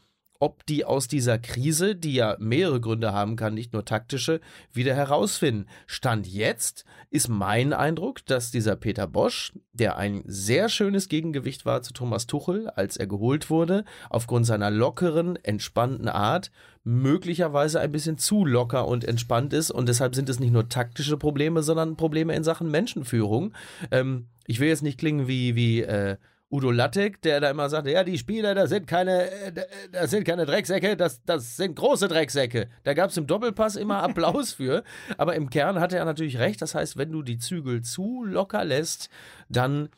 ob 0.42 0.66
die 0.66 0.84
aus 0.84 1.06
dieser 1.06 1.38
Krise, 1.38 1.94
die 1.94 2.14
ja 2.14 2.36
mehrere 2.40 2.80
Gründe 2.80 3.12
haben 3.12 3.36
kann, 3.36 3.54
nicht 3.54 3.72
nur 3.72 3.84
taktische, 3.84 4.40
wieder 4.72 4.92
herausfinden. 4.92 5.66
Stand 5.86 6.26
jetzt 6.26 6.84
ist 7.10 7.28
mein 7.28 7.72
Eindruck, 7.72 8.26
dass 8.26 8.50
dieser 8.50 8.74
Peter 8.74 9.06
Bosch, 9.06 9.52
der 9.72 9.98
ein 9.98 10.24
sehr 10.26 10.68
schönes 10.68 11.08
Gegengewicht 11.08 11.64
war 11.64 11.82
zu 11.82 11.92
Thomas 11.92 12.26
Tuchel, 12.26 12.68
als 12.70 12.96
er 12.96 13.06
geholt 13.06 13.50
wurde, 13.50 13.84
aufgrund 14.10 14.44
seiner 14.44 14.72
lockeren, 14.72 15.36
entspannten 15.36 16.08
Art, 16.08 16.50
möglicherweise 16.82 17.78
ein 17.78 17.92
bisschen 17.92 18.18
zu 18.18 18.44
locker 18.44 18.88
und 18.88 19.04
entspannt 19.04 19.52
ist 19.52 19.70
und 19.70 19.88
deshalb 19.88 20.16
sind 20.16 20.28
es 20.28 20.40
nicht 20.40 20.52
nur 20.52 20.68
taktische 20.68 21.18
Probleme, 21.18 21.62
sondern 21.62 21.96
Probleme 21.96 22.34
in 22.34 22.42
Sachen 22.42 22.68
Menschenführung. 22.68 23.54
Ähm, 23.92 24.26
ich 24.48 24.58
will 24.58 24.66
jetzt 24.66 24.82
nicht 24.82 24.98
klingen 24.98 25.28
wie, 25.28 25.54
wie 25.54 25.82
äh, 25.82 26.16
Udo 26.52 26.70
Lattek, 26.70 27.22
der 27.22 27.40
da 27.40 27.50
immer 27.50 27.70
sagte, 27.70 27.90
ja, 27.90 28.04
die 28.04 28.18
Spieler, 28.18 28.54
das 28.54 28.68
sind 28.68 28.86
keine, 28.86 29.30
äh, 29.30 29.52
das 29.90 30.10
sind 30.10 30.24
keine 30.24 30.44
Drecksäcke, 30.44 30.98
das, 30.98 31.24
das 31.24 31.56
sind 31.56 31.76
große 31.76 32.08
Drecksäcke. 32.08 32.68
Da 32.84 32.92
gab 32.92 33.08
es 33.08 33.16
im 33.16 33.26
Doppelpass 33.26 33.76
immer 33.76 34.02
Applaus 34.02 34.52
für. 34.52 34.84
Aber 35.16 35.34
im 35.34 35.48
Kern 35.48 35.80
hatte 35.80 35.96
er 35.96 36.04
natürlich 36.04 36.38
recht. 36.38 36.60
Das 36.60 36.74
heißt, 36.74 36.98
wenn 36.98 37.10
du 37.10 37.22
die 37.22 37.38
Zügel 37.38 37.80
zu 37.80 38.24
locker 38.24 38.66
lässt, 38.66 39.08
dann 39.48 39.88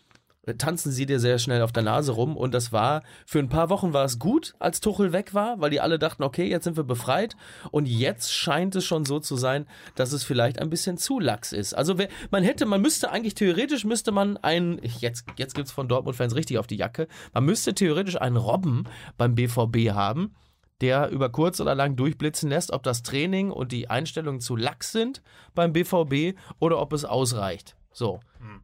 tanzen 0.59 0.93
sie 0.93 1.07
dir 1.07 1.21
sehr 1.21 1.39
schnell 1.39 1.63
auf 1.63 1.73
der 1.73 1.83
Nase 1.83 2.13
rum. 2.13 2.37
Und 2.37 2.55
das 2.55 2.73
war, 2.73 3.03
für 3.27 3.39
ein 3.39 3.49
paar 3.49 3.71
Wochen 3.71 3.93
war 3.93 4.05
es 4.05 4.19
gut, 4.19 4.55
als 4.59 4.81
Tuchel 4.81 5.13
weg 5.13 5.35
war, 5.35 5.61
weil 5.61 5.71
die 5.71 5.81
alle 5.81 5.99
dachten, 5.99 6.23
okay, 6.23 6.49
jetzt 6.49 6.65
sind 6.65 6.77
wir 6.77 6.85
befreit. 6.85 7.37
Und 7.71 7.87
jetzt 7.87 8.33
scheint 8.33 8.77
es 8.77 8.85
schon 8.85 9.05
so 9.05 9.21
zu 9.21 9.37
sein, 9.37 9.67
dass 9.95 10.13
es 10.13 10.25
vielleicht 10.25 10.59
ein 10.61 10.71
bisschen 10.71 10.99
zu 10.99 11.21
lax 11.21 11.53
ist. 11.53 11.75
Also 11.75 11.97
man 12.31 12.43
hätte, 12.43 12.67
man 12.67 12.83
müsste 12.83 13.11
eigentlich, 13.11 13.35
theoretisch 13.35 13.85
müsste 13.85 14.13
man 14.13 14.37
einen, 14.39 14.81
jetzt, 15.01 15.25
jetzt 15.37 15.55
gibt 15.55 15.69
es 15.69 15.73
von 15.73 15.89
Dortmund-Fans 15.89 16.35
richtig 16.35 16.59
auf 16.59 16.67
die 16.67 16.77
Jacke, 16.77 17.09
man 17.33 17.45
müsste 17.45 17.75
theoretisch 17.75 18.21
einen 18.21 18.37
Robben 18.37 18.85
beim 19.17 19.35
BVB 19.35 19.93
haben, 19.93 20.35
der 20.81 21.09
über 21.11 21.31
kurz 21.31 21.61
oder 21.61 21.75
lang 21.75 21.97
durchblitzen 21.97 22.51
lässt, 22.51 22.73
ob 22.73 22.83
das 22.83 23.03
Training 23.03 23.51
und 23.51 23.73
die 23.73 23.89
Einstellungen 23.89 24.41
zu 24.41 24.57
lax 24.57 24.93
sind 24.93 25.23
beim 25.55 25.73
BVB 25.73 26.39
oder 26.59 26.81
ob 26.81 26.93
es 26.93 27.05
ausreicht. 27.05 27.77
So. 27.93 28.21
Hm. 28.39 28.61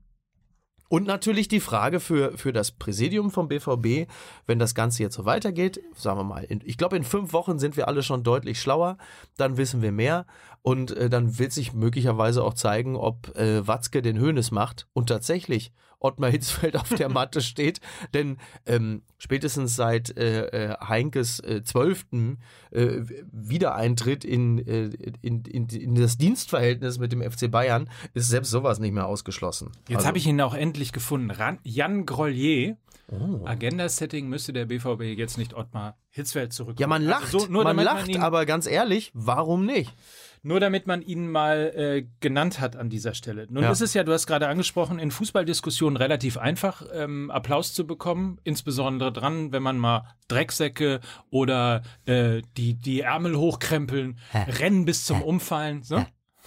Und 0.90 1.06
natürlich 1.06 1.46
die 1.46 1.60
Frage 1.60 2.00
für, 2.00 2.36
für 2.36 2.52
das 2.52 2.72
Präsidium 2.72 3.30
vom 3.30 3.46
BVB, 3.46 4.10
wenn 4.46 4.58
das 4.58 4.74
Ganze 4.74 5.04
jetzt 5.04 5.14
so 5.14 5.24
weitergeht, 5.24 5.80
sagen 5.94 6.18
wir 6.18 6.24
mal, 6.24 6.42
in, 6.42 6.60
ich 6.64 6.76
glaube, 6.78 6.96
in 6.96 7.04
fünf 7.04 7.32
Wochen 7.32 7.60
sind 7.60 7.76
wir 7.76 7.86
alle 7.86 8.02
schon 8.02 8.24
deutlich 8.24 8.60
schlauer, 8.60 8.98
dann 9.36 9.56
wissen 9.56 9.82
wir 9.82 9.92
mehr. 9.92 10.26
Und 10.62 10.90
äh, 10.90 11.08
dann 11.08 11.38
wird 11.38 11.52
sich 11.52 11.74
möglicherweise 11.74 12.42
auch 12.42 12.54
zeigen, 12.54 12.96
ob 12.96 13.36
äh, 13.36 13.64
Watzke 13.68 14.02
den 14.02 14.18
Hönes 14.18 14.50
macht. 14.50 14.88
Und 14.92 15.08
tatsächlich 15.08 15.70
Ottmar 16.00 16.30
Hitzfeld 16.30 16.76
auf 16.76 16.88
der 16.88 17.08
Matte 17.08 17.40
steht. 17.40 17.80
Denn 18.12 18.38
ähm, 18.66 19.02
spätestens 19.18 19.76
seit 19.76 20.16
äh, 20.16 20.72
äh 20.72 20.76
Heinkes 20.80 21.40
äh, 21.40 21.62
zwölften 21.62 22.38
äh, 22.70 23.02
Wiedereintritt 23.30 24.24
in, 24.24 24.58
äh, 24.66 24.90
in, 25.22 25.44
in, 25.44 25.68
in, 25.68 25.94
das 25.94 26.18
Dienstverhältnis 26.18 26.98
mit 26.98 27.12
dem 27.12 27.22
FC 27.22 27.50
Bayern 27.50 27.88
ist 28.14 28.28
selbst 28.28 28.50
sowas 28.50 28.80
nicht 28.80 28.92
mehr 28.92 29.06
ausgeschlossen. 29.06 29.70
Jetzt 29.88 29.98
also, 29.98 30.08
habe 30.08 30.18
ich 30.18 30.26
ihn 30.26 30.40
auch 30.40 30.54
endlich 30.54 30.92
gefunden. 30.92 31.30
Ran 31.30 31.58
Jan 31.62 32.06
Grollier. 32.06 32.76
Oh. 33.08 33.44
Agenda-Setting 33.44 34.28
müsste 34.28 34.52
der 34.52 34.66
BVB 34.66 35.02
jetzt 35.16 35.36
nicht 35.36 35.54
Ottmar 35.54 35.96
Hitzfeld 36.10 36.52
zurück. 36.52 36.78
Ja, 36.78 36.86
man 36.86 37.02
lacht, 37.02 37.24
also 37.24 37.40
so, 37.40 37.48
man 37.50 37.76
lacht, 37.76 38.08
man 38.08 38.22
aber 38.22 38.46
ganz 38.46 38.66
ehrlich, 38.66 39.10
warum 39.14 39.66
nicht? 39.66 39.92
Nur 40.42 40.58
damit 40.58 40.86
man 40.86 41.02
ihn 41.02 41.30
mal 41.30 41.72
äh, 41.74 42.06
genannt 42.20 42.60
hat 42.60 42.74
an 42.74 42.88
dieser 42.88 43.12
Stelle. 43.12 43.46
Nun 43.50 43.64
ja. 43.64 43.70
ist 43.70 43.82
es 43.82 43.92
ja, 43.92 44.04
du 44.04 44.12
hast 44.12 44.26
gerade 44.26 44.48
angesprochen, 44.48 44.98
in 44.98 45.10
Fußballdiskussionen 45.10 45.98
relativ 45.98 46.38
einfach, 46.38 46.82
ähm, 46.92 47.30
Applaus 47.30 47.74
zu 47.74 47.86
bekommen, 47.86 48.38
insbesondere 48.42 49.12
dran, 49.12 49.52
wenn 49.52 49.62
man 49.62 49.78
mal 49.78 50.14
Drecksäcke 50.28 51.00
oder 51.28 51.82
äh, 52.06 52.40
die, 52.56 52.74
die 52.74 53.00
Ärmel 53.00 53.36
hochkrempeln, 53.36 54.18
ja. 54.32 54.44
rennen 54.44 54.86
bis 54.86 55.04
zum 55.04 55.22
Umfallen. 55.22 55.82
So? 55.82 55.96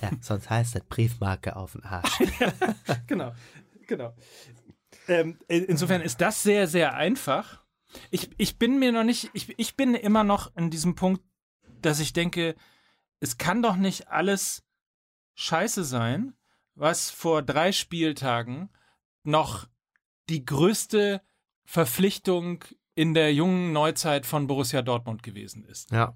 Ja, 0.01 0.09
sonst 0.21 0.49
heißt 0.49 0.75
das 0.75 0.83
Briefmarke 0.85 1.55
auf 1.55 1.73
den 1.73 1.83
Arsch. 1.83 2.17
genau, 3.07 3.33
genau. 3.87 4.15
Ähm, 5.07 5.37
insofern 5.47 6.01
ist 6.01 6.19
das 6.19 6.41
sehr, 6.41 6.67
sehr 6.67 6.95
einfach. 6.95 7.63
Ich, 8.09 8.29
ich 8.37 8.57
bin 8.57 8.79
mir 8.79 8.91
noch 8.91 9.03
nicht, 9.03 9.29
ich, 9.33 9.53
ich 9.57 9.75
bin 9.75 9.93
immer 9.93 10.23
noch 10.23 10.55
in 10.55 10.71
diesem 10.71 10.95
Punkt, 10.95 11.21
dass 11.81 11.99
ich 11.99 12.13
denke, 12.13 12.55
es 13.23 13.37
kann 13.37 13.63
doch 13.63 13.77
nicht 13.77 14.09
alles 14.09 14.63
scheiße 15.35 15.85
sein, 15.85 16.33
was 16.75 17.09
vor 17.09 17.41
drei 17.41 17.71
Spieltagen 17.71 18.69
noch 19.23 19.65
die 20.29 20.43
größte 20.43 21.21
Verpflichtung 21.63 22.65
in 22.95 23.13
der 23.13 23.33
jungen 23.33 23.71
Neuzeit 23.71 24.25
von 24.25 24.47
Borussia 24.47 24.81
Dortmund 24.81 25.23
gewesen 25.23 25.63
ist. 25.63 25.89
Ja. 25.91 26.13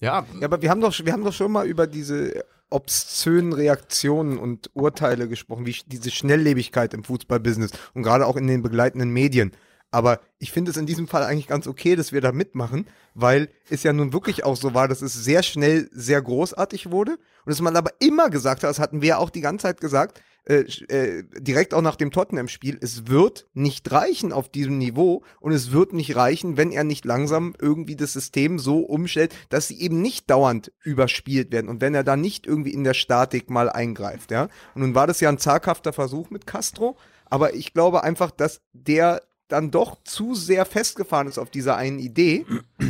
Ja. 0.00 0.26
ja 0.40 0.44
aber 0.44 0.60
wir 0.60 0.70
haben, 0.70 0.80
doch, 0.80 0.98
wir 0.98 1.12
haben 1.12 1.24
doch 1.24 1.32
schon 1.32 1.52
mal 1.52 1.68
über 1.68 1.86
diese 1.86 2.44
obszönen 2.68 3.52
Reaktionen 3.52 4.38
und 4.38 4.70
Urteile 4.74 5.28
gesprochen, 5.28 5.66
wie 5.66 5.76
diese 5.86 6.10
Schnelllebigkeit 6.10 6.94
im 6.94 7.04
Fußballbusiness 7.04 7.70
und 7.94 8.02
gerade 8.02 8.26
auch 8.26 8.36
in 8.36 8.48
den 8.48 8.62
begleitenden 8.62 9.10
Medien. 9.10 9.52
Aber 9.90 10.20
ich 10.38 10.52
finde 10.52 10.70
es 10.70 10.76
in 10.76 10.86
diesem 10.86 11.08
Fall 11.08 11.22
eigentlich 11.22 11.46
ganz 11.46 11.66
okay, 11.66 11.96
dass 11.96 12.12
wir 12.12 12.20
da 12.20 12.30
mitmachen, 12.32 12.86
weil 13.14 13.48
es 13.70 13.82
ja 13.82 13.92
nun 13.92 14.12
wirklich 14.12 14.44
auch 14.44 14.56
so 14.56 14.74
war, 14.74 14.86
dass 14.86 15.00
es 15.00 15.14
sehr 15.14 15.42
schnell 15.42 15.88
sehr 15.92 16.20
großartig 16.20 16.90
wurde 16.90 17.12
und 17.12 17.50
dass 17.50 17.62
man 17.62 17.76
aber 17.76 17.92
immer 17.98 18.28
gesagt 18.28 18.62
hat, 18.62 18.70
das 18.70 18.78
hatten 18.78 19.00
wir 19.00 19.18
auch 19.18 19.30
die 19.30 19.40
ganze 19.40 19.62
Zeit 19.62 19.80
gesagt, 19.80 20.20
äh, 20.44 20.64
äh, 20.88 21.24
direkt 21.38 21.74
auch 21.74 21.82
nach 21.82 21.96
dem 21.96 22.10
Tottenham-Spiel, 22.10 22.78
es 22.80 23.06
wird 23.06 23.46
nicht 23.52 23.90
reichen 23.92 24.32
auf 24.32 24.48
diesem 24.48 24.78
Niveau 24.78 25.22
und 25.40 25.52
es 25.52 25.72
wird 25.72 25.92
nicht 25.92 26.16
reichen, 26.16 26.56
wenn 26.56 26.70
er 26.70 26.84
nicht 26.84 27.04
langsam 27.04 27.54
irgendwie 27.58 27.96
das 27.96 28.14
System 28.14 28.58
so 28.58 28.80
umstellt, 28.80 29.34
dass 29.50 29.68
sie 29.68 29.80
eben 29.80 30.00
nicht 30.00 30.30
dauernd 30.30 30.72
überspielt 30.82 31.52
werden 31.52 31.68
und 31.68 31.82
wenn 31.82 31.94
er 31.94 32.04
da 32.04 32.16
nicht 32.16 32.46
irgendwie 32.46 32.72
in 32.72 32.84
der 32.84 32.94
Statik 32.94 33.50
mal 33.50 33.68
eingreift, 33.68 34.30
ja. 34.30 34.44
Und 34.74 34.82
nun 34.82 34.94
war 34.94 35.06
das 35.06 35.20
ja 35.20 35.28
ein 35.28 35.38
zaghafter 35.38 35.92
Versuch 35.92 36.30
mit 36.30 36.46
Castro, 36.46 36.96
aber 37.26 37.54
ich 37.54 37.74
glaube 37.74 38.02
einfach, 38.02 38.30
dass 38.30 38.62
der 38.72 39.22
dann 39.48 39.70
doch 39.70 39.96
zu 40.04 40.34
sehr 40.34 40.64
festgefahren 40.64 41.26
ist 41.26 41.38
auf 41.38 41.50
dieser 41.50 41.76
einen 41.76 41.98
Idee 41.98 42.44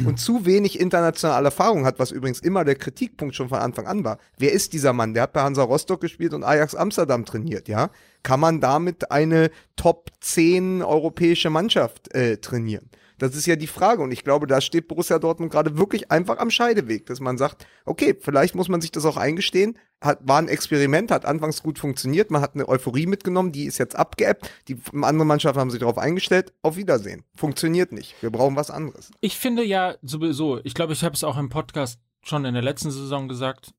und 0.05 0.19
zu 0.19 0.45
wenig 0.45 0.81
internationale 0.81 1.47
Erfahrung 1.47 1.87
hat, 1.87 1.99
was 1.99 2.11
übrigens 2.11 2.41
immer 2.41 2.65
der 2.65 2.75
Kritikpunkt 2.75 3.35
schon 3.35 3.49
von 3.49 3.59
Anfang 3.59 3.87
an 3.87 4.05
war. 4.05 4.19
Wer 4.39 4.53
ist 4.53 4.73
dieser 4.73 4.93
Mann? 4.93 5.15
Der 5.15 5.23
hat 5.25 5.33
bei 5.33 5.43
Hansa 5.43 5.63
Rostock 5.63 6.01
gespielt 6.01 6.35
und 6.35 6.45
Ajax 6.45 6.75
Amsterdam 6.75 7.25
trainiert, 7.25 7.69
ja? 7.69 7.91
Kann 8.25 8.41
man 8.41 8.61
damit 8.61 9.11
eine 9.13 9.51
Top 9.77 10.11
10 10.21 10.83
europäische 10.83 11.51
Mannschaft 11.51 12.13
äh, 12.15 12.39
trainieren? 12.39 12.91
Das 13.19 13.35
ist 13.35 13.47
ja 13.47 13.57
die 13.57 13.67
Frage. 13.67 14.03
Und 14.03 14.13
ich 14.13 14.25
glaube, 14.25 14.47
da 14.47 14.61
steht 14.61 14.89
Borussia 14.89 15.19
Dortmund 15.19 15.53
gerade 15.53 15.77
wirklich 15.77 16.11
einfach 16.11 16.39
am 16.39 16.51
Scheideweg, 16.51 17.07
dass 17.07 17.21
man 17.21 17.37
sagt, 17.37 17.67
okay, 17.85 18.17
vielleicht 18.19 18.55
muss 18.55 18.69
man 18.69 18.81
sich 18.81 18.93
das 18.93 19.05
auch 19.05 19.17
eingestehen. 19.17 19.79
Hat, 20.01 20.21
war 20.23 20.39
ein 20.39 20.49
Experiment, 20.49 21.11
hat 21.11 21.25
anfangs 21.25 21.63
gut 21.63 21.79
funktioniert. 21.79 22.31
Man 22.31 22.41
hat 22.41 22.55
eine 22.55 22.69
Euphorie 22.69 23.07
mitgenommen, 23.07 23.51
die 23.51 23.65
ist 23.65 23.79
jetzt 23.79 23.97
abgeebbt. 23.97 24.51
Die 24.69 24.77
andere 25.03 25.27
Mannschaften 25.27 25.61
haben 25.61 25.71
sich 25.71 25.81
darauf 25.81 25.99
eingestellt. 25.99 26.53
Auf 26.63 26.77
Wiedersehen. 26.77 27.25
Funktioniert 27.35 27.93
nicht. 27.93 28.15
Wir 28.23 28.31
brauchen 28.31 28.55
was 28.57 28.71
anderes. 28.71 29.11
Ich 29.21 29.37
finde 29.37 29.65
ja 29.65 29.97
sowieso, 30.03 30.61
ich 30.63 30.75
glaube, 30.75 30.93
ich 30.93 31.03
habe 31.03 31.15
es 31.15 31.25
auch 31.25 31.37
im 31.37 31.49
Podcast 31.49 32.01
schon 32.23 32.45
in 32.45 32.55
der 32.55 32.63
letzten 32.63 32.91
Saison 32.91 33.29
gesagt, 33.29 33.75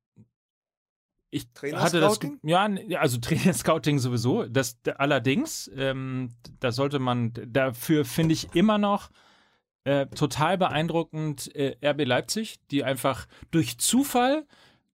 ich 1.32 1.48
hatte 1.74 2.00
das 2.00 2.20
ja 2.42 2.70
also 2.98 3.18
Trainer-Scouting 3.22 4.00
sowieso 4.00 4.46
das 4.46 4.80
allerdings 4.98 5.70
ähm, 5.76 6.32
da 6.60 6.72
sollte 6.72 7.00
man 7.00 7.34
dafür 7.46 8.06
finde 8.06 8.34
ich 8.34 8.56
immer 8.56 8.78
noch 8.78 9.10
äh, 9.90 10.06
total 10.08 10.58
beeindruckend 10.60 11.54
äh, 11.56 11.76
RB 11.84 12.06
Leipzig, 12.06 12.60
die 12.70 12.84
einfach 12.84 13.28
durch 13.50 13.80
Zufall, 13.80 14.46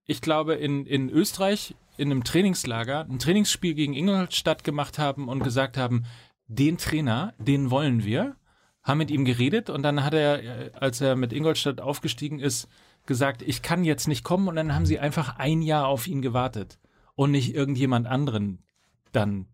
ich 0.05 0.21
glaube, 0.21 0.53
in, 0.53 0.85
in 0.85 1.09
Österreich 1.09 1.75
in 1.97 2.11
einem 2.11 2.23
Trainingslager 2.23 3.01
ein 3.09 3.19
Trainingsspiel 3.19 3.73
gegen 3.73 3.93
Ingolstadt 3.93 4.63
gemacht 4.63 4.97
haben 4.97 5.27
und 5.27 5.43
gesagt 5.43 5.75
haben, 5.75 6.05
den 6.47 6.77
Trainer, 6.77 7.33
den 7.37 7.71
wollen 7.71 8.05
wir, 8.05 8.37
haben 8.83 8.99
mit 8.99 9.11
ihm 9.11 9.25
geredet 9.25 9.69
und 9.69 9.83
dann 9.83 10.03
hat 10.03 10.13
er, 10.13 10.43
äh, 10.43 10.71
als 10.79 11.01
er 11.01 11.17
mit 11.17 11.33
Ingolstadt 11.33 11.81
aufgestiegen 11.81 12.39
ist, 12.39 12.69
gesagt, 13.05 13.41
ich 13.41 13.61
kann 13.61 13.83
jetzt 13.83 14.07
nicht 14.07 14.23
kommen 14.23 14.47
und 14.47 14.55
dann 14.55 14.73
haben 14.73 14.85
sie 14.85 14.99
einfach 14.99 15.37
ein 15.37 15.61
Jahr 15.61 15.87
auf 15.87 16.07
ihn 16.07 16.21
gewartet 16.21 16.79
und 17.15 17.31
nicht 17.31 17.53
irgendjemand 17.53 18.07
anderen 18.07 18.63
dann 19.11 19.47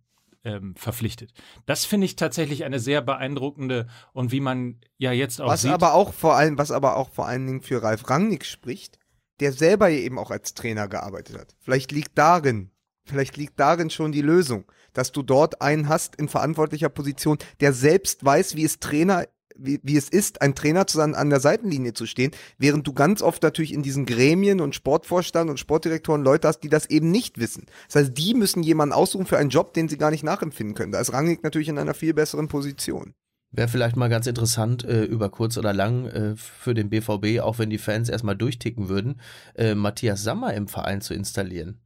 ähm, 0.43 0.75
verpflichtet. 0.75 1.34
Das 1.65 1.86
finde 1.86 2.06
ich 2.06 2.15
tatsächlich 2.15 2.63
eine 2.63 2.80
sehr 2.80 3.01
beeindruckende 3.01 3.88
und 4.13 4.32
wie 4.32 4.39
man 4.39 4.80
ja 4.97 5.12
jetzt 5.12 5.41
auch 5.41 5.47
was 5.47 5.63
sieht. 5.63 5.71
aber 5.71 5.93
auch 5.93 6.13
vor 6.13 6.36
allem, 6.36 6.58
was 6.58 6.71
aber 6.71 6.97
auch 6.97 7.10
vor 7.10 7.27
allen 7.27 7.45
Dingen 7.45 7.62
für 7.62 7.84
Ralf 7.84 8.10
Rangnick 8.10 8.45
spricht, 8.45 8.97
der 9.39 9.54
selber 9.54 9.89
eben 9.89 10.19
auch 10.19 10.32
als 10.32 10.54
Trainer 10.54 10.88
gearbeitet 10.88 11.38
hat. 11.38 11.56
Vielleicht 11.60 11.91
liegt 11.91 12.17
darin, 12.17 12.71
vielleicht 13.06 13.38
liegt 13.38 13.60
darin 13.60 13.89
schon 13.89 14.12
die 14.12 14.21
Lösung, 14.21 14.71
dass 14.93 15.12
du 15.12 15.23
dort 15.23 15.62
einen 15.62 15.89
hast 15.89 16.15
in 16.15 16.30
verantwortlicher 16.30 16.89
Position, 16.89 17.38
der 17.60 17.73
selbst 17.73 18.23
weiß, 18.23 18.56
wie 18.56 18.65
es 18.65 18.80
Trainer 18.80 19.25
wie, 19.58 19.80
wie 19.84 19.98
es 19.98 20.10
ist, 20.10 20.42
ein 20.42 20.56
Trainer 20.56 20.88
zu 20.88 20.98
sein, 20.98 21.16
an 21.16 21.30
der 21.30 21.40
Seitenlinie 21.40 21.94
zu 21.94 22.06
stehen, 22.06 22.32
während 22.58 22.88
du 22.88 22.94
ganz 22.94 23.22
oft 23.22 23.44
natürlich 23.44 23.74
in 23.74 23.84
diesen 23.84 24.06
Gremien 24.06 24.62
und 24.62 24.76
Sportvorstand 24.76 25.50
und 25.50 25.60
Sportdirektoren 25.60 26.24
Leute 26.24 26.48
hast, 26.48 26.60
die 26.60 26.70
das 26.70 26.86
eben 26.88 27.12
nicht 27.12 27.40
wissen. 27.40 27.66
Das 27.88 28.04
heißt, 28.04 28.18
die 28.18 28.34
müssen 28.34 28.64
jemanden 28.64 28.94
aussuchen 28.94 29.26
für 29.26 29.38
einen 29.38 29.50
Job, 29.50 29.74
den 29.74 29.90
sie 29.90 29.98
gar 29.98 30.12
nicht 30.12 30.24
nachempfinden 30.24 30.76
können. 30.76 30.92
Da 30.92 31.00
ist 31.00 31.14
Rangnick 31.14 31.44
natürlich 31.44 31.70
in 31.70 31.78
einer 31.78 31.94
viel 31.94 32.14
besseren 32.14 32.48
Position. 32.48 33.14
Wäre 33.54 33.68
vielleicht 33.68 33.98
mal 33.98 34.08
ganz 34.08 34.28
interessant, 34.28 34.86
äh, 34.86 35.04
über 35.04 35.30
kurz 35.30 35.58
oder 35.58 35.74
lang 35.74 36.06
äh, 36.06 36.36
für 36.38 36.74
den 36.74 36.90
BVB, 36.90 37.42
auch 37.42 37.60
wenn 37.60 37.70
die 37.70 37.78
Fans 37.78 38.08
erstmal 38.08 38.38
durchticken 38.38 38.88
würden, 38.88 39.20
äh, 39.56 39.76
Matthias 39.76 40.24
Sammer 40.24 40.54
im 40.54 40.70
Verein 40.70 41.02
zu 41.02 41.14
installieren. 41.14 41.82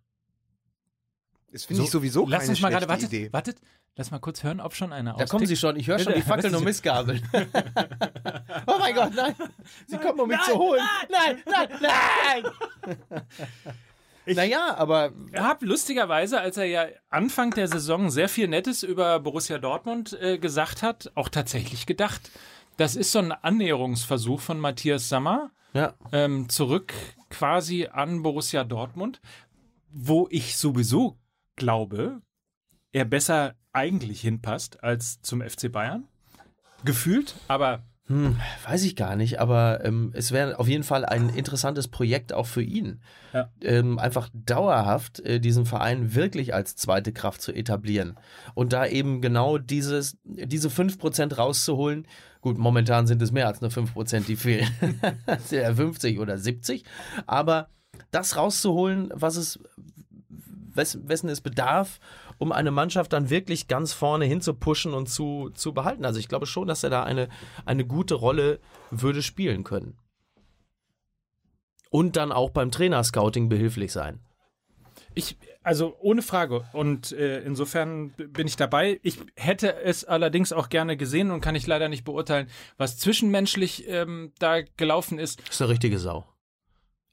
Das 1.56 1.64
finde 1.64 1.84
so, 1.84 1.86
ich 1.86 1.92
sowieso 1.92 2.28
lass 2.28 2.42
keine 2.42 2.50
uns 2.50 2.62
mal 2.62 2.70
gerade, 2.70 2.90
wartet, 2.90 3.14
Idee. 3.14 3.32
wartet, 3.32 3.62
lass 3.96 4.12
mal 4.12 4.20
kurz 4.20 4.44
hören, 4.44 4.60
ob 4.60 4.76
schon 4.76 4.92
einer 4.92 5.14
Da 5.14 5.26
kommen 5.26 5.46
sie 5.46 5.56
schon, 5.56 5.78
ich 5.78 5.88
höre 5.88 6.00
schon 6.00 6.14
die 6.14 6.22
Fackeln 6.22 6.54
und 6.54 6.66
Missgabeln. 6.66 7.26
oh 8.68 8.74
mein 8.78 8.94
Gott, 8.94 9.14
nein! 9.16 9.34
Sie 9.88 9.98
kommen, 9.98 10.20
um 10.20 10.28
mich 10.28 10.38
Nein, 10.38 10.46
zu 10.52 10.58
holen! 10.60 10.84
Nein, 11.10 11.38
nein, 11.46 11.70
nein! 11.82 13.06
Ich- 14.28 14.36
naja, 14.36 14.76
aber 14.76 15.14
Ich 15.32 15.40
habe 15.40 15.66
lustigerweise, 15.66 16.42
als 16.42 16.58
er 16.58 16.66
ja 16.66 16.88
Anfang 17.10 17.52
der 17.52 17.70
Saison 17.70 18.10
sehr 18.10 18.28
viel 18.28 18.50
Nettes 18.50 18.84
über 18.84 19.20
Borussia 19.22 19.58
Dortmund 19.60 20.18
äh, 20.20 20.40
gesagt 20.40 20.82
hat, 20.82 21.12
auch 21.16 21.30
tatsächlich 21.30 21.86
gedacht, 21.86 22.32
das 22.76 22.98
ist 22.98 23.14
so 23.14 23.20
ein 23.20 23.32
Annäherungsversuch 23.32 24.42
von 24.42 24.60
Matthias 24.60 25.08
Sammer 25.08 25.52
ja, 25.74 25.94
ähm, 26.12 26.50
zurück 26.50 26.94
quasi 27.30 27.86
an 27.86 28.24
Borussia 28.24 28.64
Dortmund, 28.66 29.22
wo 29.92 30.28
ich 30.32 30.58
sowieso 30.58 31.18
glaube, 31.56 32.22
er 32.92 33.06
besser 33.06 33.56
eigentlich 33.74 34.22
hinpasst 34.22 34.84
als 34.84 35.22
zum 35.22 35.42
FC 35.42 35.72
Bayern. 35.72 36.08
Gefühlt, 36.84 37.36
aber 37.48 37.84
Hm, 38.08 38.40
weiß 38.64 38.84
ich 38.84 38.96
gar 38.96 39.16
nicht, 39.16 39.40
aber 39.40 39.84
ähm, 39.84 40.12
es 40.14 40.32
wäre 40.32 40.60
auf 40.60 40.68
jeden 40.68 40.84
Fall 40.84 41.06
ein 41.06 41.30
interessantes 41.30 41.88
Projekt 41.88 42.34
auch 42.34 42.46
für 42.46 42.62
ihn. 42.62 43.02
Ja. 43.34 43.50
Ähm, 43.62 43.98
einfach 43.98 44.30
dauerhaft 44.32 45.22
äh, 45.22 45.40
diesen 45.40 45.66
Verein 45.66 46.14
wirklich 46.14 46.54
als 46.54 46.76
zweite 46.76 47.14
Kraft 47.14 47.42
zu 47.42 47.52
etablieren 47.52 48.16
und 48.54 48.74
da 48.74 48.86
eben 48.86 49.22
genau 49.22 49.58
dieses, 49.58 50.18
diese 50.24 50.70
5% 50.70 51.36
rauszuholen. 51.36 52.08
Gut, 52.42 52.60
momentan 52.60 53.08
sind 53.08 53.24
es 53.24 53.32
mehr 53.32 53.48
als 53.48 53.62
nur 53.62 53.72
5%, 53.72 54.26
die 54.28 54.36
fehlen. 54.36 54.70
Das 55.26 55.50
sind 55.50 55.64
ja 55.64 55.74
50 55.74 56.20
oder 56.20 56.38
70. 56.38 56.84
Aber 57.26 57.70
das 58.12 58.38
rauszuholen, 58.38 59.10
was 59.16 59.36
es, 59.36 59.60
wes, 60.76 61.00
wessen 61.08 61.30
es 61.30 61.42
bedarf, 61.42 62.00
um 62.38 62.52
eine 62.52 62.72
Mannschaft 62.72 63.14
dann 63.14 63.30
wirklich 63.30 63.68
ganz 63.68 63.94
vorne 63.94 64.26
hin 64.26 64.42
zu 64.42 64.54
pushen 64.54 64.94
und 64.94 65.08
zu, 65.08 65.50
zu 65.54 65.74
behalten. 65.74 66.06
Also 66.06 66.20
ich 66.20 66.28
glaube 66.28 66.46
schon, 66.46 66.68
dass 66.68 66.84
er 66.84 66.90
da 66.90 67.04
eine, 67.04 67.30
eine 67.66 67.86
gute 67.86 68.16
Rolle 68.16 68.60
würde 68.92 69.22
spielen 69.22 69.64
können. 69.64 69.98
Und 71.90 72.18
dann 72.18 72.32
auch 72.32 72.50
beim 72.50 72.72
Trainerscouting 72.72 73.48
behilflich 73.48 73.92
sein. 73.92 74.20
Ich, 75.14 75.38
also 75.64 75.96
ohne 76.00 76.22
Frage. 76.22 76.66
Und 76.74 77.14
äh, 77.14 77.40
insofern 77.40 78.10
bin 78.12 78.48
ich 78.48 78.58
dabei. 78.58 79.00
Ich 79.02 79.20
hätte 79.36 79.74
es 79.82 80.04
allerdings 80.04 80.52
auch 80.52 80.68
gerne 80.68 80.98
gesehen 80.98 81.32
und 81.32 81.40
kann 81.40 81.56
ich 81.56 81.66
leider 81.68 81.88
nicht 81.88 82.04
beurteilen, 82.04 82.50
was 82.78 82.98
zwischenmenschlich 82.98 83.88
ähm, 83.88 84.34
da 84.40 84.62
gelaufen 84.62 85.18
ist. 85.18 85.40
Das 85.48 85.56
ist 85.56 85.62
eine 85.62 85.72
richtige 85.72 86.00
Sau. 86.00 86.26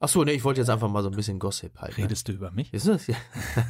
Achso, 0.03 0.25
nee, 0.25 0.33
ich 0.33 0.43
wollte 0.43 0.59
jetzt 0.59 0.69
einfach 0.69 0.89
mal 0.89 1.01
so 1.01 1.09
ein 1.09 1.15
bisschen 1.15 1.39
Gossip 1.39 1.79
halt. 1.79 1.97
Ne? 1.97 2.03
Redest 2.03 2.27
du 2.27 2.33
über 2.33 2.51
mich? 2.51 2.73
Ist 2.73 2.87
das? 2.87 3.07
Ja. 3.07 3.15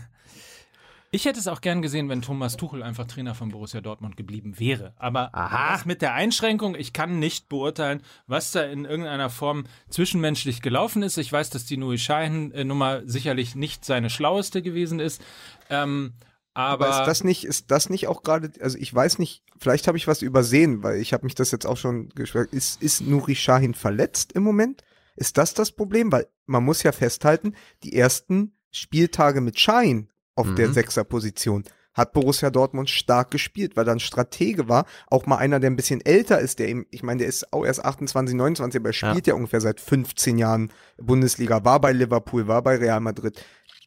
Ich 1.15 1.26
hätte 1.26 1.39
es 1.39 1.48
auch 1.48 1.62
gern 1.62 1.84
gesehen, 1.84 2.10
wenn 2.10 2.24
Thomas 2.24 2.58
Tuchel 2.58 2.82
einfach 2.82 3.06
Trainer 3.06 3.36
von 3.36 3.50
Borussia 3.50 3.82
Dortmund 3.82 4.17
geblieben 4.17 4.58
wäre. 4.58 4.96
Aber 4.98 5.30
Aha. 5.36 5.74
das 5.74 5.86
mit 5.86 6.02
der 6.02 6.15
Einschränkung, 6.15 6.74
ich 6.74 6.91
kann 6.91 7.19
nicht 7.19 7.50
beurteilen, 7.50 8.02
was 8.26 8.50
da 8.50 8.63
in 8.63 8.86
irgendeiner 8.86 9.30
Form 9.30 9.65
zwischenmenschlich 9.89 10.63
gelaufen 10.63 11.04
ist. 11.04 11.19
Ich 11.19 11.32
weiß, 11.32 11.52
dass 11.52 11.67
die 11.67 11.78
Nui 11.78 12.00
Sahin-Nummer 12.00 13.04
sicherlich 13.06 13.54
nicht 13.54 13.86
seine 13.86 14.10
schlaueste 14.10 14.63
gewesen 14.63 15.00
ist. 15.00 15.22
Ähm, 15.69 16.13
aber, 16.56 16.88
Aber 16.88 17.02
ist 17.02 17.08
das 17.08 17.24
nicht, 17.24 17.43
ist 17.46 17.69
das 17.69 17.91
nicht 17.91 18.08
auch 18.08 18.24
gerade, 18.24 18.52
also 18.60 18.80
ich 18.80 18.91
weiß 18.91 19.19
nicht, 19.19 19.43
vielleicht 19.60 19.88
habe 19.88 20.00
ich 20.00 20.08
was 20.08 20.24
übersehen, 20.24 20.82
weil 20.82 21.00
ich 21.00 21.13
habe 21.13 21.26
mich 21.26 21.36
das 21.36 21.52
jetzt 21.52 21.67
auch 21.67 21.78
schon 21.78 22.10
geschwört. 22.10 22.54
Ist, 22.54 22.82
ist 22.82 23.02
Nuri 23.02 23.36
Sahin 23.36 23.76
verletzt 23.76 24.32
im 24.34 24.41
Moment? 24.41 24.84
Ist 25.15 25.38
das 25.38 25.54
das 25.54 25.71
Problem? 25.71 26.12
Weil 26.12 26.28
man 26.45 26.63
muss 26.63 26.84
ja 26.84 26.91
festhalten, 26.91 27.56
die 27.84 27.95
ersten 27.95 28.58
Spieltage 28.71 29.41
mit 29.41 29.58
Sahin 29.60 30.10
auf 30.36 30.47
Mhm. 30.47 30.56
der 30.56 30.73
Sechserposition 30.73 31.63
hat 31.93 32.13
Borussia 32.13 32.49
Dortmund 32.49 32.89
stark 32.89 33.32
gespielt, 33.32 33.76
weil 33.76 33.86
dann 33.86 33.99
Stratege 33.99 34.67
war, 34.67 34.86
auch 35.08 35.26
mal 35.26 35.38
einer, 35.38 35.60
der 35.60 35.69
ein 35.69 35.76
bisschen 35.76 36.02
älter 36.04 36.39
ist, 36.39 36.60
der 36.60 36.69
ihm, 36.69 36.86
ich 36.89 37.04
meine, 37.04 37.19
der 37.19 37.28
ist 37.28 37.54
auch 37.54 37.63
erst 37.63 37.86
28, 37.86 38.36
29, 38.36 38.80
aber 38.80 38.89
er 38.89 38.93
spielt 38.93 39.28
ja, 39.28 39.36
ungefähr 39.36 39.62
seit 39.62 39.80
15 39.80 40.38
Jahren 40.38 40.71
Bundesliga, 40.97 41.63
war 41.63 41.80
bei 41.80 41.91
Liverpool, 41.91 42.47
war 42.47 42.63
bei 42.63 42.78
Real 42.78 42.99
Madrid. 42.99 43.39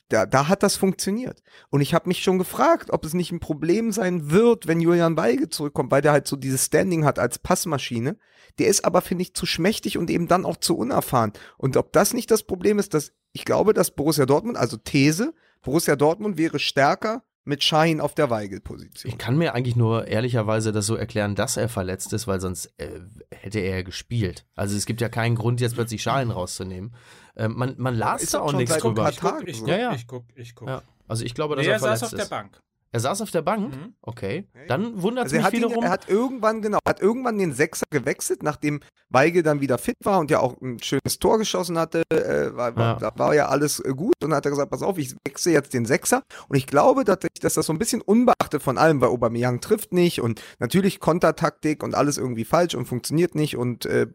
Da, 0.08 0.24
da 0.24 0.48
hat 0.48 0.62
das 0.62 0.76
funktioniert. 0.76 1.42
Und 1.68 1.80
ich 1.80 1.92
habe 1.92 2.08
mich 2.08 2.22
schon 2.22 2.38
gefragt, 2.38 2.92
ob 2.92 3.04
es 3.04 3.14
nicht 3.14 3.32
ein 3.32 3.40
Problem 3.40 3.90
sein 3.90 4.30
wird, 4.30 4.66
wenn 4.68 4.80
Julian 4.80 5.16
Weige 5.16 5.48
zurückkommt, 5.48 5.90
weil 5.90 6.02
der 6.02 6.12
halt 6.12 6.28
so 6.28 6.36
dieses 6.36 6.66
Standing 6.66 7.04
hat 7.04 7.18
als 7.18 7.38
Passmaschine. 7.38 8.16
Der 8.58 8.68
ist 8.68 8.84
aber, 8.84 9.02
finde 9.02 9.22
ich, 9.22 9.34
zu 9.34 9.46
schmächtig 9.46 9.98
und 9.98 10.08
eben 10.10 10.28
dann 10.28 10.44
auch 10.44 10.56
zu 10.56 10.76
unerfahren. 10.76 11.32
Und 11.58 11.76
ob 11.76 11.92
das 11.92 12.14
nicht 12.14 12.30
das 12.30 12.44
Problem 12.44 12.78
ist, 12.78 12.94
dass 12.94 13.12
ich 13.32 13.44
glaube, 13.44 13.74
dass 13.74 13.90
Borussia 13.90 14.26
Dortmund, 14.26 14.56
also 14.56 14.76
These, 14.76 15.34
Borussia 15.62 15.96
Dortmund 15.96 16.38
wäre 16.38 16.58
stärker 16.58 17.22
mit 17.46 17.62
Schein 17.62 18.00
auf 18.00 18.14
der 18.14 18.28
Weigel-Position. 18.28 19.12
Ich 19.12 19.18
kann 19.18 19.38
mir 19.38 19.54
eigentlich 19.54 19.76
nur 19.76 20.08
ehrlicherweise 20.08 20.72
das 20.72 20.86
so 20.86 20.96
erklären, 20.96 21.36
dass 21.36 21.56
er 21.56 21.68
verletzt 21.68 22.12
ist, 22.12 22.26
weil 22.26 22.40
sonst 22.40 22.72
äh, 22.76 23.00
hätte 23.30 23.60
er 23.60 23.76
ja 23.76 23.82
gespielt. 23.82 24.46
Also 24.56 24.76
es 24.76 24.84
gibt 24.84 25.00
ja 25.00 25.08
keinen 25.08 25.36
Grund, 25.36 25.60
jetzt 25.60 25.74
plötzlich 25.74 26.02
Schalen 26.02 26.30
rauszunehmen. 26.30 26.94
Ähm, 27.36 27.54
man, 27.56 27.74
man 27.78 27.94
las 27.96 28.26
da 28.30 28.40
auch 28.40 28.52
nichts 28.52 28.76
drüber. 28.78 29.08
Ich 29.10 29.20
guck, 29.20 29.30
Tagen 29.30 29.46
ich 29.48 29.56
so. 29.58 29.64
guck, 29.64 29.68
Ja, 29.72 29.78
ja. 29.78 29.92
ich 29.94 30.06
guck, 30.06 30.24
ich 30.34 30.54
guck. 30.54 30.68
Ja. 30.68 30.82
Also 31.08 31.24
ich 31.24 31.34
glaube, 31.34 31.56
dass 31.56 31.64
Nee, 31.64 31.70
er 31.70 31.74
er 31.74 31.78
saß 31.80 32.00
verletzt 32.00 32.04
auf 32.04 32.10
der 32.10 32.22
ist. 32.24 32.30
Bank. 32.30 32.62
Er 32.96 33.00
saß 33.00 33.20
auf 33.20 33.30
der 33.30 33.42
Bank? 33.42 33.74
Mhm. 33.74 33.94
Okay. 34.02 34.48
Dann 34.68 35.02
wundert 35.02 35.26
es 35.26 35.32
Also 35.32 35.36
er 35.36 35.38
mich 35.38 35.46
hat, 35.46 35.52
ihn, 35.54 35.62
wiederum. 35.64 35.84
er 35.84 35.90
hat 35.90 36.08
irgendwann, 36.08 36.62
genau, 36.62 36.78
hat 36.86 37.00
irgendwann 37.00 37.38
den 37.38 37.52
Sechser 37.52 37.84
gewechselt, 37.90 38.42
nachdem 38.42 38.80
Weigel 39.10 39.42
dann 39.42 39.60
wieder 39.60 39.78
fit 39.78 39.96
war 40.02 40.18
und 40.18 40.30
ja 40.30 40.40
auch 40.40 40.60
ein 40.60 40.78
schönes 40.82 41.18
Tor 41.20 41.38
geschossen 41.38 41.78
hatte, 41.78 42.02
äh, 42.10 42.54
war, 42.56 42.76
Ja. 42.76 42.94
da 42.94 43.12
war 43.16 43.34
ja 43.34 43.46
alles 43.48 43.80
äh, 43.80 43.90
gut 43.94 44.14
und 44.22 44.30
dann 44.30 44.36
hat 44.38 44.44
er 44.46 44.50
gesagt, 44.50 44.70
pass 44.70 44.82
auf, 44.82 44.98
ich 44.98 45.14
wechsle 45.26 45.52
jetzt 45.52 45.74
den 45.74 45.84
Sechser 45.86 46.22
und 46.48 46.56
ich 46.56 46.66
glaube 46.66 47.04
tatsächlich, 47.04 47.40
dass 47.40 47.54
das 47.54 47.66
so 47.66 47.72
ein 47.72 47.78
bisschen 47.78 48.00
unbeachtet 48.00 48.62
von 48.62 48.78
allem, 48.78 49.00
weil 49.00 49.10
Aubameyang 49.10 49.60
trifft 49.60 49.92
nicht 49.92 50.20
und 50.20 50.42
natürlich 50.58 50.98
Kontertaktik 50.98 51.82
und 51.82 51.94
alles 51.94 52.18
irgendwie 52.18 52.44
falsch 52.44 52.74
und 52.74 52.86
funktioniert 52.86 53.34
nicht 53.34 53.56
und 53.56 53.86
äh, 53.86 54.06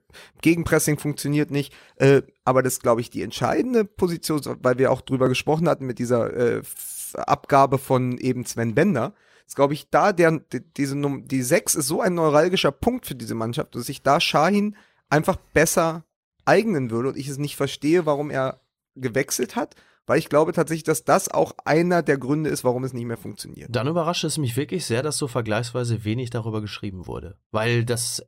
Gegenpressing 0.42 0.98
funktioniert 1.00 1.52
nicht, 1.52 1.74
äh, 1.98 2.22
aber 2.44 2.64
das 2.64 2.74
ist, 2.74 2.82
glaube 2.84 3.02
ich, 3.02 3.10
die 3.10 3.22
entscheidende 3.22 3.86
Position, 3.86 4.42
weil 4.62 4.78
wir 4.78 4.92
auch 4.92 5.02
drüber 5.02 5.30
gesprochen 5.30 5.70
hatten 5.70 5.86
mit 5.86 6.00
dieser 6.00 6.34
äh, 6.34 6.62
Abgabe 7.16 7.78
von 7.78 8.18
eben 8.18 8.46
Sven 8.46 8.76
Bender, 8.76 9.14
ist, 9.46 9.56
glaube 9.56 9.74
ich, 9.74 9.90
da 9.90 10.14
der, 10.14 10.40
die, 10.40 10.62
diese 10.62 10.98
Num 10.98 11.28
die 11.28 11.42
6 11.42 11.76
ist 11.76 11.88
so 11.88 12.02
ein 12.02 12.14
neuralgischer 12.14 12.72
Punkt 12.72 13.06
für 13.06 13.16
diese 13.16 13.36
Mannschaft, 13.36 13.76
dass 13.76 13.86
sich 13.86 14.02
da 14.02 14.20
Shahin 14.20 14.76
einfach 15.10 15.36
besser 15.54 16.06
eignen 16.46 16.90
würde 16.90 17.10
und 17.10 17.18
ich 17.18 17.28
es 17.28 17.38
nicht 17.38 17.56
verstehe, 17.56 18.06
warum 18.06 18.30
er 18.30 18.62
gewechselt 18.96 19.56
hat, 19.56 19.76
weil 20.06 20.20
ich 20.20 20.30
glaube 20.30 20.54
tatsächlich, 20.54 20.84
dass 20.84 21.04
das 21.04 21.30
auch 21.30 21.54
einer 21.66 22.02
der 22.02 22.18
Gründe 22.18 22.50
ist, 22.50 22.64
warum 22.64 22.84
es 22.84 22.94
nicht 22.94 23.06
mehr 23.06 23.18
funktioniert. 23.18 23.76
Dann 23.76 23.88
überrascht 23.88 24.24
es 24.24 24.38
mich 24.38 24.58
wirklich 24.58 24.86
sehr, 24.86 25.04
dass 25.04 25.18
so 25.18 25.28
vergleichsweise 25.28 26.04
wenig 26.04 26.30
darüber 26.30 26.62
geschrieben 26.62 27.08
wurde. 27.08 27.38
Weil 27.52 27.86
das 27.86 28.20
äh, 28.20 28.26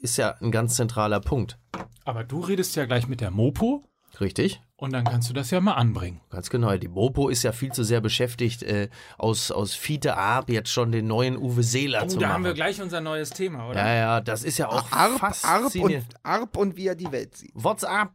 ist 0.00 0.16
ja 0.18 0.36
ein 0.40 0.50
ganz 0.50 0.76
zentraler 0.76 1.20
Punkt. 1.20 1.58
Aber 2.04 2.24
du 2.24 2.40
redest 2.40 2.76
ja 2.76 2.86
gleich 2.86 3.08
mit 3.08 3.20
der 3.20 3.30
Mopo 3.30 3.88
Richtig? 4.20 4.60
Und 4.78 4.92
dann 4.92 5.04
kannst 5.04 5.28
du 5.28 5.34
das 5.34 5.50
ja 5.50 5.60
mal 5.60 5.74
anbringen. 5.74 6.20
Ganz 6.30 6.48
genau. 6.50 6.74
Die 6.76 6.88
Mopo 6.88 7.28
ist 7.28 7.42
ja 7.42 7.52
viel 7.52 7.72
zu 7.72 7.82
sehr 7.84 8.00
beschäftigt, 8.00 8.62
äh, 8.62 8.88
aus, 9.18 9.50
aus 9.50 9.74
Fiete 9.74 10.16
Arp 10.16 10.48
jetzt 10.48 10.70
schon 10.70 10.92
den 10.92 11.06
neuen 11.08 11.36
Uwe 11.36 11.62
Seeler 11.64 12.02
Oh, 12.04 12.06
zu 12.06 12.16
da 12.18 12.28
machen. 12.28 12.34
haben 12.34 12.44
wir 12.44 12.54
gleich 12.54 12.80
unser 12.80 13.00
neues 13.00 13.30
Thema, 13.30 13.68
oder? 13.68 13.80
ja, 13.84 13.94
ja, 13.94 14.20
das 14.20 14.44
ist 14.44 14.56
ja 14.56 14.68
auch 14.68 14.90
Arp, 14.92 15.20
Arp, 15.42 15.74
und. 15.74 16.04
Arp 16.22 16.56
und 16.56 16.76
wie 16.76 16.86
er 16.86 16.94
die 16.94 17.10
Welt 17.12 17.36
sieht. 17.36 17.50
WhatsApp. 17.54 18.12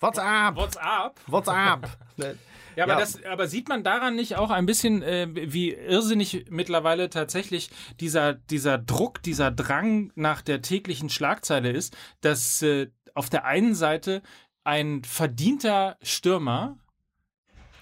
WhatsApp. 0.00 0.54
WhatsApp. 0.56 1.14
WhatsApp. 1.26 1.88
Ja, 2.76 2.84
aber, 2.84 2.92
Ja. 2.92 2.98
Das, 3.00 3.24
aber 3.24 3.46
sieht 3.48 3.70
man 3.70 3.82
daran 3.84 4.16
nicht 4.16 4.36
auch 4.36 4.50
ein 4.50 4.66
bisschen, 4.66 5.02
äh, 5.02 5.28
wie 5.32 5.70
irrsinnig 5.72 6.44
mittlerweile 6.50 7.08
tatsächlich 7.08 7.70
dieser, 8.00 8.34
dieser 8.34 8.76
Druck, 8.76 9.22
dieser 9.22 9.50
Drang 9.50 10.12
nach 10.14 10.42
der 10.42 10.60
täglichen 10.60 11.08
Schlagzeile 11.08 11.70
ist, 11.70 11.96
dass 12.20 12.60
äh, 12.60 12.88
auf 13.14 13.30
der 13.30 13.46
einen 13.46 13.74
Seite 13.74 14.20
ein 14.66 15.02
verdienter 15.04 15.96
Stürmer 16.02 16.76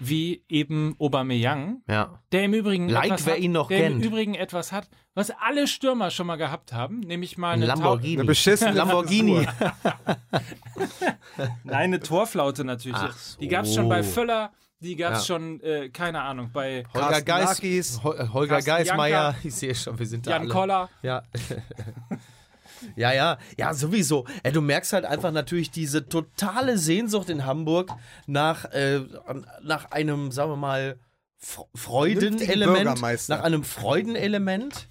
wie 0.01 0.45
eben 0.49 0.97
Aubameyang, 0.99 1.83
ja. 1.89 2.21
der 2.33 2.45
im 2.45 2.53
Übrigen 2.53 2.89
Like, 2.89 3.07
etwas 3.07 3.27
wer 3.27 3.35
hat, 3.35 3.41
ihn 3.41 3.53
noch 3.53 3.69
der 3.69 3.79
kennt. 3.79 4.03
im 4.03 4.03
Übrigen 4.03 4.35
etwas 4.35 4.73
hat, 4.73 4.89
was 5.15 5.31
alle 5.31 5.67
Stürmer 5.67 6.11
schon 6.11 6.27
mal 6.27 6.37
gehabt 6.37 6.73
haben, 6.73 7.01
nämlich 7.01 7.39
mal 7.39 7.51
Ein 7.53 7.63
eine, 7.63 7.67
Lamborghini. 7.67 8.19
Eine 8.19 8.25
beschissene 8.25 8.73
Lamborghini. 8.73 9.47
Nein, 11.65 11.75
eine 11.75 12.01
Torflaute 12.01 12.65
natürlich. 12.65 12.99
Ach 12.99 13.17
so. 13.17 13.39
Die 13.39 13.49
gab 13.49 13.65
es 13.65 13.75
schon 13.75 13.89
bei 13.89 14.03
Völler, 14.03 14.53
die 14.81 14.97
gab 14.97 15.15
es 15.15 15.21
Ja. 15.29 15.35
schon, 15.37 15.61
äh, 15.61 15.89
keine 15.91 16.21
Ahnung, 16.23 16.51
bei 16.53 16.85
Holger 16.93 17.23
Geis, 17.23 18.03
Holger 18.03 18.61
Geismeier, 18.61 19.37
ich 19.43 19.55
sehe 19.55 19.75
schon, 19.75 19.99
wir 19.99 20.07
sind 20.07 20.27
da 20.27 20.33
Jan 20.33 20.43
alle. 20.43 20.51
Koller. 20.51 20.91
Ja. 21.03 21.23
ja, 22.97 23.13
ja, 23.13 23.39
ja, 23.59 23.75
sowieso. 23.75 24.25
Ey, 24.43 24.53
du 24.53 24.61
merkst 24.61 24.93
halt 24.93 25.05
einfach 25.05 25.33
natürlich 25.33 25.71
diese 25.71 26.09
totale 26.09 26.79
Sehnsucht 26.79 27.31
in 27.31 27.45
Hamburg 27.47 27.91
nach, 28.27 28.65
äh, 28.73 29.01
nach 29.63 29.91
einem, 29.91 30.31
sagen 30.33 30.51
wir 30.53 30.57
mal, 30.57 30.97
Fr- 31.43 31.67
Freudenelement. 31.75 32.85
Bürgermeister. 32.85 33.37
Nach 33.37 33.45
einem 33.45 33.65
Freudenelement. 33.65 34.89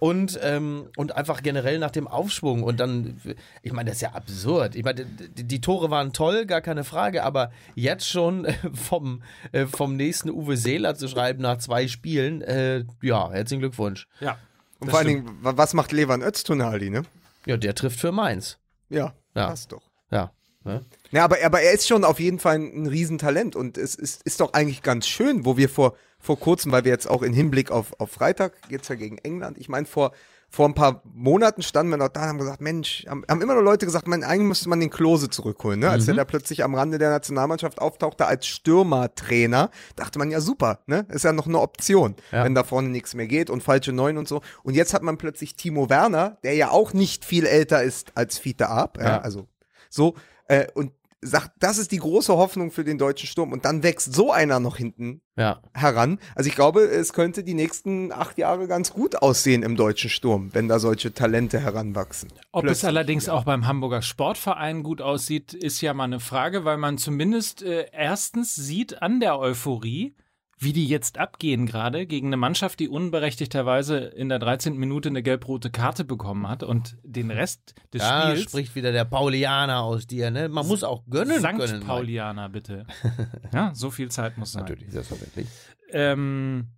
Und, 0.00 0.38
ähm, 0.44 0.88
und 0.96 1.16
einfach 1.16 1.42
generell 1.42 1.80
nach 1.80 1.90
dem 1.90 2.06
Aufschwung. 2.06 2.62
Und 2.62 2.78
dann, 2.78 3.20
ich 3.62 3.72
meine, 3.72 3.90
das 3.90 3.96
ist 3.96 4.02
ja 4.02 4.12
absurd. 4.12 4.76
Ich 4.76 4.84
meine, 4.84 5.04
die, 5.04 5.42
die 5.42 5.60
Tore 5.60 5.90
waren 5.90 6.12
toll, 6.12 6.46
gar 6.46 6.60
keine 6.60 6.84
Frage, 6.84 7.24
aber 7.24 7.50
jetzt 7.74 8.08
schon 8.08 8.44
äh, 8.44 8.54
vom, 8.74 9.24
äh, 9.50 9.66
vom 9.66 9.96
nächsten 9.96 10.30
Uwe 10.30 10.56
Seeler 10.56 10.94
zu 10.94 11.08
schreiben 11.08 11.42
nach 11.42 11.58
zwei 11.58 11.88
Spielen, 11.88 12.42
äh, 12.42 12.84
ja, 13.02 13.28
herzlichen 13.32 13.58
Glückwunsch. 13.58 14.06
Ja. 14.20 14.38
Und 14.78 14.90
vor 14.90 15.00
allen 15.00 15.08
stimmt. 15.08 15.28
Dingen, 15.30 15.38
wa- 15.44 15.56
was 15.56 15.74
macht 15.74 15.90
Levan 15.90 16.22
Öztunali, 16.22 16.90
ne? 16.90 17.02
Ja, 17.48 17.56
der 17.56 17.74
trifft 17.74 17.98
für 17.98 18.12
Mainz. 18.12 18.58
Ja, 18.90 19.14
Ja. 19.34 19.48
passt 19.48 19.72
doch. 19.72 19.82
Ja. 20.10 20.32
Ne? 20.64 20.84
Ja, 21.12 21.24
aber, 21.24 21.38
aber 21.42 21.62
er 21.62 21.72
ist 21.72 21.88
schon 21.88 22.04
auf 22.04 22.20
jeden 22.20 22.38
Fall 22.38 22.56
ein, 22.56 22.86
Riesentalent 22.86 23.56
und 23.56 23.78
es 23.78 23.94
ist, 23.94 24.22
ist 24.24 24.40
doch 24.40 24.52
eigentlich 24.52 24.82
ganz 24.82 25.06
schön, 25.06 25.46
wo 25.46 25.56
wir 25.56 25.70
vor, 25.70 25.96
vor 26.20 26.38
kurzem, 26.38 26.72
weil 26.72 26.84
wir 26.84 26.92
jetzt 26.92 27.08
auch 27.08 27.22
in 27.22 27.32
Hinblick 27.32 27.70
auf, 27.70 27.98
auf 27.98 28.10
Freitag, 28.10 28.68
geht's 28.68 28.88
ja 28.88 28.96
gegen 28.96 29.16
England, 29.18 29.56
ich 29.56 29.70
meine, 29.70 29.86
vor, 29.86 30.12
vor 30.50 30.66
ein 30.66 30.74
paar 30.74 31.02
Monaten 31.04 31.60
standen 31.62 31.90
wir 31.90 31.98
noch 31.98 32.08
da 32.08 32.22
und 32.22 32.28
haben 32.28 32.38
gesagt, 32.38 32.60
Mensch, 32.62 33.04
haben, 33.06 33.22
haben 33.28 33.42
immer 33.42 33.54
noch 33.54 33.60
Leute 33.62 33.84
gesagt, 33.84 34.08
man, 34.08 34.24
eigentlich 34.24 34.48
müsste 34.48 34.68
man 34.70 34.80
den 34.80 34.88
Klose 34.88 35.28
zurückholen, 35.28 35.80
ne? 35.80 35.90
Als 35.90 36.06
der 36.06 36.14
da 36.14 36.24
plötzlich 36.24 36.64
am 36.64 36.74
Rande 36.74 36.96
der 36.96 37.10
Nationalmannschaft 37.10 37.80
auftauchte 37.80 38.24
als 38.26 38.46
Stürmertrainer, 38.46 39.70
dachte 39.96 40.18
man 40.18 40.30
ja 40.30 40.40
super, 40.40 40.80
ne? 40.86 41.06
Ist 41.10 41.24
ja 41.24 41.32
noch 41.32 41.46
eine 41.46 41.58
Option, 41.60 42.16
Ja. 42.32 42.44
wenn 42.44 42.54
da 42.54 42.64
vorne 42.64 42.88
nichts 42.88 43.14
mehr 43.14 43.26
geht 43.26 43.50
und 43.50 43.62
falsche 43.62 43.92
Neun 43.92 44.16
und 44.18 44.26
so. 44.28 44.40
Und 44.62 44.74
jetzt 44.74 44.94
hat 44.94 45.02
man 45.02 45.18
plötzlich 45.18 45.54
Timo 45.56 45.90
Werner, 45.90 46.38
der 46.42 46.54
ja 46.54 46.70
auch 46.70 46.92
nicht 46.92 47.24
viel 47.24 47.46
älter 47.46 47.82
ist 47.82 48.12
als 48.14 48.38
Fiete 48.38 48.68
Arp, 48.68 48.98
ja. 48.98 49.04
Ja. 49.04 49.20
also 49.20 49.46
so, 49.90 50.14
äh, 50.48 50.66
und 50.74 50.92
sagt, 51.20 51.50
das 51.58 51.78
ist 51.78 51.90
die 51.90 51.98
große 51.98 52.36
Hoffnung 52.36 52.70
für 52.70 52.84
den 52.84 52.96
deutschen 52.98 53.26
Sturm. 53.26 53.52
Und 53.52 53.64
dann 53.64 53.82
wächst 53.82 54.14
so 54.14 54.30
einer 54.32 54.60
noch 54.60 54.76
hinten 54.76 55.20
Ja. 55.36 55.60
heran. 55.74 56.18
Also 56.34 56.48
ich 56.48 56.54
glaube, 56.54 56.82
es 56.82 57.12
könnte 57.12 57.42
die 57.42 57.54
nächsten 57.54 58.12
acht 58.12 58.38
Jahre 58.38 58.68
ganz 58.68 58.92
gut 58.92 59.16
aussehen 59.16 59.62
im 59.62 59.76
deutschen 59.76 60.10
Sturm, 60.10 60.50
wenn 60.52 60.68
da 60.68 60.78
solche 60.78 61.12
Talente 61.12 61.58
heranwachsen. 61.60 62.30
Ob 62.52 62.64
es 62.64 62.68
Plötzlich, 62.68 62.86
allerdings 62.88 63.28
auch 63.28 63.44
beim 63.44 63.66
Hamburger 63.66 64.02
Sportverein 64.02 64.82
gut 64.82 65.00
aussieht, 65.02 65.54
ist 65.54 65.80
ja 65.80 65.92
mal 65.94 66.04
eine 66.04 66.20
Frage, 66.20 66.64
weil 66.64 66.76
man 66.78 66.98
zumindest 66.98 67.62
äh, 67.62 67.86
erstens 67.92 68.54
sieht 68.54 69.02
an 69.02 69.20
der 69.20 69.38
Euphorie, 69.38 70.14
wie 70.60 70.72
die 70.72 70.86
jetzt 70.86 71.18
abgehen 71.18 71.66
gerade 71.66 72.06
gegen 72.06 72.28
eine 72.28 72.36
Mannschaft, 72.36 72.80
die 72.80 72.88
unberechtigterweise 72.88 73.98
in 73.98 74.28
der 74.28 74.38
13. 74.38 74.76
Minute 74.76 75.08
eine 75.08 75.22
gelb-rote 75.22 75.70
Karte 75.70 76.04
bekommen 76.04 76.48
hat 76.48 76.62
und 76.62 76.96
den 77.04 77.30
Rest 77.30 77.74
des 77.94 78.02
Da 78.02 78.30
Spiels 78.30 78.42
spricht 78.42 78.74
wieder 78.74 78.90
der 78.90 79.04
Paulianer 79.04 79.82
aus 79.82 80.06
dir, 80.06 80.30
ne? 80.30 80.48
Man 80.48 80.66
muss 80.66 80.82
auch 80.82 81.04
gönnen 81.08 81.40
Sankt 81.40 81.64
können. 81.64 81.80
Paulianer, 81.84 82.48
bitte. 82.48 82.86
ja, 83.52 83.72
so 83.74 83.90
viel 83.90 84.10
Zeit 84.10 84.36
muss 84.36 84.52
sein. 84.52 84.62
Natürlich, 84.62 84.90
selbstverständlich. 84.90 85.46
Ähm, 85.92 86.68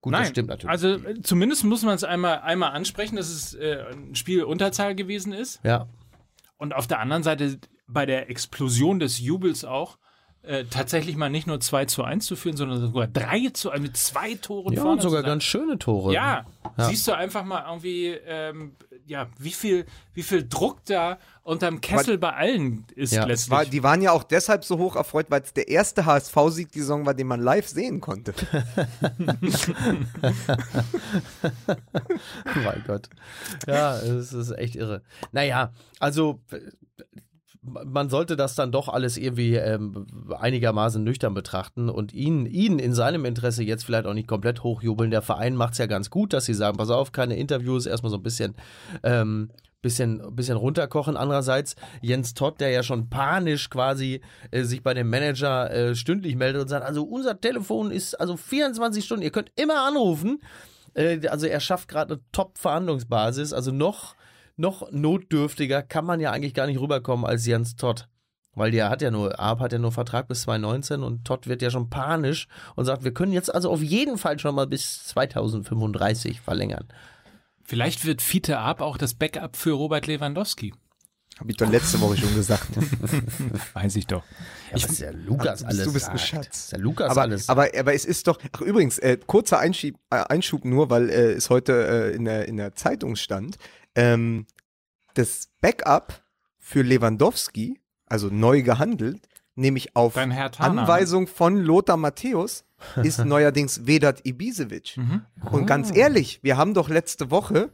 Gut, 0.00 0.12
Nein, 0.12 0.22
das 0.22 0.30
stimmt 0.30 0.48
natürlich. 0.50 0.70
Also 0.70 0.88
äh, 0.96 1.22
zumindest 1.22 1.64
muss 1.64 1.82
man 1.82 1.94
es 1.94 2.04
einmal, 2.04 2.40
einmal 2.40 2.72
ansprechen, 2.72 3.16
dass 3.16 3.30
es 3.30 3.54
äh, 3.54 3.84
ein 3.90 4.14
Spiel 4.14 4.44
Unterzahl 4.44 4.94
gewesen 4.94 5.32
ist. 5.32 5.60
ja. 5.64 5.88
Und 6.56 6.72
auf 6.72 6.86
der 6.86 7.00
anderen 7.00 7.22
Seite 7.22 7.58
bei 7.86 8.06
der 8.06 8.30
Explosion 8.30 9.00
des 9.00 9.18
Jubels 9.18 9.64
auch 9.64 9.98
äh, 10.46 10.64
tatsächlich 10.66 11.16
mal 11.16 11.30
nicht 11.30 11.46
nur 11.46 11.58
2 11.60 11.86
zu 11.86 12.04
1 12.04 12.26
zu 12.26 12.36
führen, 12.36 12.56
sondern 12.56 12.80
sogar 12.80 13.06
3 13.06 13.48
zu 13.54 13.70
1 13.70 13.82
mit 13.82 13.96
zwei 13.96 14.34
Toren 14.34 14.74
Ja, 14.74 14.82
vorne 14.82 14.96
und 14.96 15.02
sogar 15.02 15.22
ganz 15.22 15.44
schöne 15.44 15.78
Tore. 15.78 16.12
Ja, 16.12 16.44
Ja. 16.76 16.88
siehst 16.88 17.06
du 17.08 17.12
einfach 17.12 17.44
mal 17.44 17.64
irgendwie, 17.66 18.08
ähm, 18.26 18.72
ja, 19.06 19.28
wie 19.38 19.52
viel, 19.52 19.86
wie 20.12 20.22
viel 20.22 20.46
Druck 20.48 20.84
da 20.86 21.18
unterm 21.42 21.80
Kessel 21.80 22.18
bei 22.18 22.32
allen 22.32 22.84
ist 22.94 23.12
Ja. 23.12 23.24
letztlich. 23.24 23.50
War, 23.50 23.64
die 23.64 23.82
waren 23.82 24.02
ja 24.02 24.12
auch 24.12 24.24
deshalb 24.24 24.64
so 24.64 24.78
hoch 24.78 24.96
erfreut, 24.96 25.26
weil 25.30 25.42
es 25.42 25.52
der 25.52 25.68
erste 25.68 26.04
HSV-Sieg 26.06 26.72
die 26.72 26.80
Saison 26.80 27.04
war, 27.06 27.14
den 27.14 27.26
man 27.26 27.40
live 27.40 27.68
sehen 27.68 28.00
konnte. 28.00 28.32
mein 32.54 32.84
Gott. 32.86 33.08
Ja, 33.66 33.98
es 33.98 34.32
ist 34.32 34.50
echt 34.52 34.76
irre. 34.76 35.02
Naja, 35.32 35.72
also 35.98 36.40
man 37.64 38.10
sollte 38.10 38.36
das 38.36 38.54
dann 38.54 38.72
doch 38.72 38.88
alles 38.88 39.16
irgendwie 39.16 39.54
ähm, 39.54 40.06
einigermaßen 40.38 41.02
nüchtern 41.02 41.34
betrachten 41.34 41.88
und 41.88 42.12
ihn, 42.12 42.46
ihn 42.46 42.78
in 42.78 42.92
seinem 42.92 43.24
Interesse 43.24 43.62
jetzt 43.62 43.84
vielleicht 43.84 44.06
auch 44.06 44.14
nicht 44.14 44.28
komplett 44.28 44.62
hochjubeln. 44.62 45.10
Der 45.10 45.22
Verein 45.22 45.56
macht 45.56 45.72
es 45.72 45.78
ja 45.78 45.86
ganz 45.86 46.10
gut, 46.10 46.32
dass 46.32 46.44
sie 46.44 46.54
sagen, 46.54 46.76
pass 46.76 46.90
auf, 46.90 47.12
keine 47.12 47.36
Interviews, 47.36 47.86
erstmal 47.86 48.10
so 48.10 48.16
ein 48.16 48.22
bisschen, 48.22 48.54
ähm, 49.02 49.50
bisschen, 49.80 50.34
bisschen 50.34 50.56
runterkochen. 50.56 51.16
Andererseits 51.16 51.76
Jens 52.02 52.34
Todd, 52.34 52.60
der 52.60 52.70
ja 52.70 52.82
schon 52.82 53.08
panisch 53.08 53.70
quasi 53.70 54.20
äh, 54.50 54.64
sich 54.64 54.82
bei 54.82 54.92
dem 54.92 55.08
Manager 55.08 55.70
äh, 55.70 55.94
stündlich 55.94 56.36
meldet 56.36 56.62
und 56.62 56.68
sagt, 56.68 56.84
also 56.84 57.04
unser 57.04 57.40
Telefon 57.40 57.90
ist 57.90 58.20
also 58.20 58.36
24 58.36 59.04
Stunden, 59.04 59.22
ihr 59.22 59.32
könnt 59.32 59.52
immer 59.56 59.86
anrufen. 59.86 60.40
Äh, 60.94 61.26
also 61.28 61.46
er 61.46 61.60
schafft 61.60 61.88
gerade 61.88 62.14
eine 62.14 62.22
Top-Verhandlungsbasis. 62.32 63.52
Also 63.52 63.72
noch, 63.72 64.16
noch 64.56 64.90
notdürftiger 64.92 65.82
kann 65.82 66.04
man 66.04 66.20
ja 66.20 66.30
eigentlich 66.32 66.54
gar 66.54 66.66
nicht 66.66 66.80
rüberkommen 66.80 67.24
als 67.26 67.46
Jens 67.46 67.76
Todd. 67.76 68.08
Weil 68.56 68.70
der 68.70 68.88
hat 68.88 69.02
ja 69.02 69.10
nur, 69.10 69.40
Arp 69.40 69.58
hat 69.58 69.72
ja 69.72 69.78
nur 69.80 69.90
Vertrag 69.90 70.28
bis 70.28 70.42
2019 70.42 71.02
und 71.02 71.24
Todd 71.24 71.48
wird 71.48 71.60
ja 71.60 71.70
schon 71.70 71.90
panisch 71.90 72.46
und 72.76 72.84
sagt, 72.84 73.02
wir 73.02 73.12
können 73.12 73.32
jetzt 73.32 73.52
also 73.52 73.68
auf 73.70 73.82
jeden 73.82 74.16
Fall 74.16 74.38
schon 74.38 74.54
mal 74.54 74.68
bis 74.68 75.06
2035 75.08 76.40
verlängern. 76.40 76.86
Vielleicht 77.64 78.04
wird 78.04 78.22
Fiete 78.22 78.58
Ab 78.58 78.80
auch 78.80 78.96
das 78.96 79.14
Backup 79.14 79.56
für 79.56 79.72
Robert 79.72 80.06
Lewandowski. 80.06 80.72
Habe 81.40 81.50
ich 81.50 81.56
doch 81.56 81.68
letzte 81.68 82.00
Woche 82.00 82.16
schon 82.16 82.32
gesagt. 82.36 82.68
Weiß 83.74 83.96
ich 83.96 84.06
doch. 84.06 84.22
Ja, 84.72 84.74
was 84.88 84.96
der 84.98 85.12
Lukas 85.14 85.60
du 85.60 85.66
bist- 85.66 85.74
alles 85.74 85.84
du 85.86 85.92
bist 85.92 86.08
ein. 86.10 86.18
Schatz. 86.18 86.68
Der 86.68 86.78
Lukas 86.78 87.10
aber, 87.10 87.22
alles 87.22 87.48
aber, 87.48 87.68
aber 87.76 87.92
es 87.92 88.04
ist 88.04 88.28
doch, 88.28 88.38
ach 88.52 88.60
übrigens, 88.60 88.98
äh, 89.00 89.18
kurzer 89.26 89.58
Einschub, 89.58 89.96
äh, 90.10 90.16
Einschub 90.28 90.64
nur, 90.64 90.90
weil 90.90 91.10
äh, 91.10 91.32
es 91.32 91.50
heute 91.50 91.72
äh, 92.12 92.14
in, 92.14 92.24
der, 92.24 92.46
in 92.46 92.56
der 92.56 92.76
Zeitung 92.76 93.16
stand, 93.16 93.56
ähm, 93.94 94.46
das 95.14 95.48
Backup 95.60 96.22
für 96.58 96.82
Lewandowski, 96.82 97.80
also 98.06 98.28
neu 98.28 98.62
gehandelt, 98.62 99.28
nämlich 99.54 99.94
auf. 99.96 100.16
Anweisung 100.16 101.26
von 101.26 101.56
Lothar 101.58 101.96
Matthäus, 101.96 102.64
ist 103.02 103.18
neuerdings 103.24 103.86
Vedat 103.86 104.26
Ibisevic. 104.26 104.96
Mhm. 104.96 105.22
Und 105.50 105.66
ganz 105.66 105.94
ehrlich, 105.94 106.40
wir 106.42 106.56
haben 106.56 106.74
doch 106.74 106.88
letzte 106.88 107.30
Woche 107.30 107.70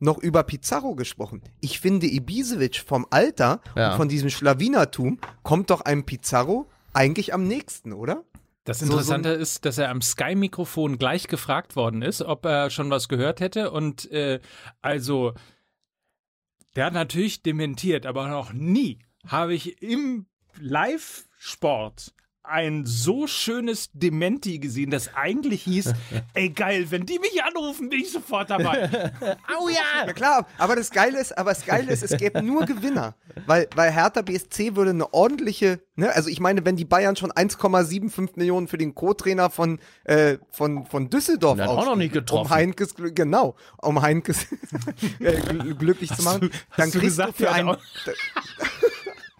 noch 0.00 0.18
über 0.18 0.42
Pizarro 0.42 0.94
gesprochen. 0.94 1.42
Ich 1.60 1.80
finde, 1.80 2.06
Ibisevic 2.06 2.76
vom 2.86 3.06
Alter 3.10 3.60
Ja. 3.76 3.92
und 3.92 3.96
von 3.96 4.08
diesem 4.08 4.28
Schlawinertum 4.28 5.18
kommt 5.42 5.70
doch 5.70 5.80
einem 5.80 6.04
Pizarro 6.04 6.68
eigentlich 6.92 7.32
am 7.32 7.46
nächsten, 7.48 7.92
oder? 7.92 8.22
Das 8.64 8.80
So- 8.80 8.86
so 8.86 8.92
Interessante 8.92 9.30
ist, 9.30 9.64
dass 9.64 9.78
er 9.78 9.90
am 9.90 10.02
Sky-Mikrofon 10.02 10.98
gleich 10.98 11.26
gefragt 11.28 11.74
worden 11.76 12.02
ist, 12.02 12.22
ob 12.22 12.44
er 12.44 12.70
schon 12.70 12.90
was 12.90 13.08
gehört 13.08 13.40
hätte. 13.40 13.70
Und 13.70 14.10
äh, 14.10 14.40
also, 14.82 15.34
der 16.76 16.86
hat 16.86 16.94
natürlich 16.94 17.42
dementiert, 17.42 18.06
aber 18.06 18.28
noch 18.28 18.52
nie 18.52 18.98
habe 19.26 19.54
ich 19.54 19.82
im 19.82 20.26
Live-Sport 20.58 22.14
ein 22.46 22.84
so 22.84 23.26
schönes 23.26 23.88
Dementi 23.94 24.58
gesehen, 24.58 24.90
das 24.90 25.14
eigentlich 25.14 25.62
hieß, 25.62 25.92
ey 26.34 26.50
geil, 26.50 26.86
wenn 26.90 27.06
die 27.06 27.18
mich 27.18 27.42
anrufen, 27.42 27.88
bin 27.88 28.00
ich 28.00 28.12
sofort 28.12 28.50
dabei. 28.50 28.88
Au 29.58 29.68
ja! 29.68 30.06
Ja 30.06 30.12
klar, 30.12 30.46
aber 30.58 30.76
das 30.76 30.90
Geile 30.90 31.18
ist, 31.20 31.36
aber 31.36 31.50
das 31.54 31.64
Geile 31.64 31.90
ist, 31.90 32.02
es 32.02 32.16
gäbe 32.18 32.42
nur 32.42 32.66
Gewinner, 32.66 33.14
weil, 33.46 33.68
weil 33.74 33.90
Hertha 33.90 34.20
BSC 34.22 34.76
würde 34.76 34.90
eine 34.90 35.12
ordentliche, 35.14 35.80
ne, 35.96 36.12
also 36.14 36.28
ich 36.28 36.38
meine, 36.40 36.64
wenn 36.66 36.76
die 36.76 36.84
Bayern 36.84 37.16
schon 37.16 37.32
1,75 37.32 38.32
Millionen 38.36 38.68
für 38.68 38.76
den 38.78 38.94
Co-Trainer 38.94 39.48
von, 39.48 39.78
äh, 40.04 40.36
von, 40.50 40.84
von 40.86 41.08
Düsseldorf 41.08 41.56
Der 41.56 41.64
hat 41.64 41.70
auch 41.70 41.76
ausgeben, 41.78 41.90
noch 41.92 41.96
nicht 41.96 42.12
getroffen. 42.12 42.44
um 42.46 42.50
Heinkes, 42.50 42.94
genau, 43.14 43.56
um 43.80 44.02
Heinkes 44.02 44.46
äh, 45.20 45.38
gl- 45.40 45.74
glücklich 45.74 46.12
zu 46.14 46.22
machen, 46.22 46.50
dann 46.76 46.90
du 46.90 46.98
kriegst 46.98 47.16
gesagt, 47.16 47.30
du 47.30 47.36
für 47.38 47.42
der 47.44 47.52
ein, 47.54 47.66
hat 47.68 47.80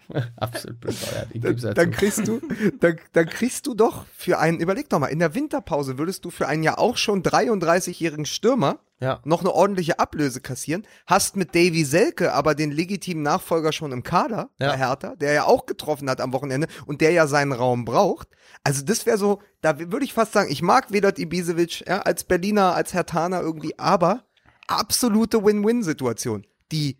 Absolut 0.37 0.79
bescheuert. 0.79 1.27
Dann 1.33 1.57
dazu. 1.61 1.89
kriegst 1.91 2.27
du, 2.27 2.41
dann, 2.79 2.97
dann 3.13 3.25
kriegst 3.27 3.67
du 3.67 3.73
doch 3.73 4.05
für 4.15 4.37
einen, 4.39 4.59
überleg 4.59 4.89
doch 4.89 4.99
mal, 4.99 5.07
in 5.07 5.19
der 5.19 5.33
Winterpause 5.35 5.97
würdest 5.97 6.25
du 6.25 6.29
für 6.29 6.47
einen 6.47 6.63
ja 6.63 6.77
auch 6.77 6.97
schon 6.97 7.23
33-jährigen 7.23 8.25
Stürmer 8.25 8.79
Ja. 8.99 9.19
noch 9.25 9.41
eine 9.41 9.51
ordentliche 9.53 9.99
Ablöse 9.99 10.41
kassieren, 10.41 10.85
hast 11.05 11.35
mit 11.35 11.55
Davy 11.55 11.83
Selke 11.83 12.33
aber 12.33 12.55
den 12.55 12.71
legitimen 12.71 13.23
Nachfolger 13.23 13.71
schon 13.71 13.91
im 13.91 14.03
Kader 14.03 14.49
Ja. 14.59 14.71
bei 14.71 14.77
Hertha, 14.77 15.15
der 15.15 15.33
ja 15.33 15.43
auch 15.45 15.65
getroffen 15.65 16.09
hat 16.09 16.21
am 16.21 16.33
Wochenende 16.33 16.67
und 16.85 17.01
der 17.01 17.11
ja 17.11 17.27
seinen 17.27 17.51
Raum 17.51 17.85
braucht. 17.85 18.27
Also 18.63 18.83
das 18.83 19.05
wäre 19.05 19.17
so, 19.17 19.41
da 19.61 19.79
würde 19.79 20.05
ich 20.05 20.13
fast 20.13 20.33
sagen, 20.33 20.51
ich 20.51 20.61
mag 20.61 20.91
Vedat 20.93 21.19
Ibisevic 21.19 21.87
ja, 21.87 22.01
als 22.01 22.23
Berliner, 22.23 22.73
als 22.75 22.93
Hertaner 22.93 23.41
irgendwie, 23.41 23.77
aber 23.77 24.23
absolute 24.67 25.43
Win-Win-Situation. 25.43 26.45
Die 26.71 26.97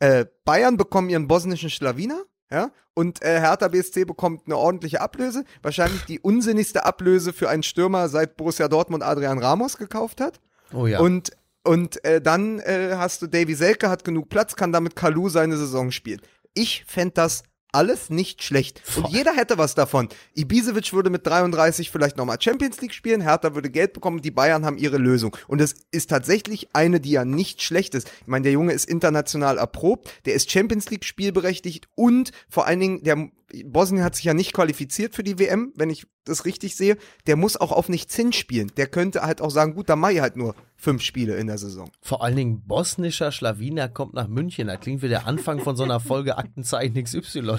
äh, 0.00 0.24
Bayern 0.44 0.76
bekommen 0.76 1.08
ihren 1.10 1.28
bosnischen 1.28 1.70
Schlawiner, 1.70 2.22
ja, 2.50 2.70
und 2.94 3.22
äh, 3.22 3.40
Hertha 3.40 3.68
BSC 3.68 4.04
bekommt 4.04 4.42
eine 4.46 4.56
ordentliche 4.56 5.00
Ablöse. 5.00 5.44
Wahrscheinlich 5.62 6.04
die 6.04 6.20
unsinnigste 6.20 6.84
Ablöse 6.84 7.32
für 7.32 7.48
einen 7.48 7.64
Stürmer, 7.64 8.08
seit 8.08 8.36
Borussia 8.36 8.68
Dortmund 8.68 9.02
Adrian 9.02 9.38
Ramos 9.38 9.76
gekauft 9.76 10.20
hat. 10.20 10.40
Oh 10.72 10.86
ja. 10.86 11.00
Und, 11.00 11.32
und 11.64 12.04
äh, 12.04 12.20
dann 12.20 12.60
äh, 12.60 12.94
hast 12.96 13.22
du 13.22 13.26
Davy 13.26 13.54
Selke, 13.54 13.90
hat 13.90 14.04
genug 14.04 14.28
Platz, 14.28 14.54
kann 14.54 14.72
damit 14.72 14.94
Kalu 14.94 15.28
seine 15.28 15.56
Saison 15.56 15.90
spielen. 15.90 16.20
Ich 16.54 16.84
fände 16.86 17.14
das 17.14 17.42
alles 17.74 18.10
nicht 18.10 18.42
schlecht. 18.42 18.80
Und 18.96 19.08
jeder 19.08 19.34
hätte 19.34 19.58
was 19.58 19.74
davon. 19.74 20.08
Ibisevic 20.34 20.92
würde 20.92 21.10
mit 21.10 21.26
33 21.26 21.90
vielleicht 21.90 22.16
nochmal 22.16 22.40
Champions 22.40 22.80
League 22.80 22.94
spielen, 22.94 23.20
Hertha 23.20 23.54
würde 23.54 23.70
Geld 23.70 23.92
bekommen, 23.92 24.22
die 24.22 24.30
Bayern 24.30 24.64
haben 24.64 24.78
ihre 24.78 24.98
Lösung. 24.98 25.36
Und 25.48 25.60
es 25.60 25.74
ist 25.90 26.10
tatsächlich 26.10 26.68
eine, 26.72 27.00
die 27.00 27.10
ja 27.10 27.24
nicht 27.24 27.62
schlecht 27.62 27.94
ist. 27.94 28.10
Ich 28.20 28.26
meine, 28.26 28.44
der 28.44 28.52
Junge 28.52 28.72
ist 28.72 28.88
international 28.88 29.58
erprobt, 29.58 30.10
der 30.24 30.34
ist 30.34 30.50
Champions 30.50 30.90
League 30.90 31.04
spielberechtigt 31.04 31.88
und 31.94 32.30
vor 32.48 32.66
allen 32.66 32.80
Dingen, 32.80 33.02
der 33.02 33.28
Bosnien 33.64 34.04
hat 34.04 34.16
sich 34.16 34.24
ja 34.24 34.34
nicht 34.34 34.52
qualifiziert 34.52 35.14
für 35.14 35.22
die 35.22 35.38
WM, 35.38 35.72
wenn 35.76 35.90
ich 35.90 36.06
das 36.24 36.44
richtig 36.44 36.76
sehe. 36.76 36.96
Der 37.26 37.36
muss 37.36 37.56
auch 37.56 37.70
auf 37.70 37.88
nichts 37.88 38.16
hinspielen. 38.16 38.72
Der 38.76 38.86
könnte 38.86 39.22
halt 39.22 39.40
auch 39.40 39.50
sagen, 39.50 39.74
gut, 39.74 39.88
dann 39.88 40.00
mache 40.00 40.14
ich 40.14 40.20
halt 40.20 40.36
nur 40.36 40.54
fünf 40.76 41.02
Spiele 41.02 41.36
in 41.36 41.46
der 41.46 41.58
Saison. 41.58 41.90
Vor 42.00 42.22
allen 42.22 42.36
Dingen 42.36 42.62
bosnischer 42.66 43.32
Schlawiner 43.32 43.88
kommt 43.88 44.14
nach 44.14 44.28
München. 44.28 44.66
Das 44.66 44.80
klingt 44.80 45.02
wie 45.02 45.08
der 45.08 45.26
Anfang 45.26 45.60
von 45.60 45.76
so 45.76 45.84
einer 45.84 46.00
Folge 46.00 46.36
Aktenzeichen 46.38 47.02
XY. 47.02 47.42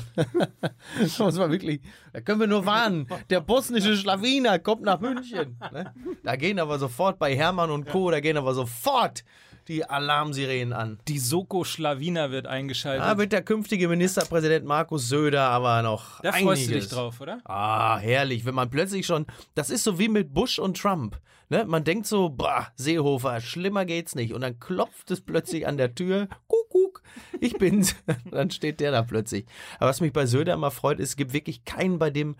das 0.99 1.19
man 1.19 1.51
wirklich, 1.51 1.81
da 2.13 2.21
können 2.21 2.39
wir 2.39 2.47
nur 2.47 2.65
warnen. 2.65 3.08
Der 3.29 3.41
bosnische 3.41 3.95
Schlawiner 3.95 4.60
kommt 4.60 4.84
nach 4.84 4.99
München. 4.99 5.58
Ne? 5.71 5.93
Da 6.23 6.36
gehen 6.36 6.60
aber 6.60 6.79
sofort 6.79 7.19
bei 7.19 7.36
Hermann 7.36 7.71
und 7.71 7.88
Co., 7.88 8.12
da 8.12 8.19
gehen 8.19 8.38
aber 8.38 8.53
sofort 8.53 9.23
die 9.67 9.86
Alarmsirenen 9.86 10.73
an. 10.73 10.99
Die 11.08 11.19
Soko 11.19 11.63
Schlawiner 11.63 12.32
wird 12.32 12.47
eingeschaltet. 12.47 13.06
Da 13.06 13.17
wird 13.17 13.32
der 13.32 13.41
künftige 13.41 13.88
Ministerpräsident 13.88 14.65
Markus 14.65 15.10
Söder 15.10 15.49
aber 15.49 15.82
noch 15.82 16.21
da 16.21 16.32
freust 16.32 16.45
du 16.45 16.67
einiges. 16.67 16.89
dich 16.89 16.89
drauf, 16.89 17.21
oder? 17.21 17.39
Ah, 17.45 17.97
herrlich, 17.97 18.45
wenn 18.45 18.56
man 18.56 18.69
plötzlich 18.69 19.06
schon, 19.06 19.25
das 19.56 19.69
ist 19.69 19.84
so 19.84 19.99
wie 19.99 20.10
mit 20.10 20.34
Bush 20.34 20.60
und 20.60 20.78
Trump. 20.78 21.19
Ne? 21.49 21.65
Man 21.65 21.84
denkt 21.84 22.08
so, 22.08 22.30
bah, 22.30 22.71
Seehofer, 22.75 23.39
schlimmer 23.41 23.86
geht's 23.86 24.15
nicht. 24.15 24.34
Und 24.34 24.41
dann 24.41 24.60
klopft 24.60 25.12
es 25.12 25.21
plötzlich 25.21 25.67
an 25.67 25.78
der 25.78 25.93
Tür, 25.93 26.28
Kuckuck, 26.47 27.01
ich 27.39 27.58
bin's. 27.58 27.95
dann 28.32 28.51
steht 28.51 28.80
der 28.80 28.91
da 28.91 29.04
plötzlich. 29.04 29.45
Aber 29.80 29.89
was 29.89 30.01
mich 30.01 30.13
bei 30.13 30.25
Söder 30.25 30.54
immer 30.54 30.71
freut, 30.71 30.99
ist, 30.99 31.10
es 31.10 31.15
gibt 31.15 31.34
wirklich 31.34 31.63
keinen, 31.63 31.99
bei 31.99 32.10
dem 32.10 32.36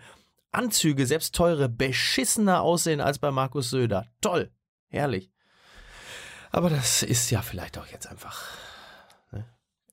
Anzüge, 0.50 1.06
selbst 1.06 1.34
teure, 1.34 1.68
beschissener 1.68 2.62
aussehen 2.62 3.00
als 3.00 3.18
bei 3.18 3.30
Markus 3.30 3.70
Söder. 3.70 4.06
Toll, 4.20 4.50
herrlich. 4.88 5.30
Aber 6.50 6.70
das 6.70 7.02
ist 7.02 7.30
ja 7.30 7.42
vielleicht 7.42 7.78
auch 7.78 7.86
jetzt 7.86 8.06
einfach 8.06 8.42
ne? 9.32 9.44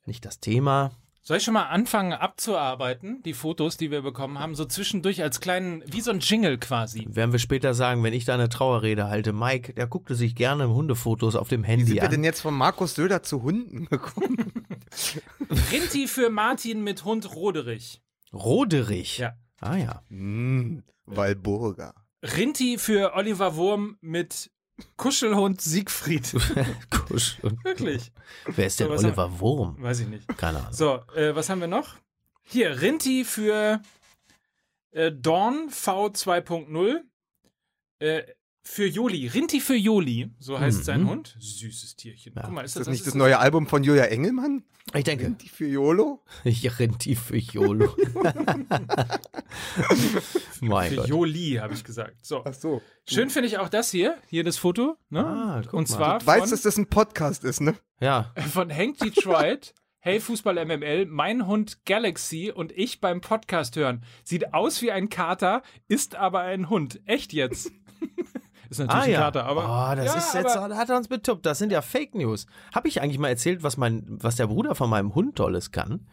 nicht 0.05 0.25
das 0.25 0.39
Thema. 0.39 0.91
Soll 1.25 1.37
ich 1.37 1.43
schon 1.43 1.53
mal 1.53 1.67
anfangen 1.67 2.11
abzuarbeiten, 2.11 3.23
die 3.23 3.33
Fotos, 3.33 3.77
die 3.77 3.91
wir 3.91 4.01
bekommen 4.01 4.39
haben, 4.39 4.55
so 4.55 4.65
zwischendurch 4.65 5.23
als 5.23 5.39
kleinen, 5.39 5.81
wie 5.87 6.01
so 6.01 6.11
ein 6.11 6.19
Jingle 6.19 6.57
quasi. 6.57 7.07
Werden 7.09 7.31
wir 7.31 7.39
später 7.39 7.73
sagen, 7.73 8.03
wenn 8.03 8.11
ich 8.11 8.25
da 8.25 8.33
eine 8.33 8.49
Trauerrede 8.49 9.07
halte. 9.07 9.31
Mike, 9.31 9.73
der 9.73 9.87
guckte 9.87 10.15
sich 10.15 10.35
gerne 10.35 10.67
Hundefotos 10.67 11.37
auf 11.37 11.47
dem 11.47 11.63
Wie 11.63 11.67
Handy 11.67 11.85
sind 11.85 11.95
wir 11.95 12.03
an. 12.03 12.11
denn 12.11 12.23
jetzt 12.25 12.41
von 12.41 12.53
Markus 12.53 12.95
Söder 12.95 13.23
zu 13.23 13.41
Hunden 13.41 13.85
gekommen? 13.85 14.65
Rinti 15.71 16.09
für 16.09 16.29
Martin 16.29 16.83
mit 16.83 17.05
Hund 17.05 17.33
Roderich. 17.33 18.01
Roderich. 18.33 19.19
Ja. 19.19 19.33
Ah 19.61 19.77
ja. 19.77 20.03
Hm, 20.09 20.83
Walburga. 21.05 21.93
Rinti 22.21 22.77
für 22.77 23.13
Oliver 23.15 23.55
Wurm 23.55 23.97
mit 24.01 24.51
Kuschelhund 24.97 25.61
Siegfried. 25.61 26.33
Kusch 26.89 27.37
und 27.41 27.63
Wirklich. 27.63 28.11
Wer 28.45 28.67
ist 28.67 28.79
denn 28.79 28.87
So, 28.87 28.93
Oliver 28.93 29.39
Wurm? 29.39 29.81
Weiß 29.81 29.99
ich 29.99 30.07
nicht. 30.07 30.27
Keine 30.37 30.59
Ahnung. 30.59 30.73
So, 30.73 30.95
äh, 31.15 31.35
was 31.35 31.49
haben 31.49 31.61
wir 31.61 31.67
noch? 31.67 31.95
Hier, 32.43 32.81
Rinti 32.81 33.23
für 33.23 33.81
äh, 34.91 35.11
Dawn 35.11 35.69
V2.0. 35.69 37.01
Äh, 37.99 38.23
für 38.63 38.87
Joli. 38.87 39.27
Rinti 39.27 39.59
für 39.59 39.75
Joli, 39.75 40.31
so 40.39 40.59
heißt 40.59 40.85
sein 40.85 41.07
Hund. 41.07 41.35
Süßes 41.39 41.97
Tierchen. 41.97 42.33
Guck 42.35 42.51
mal, 42.51 42.61
ist 42.61 42.71
Ist 42.71 42.79
das 42.79 42.87
nicht 42.87 43.01
das 43.01 43.09
ist 43.09 43.15
neue 43.15 43.37
Album 43.37 43.67
von 43.67 43.83
Julia 43.83 44.05
Engelmann? 44.05 44.63
Ich 44.93 45.03
denke, 45.03 45.31
Die 45.31 45.49
für 45.49 45.67
renn 46.45 46.97
tief 46.97 47.21
für 47.21 47.37
Jolo. 47.37 47.95
mein 50.61 50.89
Für 50.89 50.95
Gott. 50.97 51.07
Joli, 51.07 51.57
habe 51.61 51.73
ich 51.73 51.83
gesagt. 51.83 52.25
So. 52.25 52.43
Ach 52.45 52.53
so. 52.53 52.81
Schön 53.07 53.29
finde 53.29 53.47
ich 53.47 53.57
auch 53.57 53.69
das 53.69 53.91
hier, 53.91 54.17
hier 54.29 54.43
das 54.43 54.57
Foto. 54.57 54.97
Ne? 55.09 55.25
Ah, 55.25 55.61
guck 55.63 55.73
Und 55.73 55.89
mal. 55.89 55.95
zwar 55.95 56.19
Du 56.19 56.25
weißt, 56.25 56.41
von, 56.41 56.49
dass 56.51 56.61
das 56.61 56.77
ein 56.77 56.87
Podcast 56.87 57.43
ist, 57.43 57.61
ne? 57.61 57.75
Ja. 57.99 58.33
von 58.51 58.73
Hank 58.73 58.99
Detroit. 58.99 59.73
Hey 59.99 60.19
Fußball 60.19 60.65
MML, 60.65 61.05
mein 61.05 61.47
Hund 61.47 61.85
Galaxy 61.85 62.51
und 62.53 62.73
ich 62.73 62.99
beim 62.99 63.21
Podcast 63.21 63.77
hören. 63.77 64.03
Sieht 64.25 64.53
aus 64.53 64.81
wie 64.81 64.91
ein 64.91 65.07
Kater, 65.07 65.63
ist 65.87 66.15
aber 66.15 66.41
ein 66.41 66.69
Hund. 66.69 66.99
Echt 67.05 67.31
jetzt? 67.31 67.71
Ist 68.69 68.79
natürlich 68.79 69.01
Ah 69.01 69.05
ein 69.05 69.11
ja. 69.11 69.19
Kater, 69.19 69.45
aber. 69.45 69.63
oh, 69.65 69.95
das 69.95 70.05
ja, 70.05 70.13
ist 70.19 70.33
jetzt, 70.33 70.55
hat 70.57 70.89
er 70.89 70.97
uns 70.97 71.07
betuppt. 71.07 71.45
Das 71.45 71.57
sind 71.59 71.71
ja 71.71 71.81
Fake 71.81 72.15
News. 72.15 72.45
Habe 72.73 72.87
ich 72.87 73.01
eigentlich 73.01 73.19
mal 73.19 73.29
erzählt, 73.29 73.63
was 73.63 73.77
mein, 73.77 74.03
was 74.07 74.35
der 74.35 74.47
Bruder 74.47 74.75
von 74.75 74.89
meinem 74.89 75.13
Hund 75.15 75.35
Tolles 75.35 75.71
kann? 75.71 76.07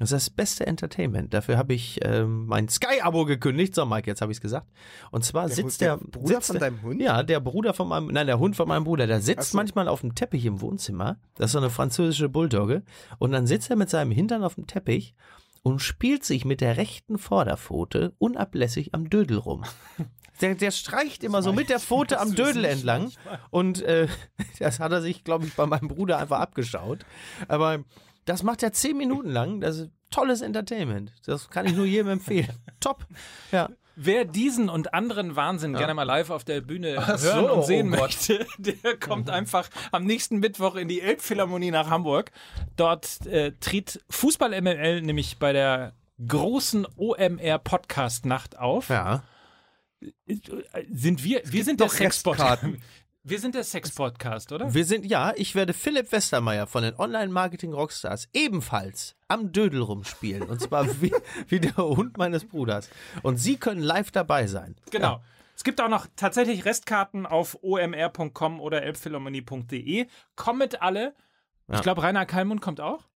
Das 0.00 0.12
ist 0.12 0.28
das 0.28 0.30
beste 0.30 0.64
Entertainment. 0.64 1.34
Dafür 1.34 1.58
habe 1.58 1.74
ich 1.74 1.98
ähm, 2.04 2.46
mein 2.46 2.68
Sky-Abo 2.68 3.24
gekündigt. 3.24 3.74
So, 3.74 3.84
Mike, 3.84 4.08
jetzt 4.08 4.20
habe 4.20 4.30
ich 4.30 4.38
es 4.38 4.40
gesagt. 4.40 4.68
Und 5.10 5.24
zwar 5.24 5.48
sitzt 5.48 5.80
der, 5.80 5.96
der 5.96 6.06
Bruder 6.06 6.34
sitzt 6.36 6.46
von 6.46 6.58
der- 6.60 6.70
deinem 6.70 6.82
Hund? 6.82 7.02
Ja, 7.02 7.24
der 7.24 7.40
Bruder 7.40 7.74
von 7.74 7.88
meinem, 7.88 8.06
nein, 8.06 8.28
der 8.28 8.38
Hund 8.38 8.54
von 8.54 8.68
meinem 8.68 8.84
Bruder. 8.84 9.08
Der 9.08 9.20
sitzt 9.20 9.50
so. 9.50 9.56
manchmal 9.56 9.88
auf 9.88 10.02
dem 10.02 10.14
Teppich 10.14 10.44
im 10.46 10.60
Wohnzimmer. 10.60 11.16
Das 11.34 11.46
ist 11.46 11.52
so 11.52 11.58
eine 11.58 11.68
französische 11.70 12.28
Bulldogge. 12.28 12.84
Und 13.18 13.32
dann 13.32 13.48
sitzt 13.48 13.70
er 13.70 13.76
mit 13.76 13.90
seinem 13.90 14.12
Hintern 14.12 14.44
auf 14.44 14.54
dem 14.54 14.68
Teppich 14.68 15.16
und 15.64 15.80
spielt 15.80 16.24
sich 16.24 16.44
mit 16.44 16.60
der 16.60 16.76
rechten 16.76 17.18
Vorderpfote 17.18 18.12
unablässig 18.18 18.94
am 18.94 19.10
Dödel 19.10 19.38
rum. 19.38 19.64
Der, 20.40 20.54
der 20.54 20.70
streicht 20.70 21.24
immer 21.24 21.42
so 21.42 21.52
mit 21.52 21.68
der 21.68 21.80
Pfote 21.80 22.20
am 22.20 22.34
Dödel 22.34 22.64
entlang. 22.64 23.10
Und 23.50 23.82
äh, 23.82 24.08
das 24.58 24.80
hat 24.80 24.92
er 24.92 25.02
sich, 25.02 25.24
glaube 25.24 25.46
ich, 25.46 25.54
bei 25.54 25.66
meinem 25.66 25.88
Bruder 25.88 26.18
einfach 26.18 26.40
abgeschaut. 26.40 27.04
Aber 27.48 27.84
das 28.24 28.42
macht 28.42 28.62
er 28.62 28.72
zehn 28.72 28.96
Minuten 28.96 29.30
lang. 29.30 29.60
Das 29.60 29.78
ist 29.78 29.90
tolles 30.10 30.40
Entertainment. 30.40 31.12
Das 31.24 31.50
kann 31.50 31.66
ich 31.66 31.74
nur 31.74 31.86
jedem 31.86 32.08
empfehlen. 32.08 32.52
Top. 32.80 33.06
Ja. 33.52 33.68
Wer 34.00 34.24
diesen 34.24 34.68
und 34.68 34.94
anderen 34.94 35.34
Wahnsinn 35.34 35.74
gerne 35.74 35.92
mal 35.92 36.04
live 36.04 36.30
auf 36.30 36.44
der 36.44 36.60
Bühne 36.60 36.94
Ach 36.98 37.20
hören 37.20 37.46
so, 37.46 37.52
und 37.52 37.64
sehen 37.64 37.92
oh 37.92 38.00
möchte, 38.00 38.46
der 38.58 38.96
kommt 38.96 39.28
einfach 39.28 39.68
am 39.90 40.04
nächsten 40.04 40.38
Mittwoch 40.38 40.76
in 40.76 40.86
die 40.86 41.00
Elbphilharmonie 41.00 41.72
nach 41.72 41.90
Hamburg. 41.90 42.30
Dort 42.76 43.26
äh, 43.26 43.54
tritt 43.58 44.00
Fußball 44.08 44.50
MML 44.60 45.02
nämlich 45.02 45.40
bei 45.40 45.52
der 45.52 45.94
großen 46.24 46.86
OMR 46.96 47.58
Podcast 47.58 48.24
Nacht 48.24 48.56
auf. 48.56 48.88
Ja. 48.88 49.24
Sind 50.26 51.24
wir, 51.24 51.42
wir 51.44 51.64
sind 51.64 51.80
der 51.80 51.86
doch 51.86 51.94
Sexpod. 51.94 52.34
Restkarten. 52.34 52.82
Wir 53.24 53.40
sind 53.40 53.54
der 53.54 53.64
Sex-Podcast, 53.64 54.52
oder? 54.52 54.72
Wir 54.72 54.86
sind, 54.86 55.04
ja, 55.04 55.34
ich 55.36 55.54
werde 55.54 55.74
Philipp 55.74 56.12
Westermeier 56.12 56.66
von 56.66 56.82
den 56.82 56.94
Online-Marketing-Rockstars 56.94 58.28
ebenfalls 58.32 59.16
am 59.26 59.52
Dödel 59.52 59.82
rumspielen. 59.82 60.44
Und 60.44 60.62
zwar 60.62 60.86
wie, 61.02 61.12
wie 61.48 61.60
der 61.60 61.76
Hund 61.76 62.16
meines 62.16 62.46
Bruders. 62.46 62.88
Und 63.22 63.36
Sie 63.36 63.58
können 63.58 63.82
live 63.82 64.10
dabei 64.12 64.46
sein. 64.46 64.76
Genau. 64.90 65.20
Es 65.54 65.62
gibt 65.62 65.80
auch 65.82 65.90
noch 65.90 66.06
tatsächlich 66.16 66.64
Restkarten 66.64 67.26
auf 67.26 67.58
omr.com 67.60 68.60
oder 68.60 68.82
elbphilharmonie.de. 68.82 70.06
Kommet 70.34 70.80
alle. 70.80 71.14
Ja. 71.68 71.74
Ich 71.74 71.82
glaube, 71.82 72.02
Rainer 72.04 72.24
Kallmund 72.24 72.62
kommt 72.62 72.80
auch. 72.80 73.08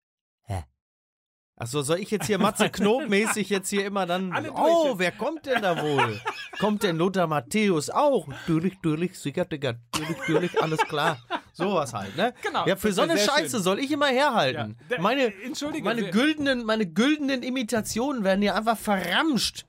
Achso, 1.62 1.82
soll 1.82 1.98
ich 2.00 2.10
jetzt 2.10 2.26
hier 2.26 2.38
Matze 2.38 2.68
Knob-mäßig 2.68 3.48
jetzt 3.48 3.70
hier 3.70 3.86
immer 3.86 4.04
dann. 4.04 4.32
Oh, 4.54 4.94
wer 4.98 5.12
kommt 5.12 5.46
denn 5.46 5.62
da 5.62 5.80
wohl? 5.80 6.20
kommt 6.58 6.82
denn 6.82 6.96
Lothar 6.96 7.26
Matthäus 7.28 7.88
auch? 7.88 8.26
Natürlich, 8.26 8.74
natürlich, 8.74 9.18
sicher, 9.18 9.44
Digga. 9.44 9.74
Natürlich, 9.94 10.18
natürlich, 10.18 10.62
alles 10.62 10.80
klar. 10.80 11.18
Sowas 11.52 11.92
halt, 11.94 12.16
ne? 12.16 12.34
Genau, 12.42 12.66
Ja, 12.66 12.74
für 12.76 12.92
so 12.92 13.02
eine 13.02 13.16
Scheiße 13.16 13.50
schön. 13.50 13.62
soll 13.62 13.78
ich 13.78 13.90
immer 13.92 14.06
herhalten. 14.08 14.76
Ja, 14.80 14.86
der- 14.88 15.00
meine, 15.00 15.32
Entschuldige, 15.44 15.84
meine 15.84 16.10
güldenen, 16.10 16.64
meine 16.64 16.86
güldenen 16.86 17.42
Imitationen 17.44 18.24
werden 18.24 18.42
hier 18.42 18.56
einfach 18.56 18.76
verramscht. 18.78 19.64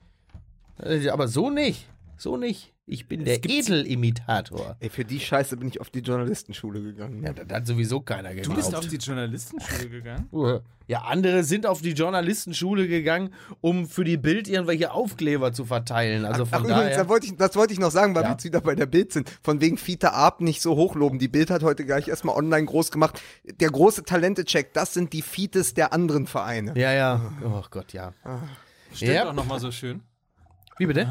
Äh, 0.82 1.08
Aber 1.10 1.28
so 1.28 1.48
nicht. 1.50 1.86
So 2.16 2.36
nicht. 2.36 2.73
Ich 2.86 3.08
bin 3.08 3.24
der 3.24 3.42
Edelimitator. 3.42 4.76
Ey, 4.78 4.90
für 4.90 5.06
die 5.06 5.18
Scheiße 5.18 5.56
bin 5.56 5.68
ich 5.68 5.80
auf 5.80 5.88
die 5.88 6.00
Journalistenschule 6.00 6.82
gegangen. 6.82 7.22
Ja, 7.22 7.32
das 7.32 7.48
hat 7.56 7.66
sowieso 7.66 8.00
keiner 8.00 8.34
geglaubt. 8.34 8.46
Du 8.48 8.54
bist 8.54 8.74
auf 8.74 8.86
die 8.86 8.96
Journalistenschule 8.96 9.88
gegangen? 9.88 10.28
Ja, 10.86 10.98
andere 11.04 11.44
sind 11.44 11.64
auf 11.64 11.80
die 11.80 11.92
Journalistenschule 11.92 12.86
gegangen, 12.86 13.30
um 13.62 13.86
für 13.88 14.04
die 14.04 14.18
Bild 14.18 14.48
irgendwelche 14.48 14.92
Aufkleber 14.92 15.50
zu 15.54 15.64
verteilen. 15.64 16.26
Also 16.26 16.42
Ach, 16.44 16.48
von 16.48 16.58
übrigens, 16.64 16.78
daher. 16.82 16.98
da 17.04 17.08
wollte 17.08 17.26
ich, 17.26 17.36
das 17.36 17.56
wollte 17.56 17.72
ich 17.72 17.78
noch 17.78 17.90
sagen, 17.90 18.14
weil 18.14 18.24
Ja. 18.24 18.28
wir 18.28 18.32
jetzt 18.32 18.44
wieder 18.44 18.60
bei 18.60 18.74
der 18.74 18.84
Bild 18.84 19.10
sind. 19.10 19.30
Von 19.42 19.62
wegen 19.62 19.78
Fiete 19.78 20.12
Arp 20.12 20.42
nicht 20.42 20.60
so 20.60 20.76
hochloben. 20.76 21.18
Die 21.18 21.28
Bild 21.28 21.48
hat 21.48 21.62
heute 21.62 21.86
gleich 21.86 22.06
erstmal 22.08 22.36
online 22.36 22.66
groß 22.66 22.90
gemacht. 22.90 23.18
Der 23.44 23.70
große 23.70 24.02
Talente-Check, 24.04 24.74
das 24.74 24.92
sind 24.92 25.14
die 25.14 25.22
Fietes 25.22 25.72
der 25.72 25.94
anderen 25.94 26.26
Vereine. 26.26 26.74
Ja, 26.78 26.92
ja. 26.92 27.32
Oh 27.42 27.62
Gott, 27.70 27.94
ja. 27.94 28.12
Stimmt 28.92 29.10
Ja. 29.12 29.24
doch 29.24 29.32
nochmal 29.32 29.60
so 29.60 29.72
schön. 29.72 30.02
Wie 30.78 30.86
bitte? 30.86 31.06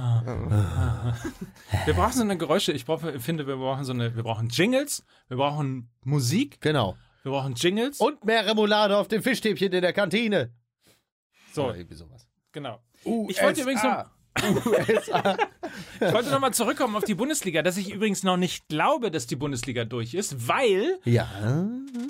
Wir 1.86 1.94
brauchen 1.94 2.14
so 2.14 2.22
eine 2.22 2.38
Geräusche. 2.38 2.72
Ich 2.74 2.86
brauche, 2.86 3.20
finde, 3.20 3.48
wir 3.48 3.56
brauchen 3.56 3.84
so 3.86 3.94
eine, 3.94 4.16
wir 4.16 4.24
brauchen 4.24 4.50
Jingles, 4.50 5.06
wir 5.30 5.38
brauchen 5.38 5.90
Musik, 6.04 6.60
Genau. 6.62 6.96
wir 7.24 7.32
brauchen 7.32 7.54
Jingles. 7.56 8.00
Und 8.00 8.24
mehr 8.26 8.46
Remoulade 8.46 8.98
auf 8.98 9.08
dem 9.08 9.24
Fischstäbchen 9.24 9.72
in 9.72 9.82
der 9.82 9.94
Kantine. 9.94 10.52
so, 11.54 11.66
Oder 11.66 11.78
irgendwie 11.78 11.96
sowas. 11.96 12.28
genau. 12.52 12.80
Ich 13.30 13.42
wollte 13.42 13.62
übrigens 13.62 13.84
noch, 13.84 14.06
USA. 14.66 15.38
ich 16.02 16.14
wollte 16.14 16.32
noch 16.32 16.40
mal 16.40 16.54
zurückkommen 16.54 16.96
auf 16.96 17.04
die 17.04 17.16
Bundesliga, 17.16 17.62
dass 17.62 17.78
ich 17.78 17.92
übrigens 17.94 18.24
noch 18.24 18.38
nicht 18.38 18.68
glaube, 18.68 19.12
dass 19.12 19.28
die 19.28 19.36
Bundesliga 19.36 19.86
durch 19.86 20.14
ist, 20.14 20.48
weil 20.48 21.00
Ja. 21.06 21.28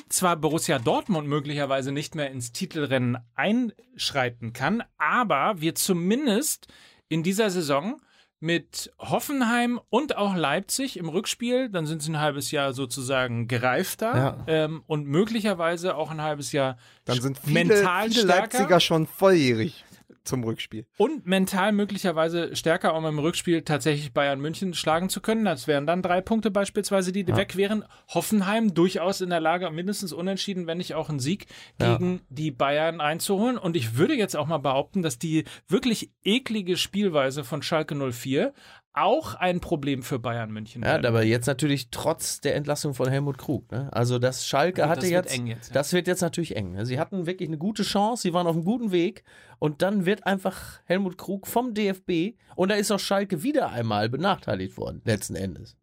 zwar 0.09 0.37
Borussia 0.37 0.79
Dortmund 0.79 1.27
möglicherweise 1.27 1.91
nicht 1.91 2.15
mehr 2.15 2.31
ins 2.31 2.51
Titelrennen 2.51 3.17
einschreiten 3.35 4.53
kann, 4.53 4.83
aber 4.97 5.59
wir 5.61 5.75
zumindest 5.75 6.67
in 7.13 7.23
dieser 7.23 7.49
Saison 7.49 8.01
mit 8.39 8.91
Hoffenheim 8.99 9.79
und 9.89 10.17
auch 10.17 10.35
Leipzig 10.35 10.97
im 10.97 11.07
Rückspiel, 11.07 11.69
dann 11.69 11.85
sind 11.85 12.01
sie 12.03 12.11
ein 12.11 12.19
halbes 12.19 12.51
Jahr 12.51 12.73
sozusagen 12.73 13.47
gereifter 13.47 14.17
Ja. 14.17 14.37
ähm, 14.47 14.83
und 14.85 15.05
möglicherweise 15.07 15.95
auch 15.95 16.11
ein 16.11 16.21
halbes 16.21 16.51
Jahr 16.51 16.77
Dann 17.05 17.21
sind 17.21 17.37
viele, 17.37 17.53
mental 17.53 18.09
viele 18.09 18.23
stärker. 18.23 18.41
Leipziger 18.41 18.79
schon 18.81 19.07
volljährig 19.07 19.85
zum 20.23 20.43
Rückspiel. 20.43 20.85
und 20.97 21.25
mental 21.25 21.71
möglicherweise 21.71 22.55
stärker, 22.55 22.95
um 22.95 23.05
im 23.05 23.19
Rückspiel 23.19 23.61
tatsächlich 23.63 24.13
Bayern 24.13 24.39
München 24.39 24.73
schlagen 24.73 25.09
zu 25.09 25.21
können. 25.21 25.45
Das 25.45 25.67
wären 25.67 25.85
dann 25.85 26.01
drei 26.01 26.21
Punkte 26.21 26.51
beispielsweise, 26.51 27.11
die 27.11 27.27
weg 27.27 27.55
wären. 27.57 27.83
Hoffenheim 28.13 28.73
durchaus 28.73 29.21
in 29.21 29.29
der 29.29 29.39
Lage, 29.39 29.69
mindestens 29.71 30.13
unentschieden, 30.13 30.67
wenn 30.67 30.77
nicht 30.77 30.93
auch 30.95 31.09
einen 31.09 31.19
Sieg 31.19 31.47
Ja. 31.79 31.97
gegen 31.97 32.21
die 32.29 32.51
Bayern 32.51 33.01
einzuholen. 33.01 33.57
Und 33.57 33.75
ich 33.75 33.97
würde 33.97 34.15
jetzt 34.15 34.35
auch 34.35 34.47
mal 34.47 34.57
behaupten, 34.59 35.01
dass 35.01 35.19
die 35.19 35.43
wirklich 35.67 36.11
eklige 36.23 36.77
Spielweise 36.77 37.43
von 37.43 37.61
Schalke 37.61 37.95
04 37.95 38.53
auch 38.93 39.35
ein 39.35 39.59
Problem 39.59 40.03
für 40.03 40.19
Bayern 40.19 40.51
München 40.51 40.81
Ja, 40.83 40.89
werden. 40.89 41.05
aber 41.07 41.23
jetzt 41.23 41.47
natürlich 41.47 41.89
trotz 41.89 42.41
der 42.41 42.55
Entlassung 42.55 42.93
von 42.93 43.09
Helmut 43.09 43.37
Krug. 43.37 43.71
Ne? 43.71 43.89
Also 43.91 44.19
das 44.19 44.45
Schalke 44.47 44.87
hatte 44.87 45.01
das 45.01 45.09
wird 45.09 45.25
jetzt, 45.25 45.33
eng 45.35 45.47
jetzt, 45.47 45.67
ja. 45.69 45.73
das 45.73 45.93
wird 45.93 46.07
jetzt 46.07 46.21
natürlich 46.21 46.55
eng. 46.55 46.73
Ne? 46.73 46.85
Sie 46.85 46.99
hatten 46.99 47.25
wirklich 47.25 47.49
eine 47.49 47.57
gute 47.57 47.83
Chance, 47.83 48.21
sie 48.23 48.33
waren 48.33 48.45
auf 48.47 48.55
einem 48.55 48.65
guten 48.65 48.91
Weg 48.91 49.23
und 49.59 49.81
dann 49.81 50.05
wird 50.05 50.25
einfach 50.25 50.79
Helmut 50.85 51.17
Krug 51.17 51.47
vom 51.47 51.73
DFB 51.73 52.37
und 52.55 52.69
da 52.69 52.75
ist 52.75 52.91
auch 52.91 52.99
Schalke 52.99 53.41
wieder 53.43 53.71
einmal 53.71 54.09
benachteiligt 54.09 54.77
worden, 54.77 55.01
letzten 55.05 55.35
Endes. 55.35 55.75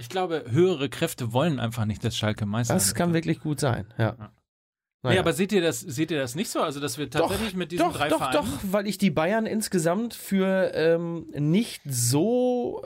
Ich 0.00 0.08
glaube, 0.08 0.44
höhere 0.48 0.88
Kräfte 0.88 1.32
wollen 1.32 1.58
einfach 1.60 1.84
nicht, 1.84 2.04
dass 2.04 2.16
Schalke 2.16 2.46
Meister 2.46 2.74
Das 2.74 2.88
wird. 2.88 2.96
kann 2.96 3.14
wirklich 3.14 3.40
gut 3.40 3.60
sein, 3.60 3.86
ja. 3.98 4.14
Nee, 4.18 4.24
Naja. 5.02 5.20
aber 5.20 5.32
seht 5.32 5.52
ihr 5.52 5.62
das, 5.62 5.80
seht 5.80 6.10
ihr 6.10 6.18
das 6.18 6.34
nicht 6.34 6.50
so? 6.50 6.60
Also, 6.60 6.80
dass 6.80 6.98
wir 6.98 7.08
tatsächlich 7.08 7.54
mit 7.54 7.70
diesen 7.70 7.86
doch, 7.86 7.96
drei 7.96 8.08
doch, 8.08 8.18
Vereinen. 8.18 8.34
doch, 8.34 8.58
weil 8.72 8.88
ich 8.88 8.98
die 8.98 9.10
Bayern 9.10 9.46
insgesamt 9.46 10.12
für 10.14 10.72
ähm, 10.74 11.28
nicht 11.36 11.82
so 11.86 12.82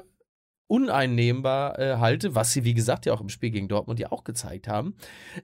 uneinnehmbar 0.72 1.78
äh, 1.78 1.96
halte, 1.96 2.34
was 2.34 2.52
sie, 2.52 2.64
wie 2.64 2.72
gesagt, 2.72 3.04
ja 3.04 3.12
auch 3.12 3.20
im 3.20 3.28
Spiel 3.28 3.50
gegen 3.50 3.68
Dortmund 3.68 4.00
ja 4.00 4.10
auch 4.10 4.24
gezeigt 4.24 4.68
haben, 4.68 4.94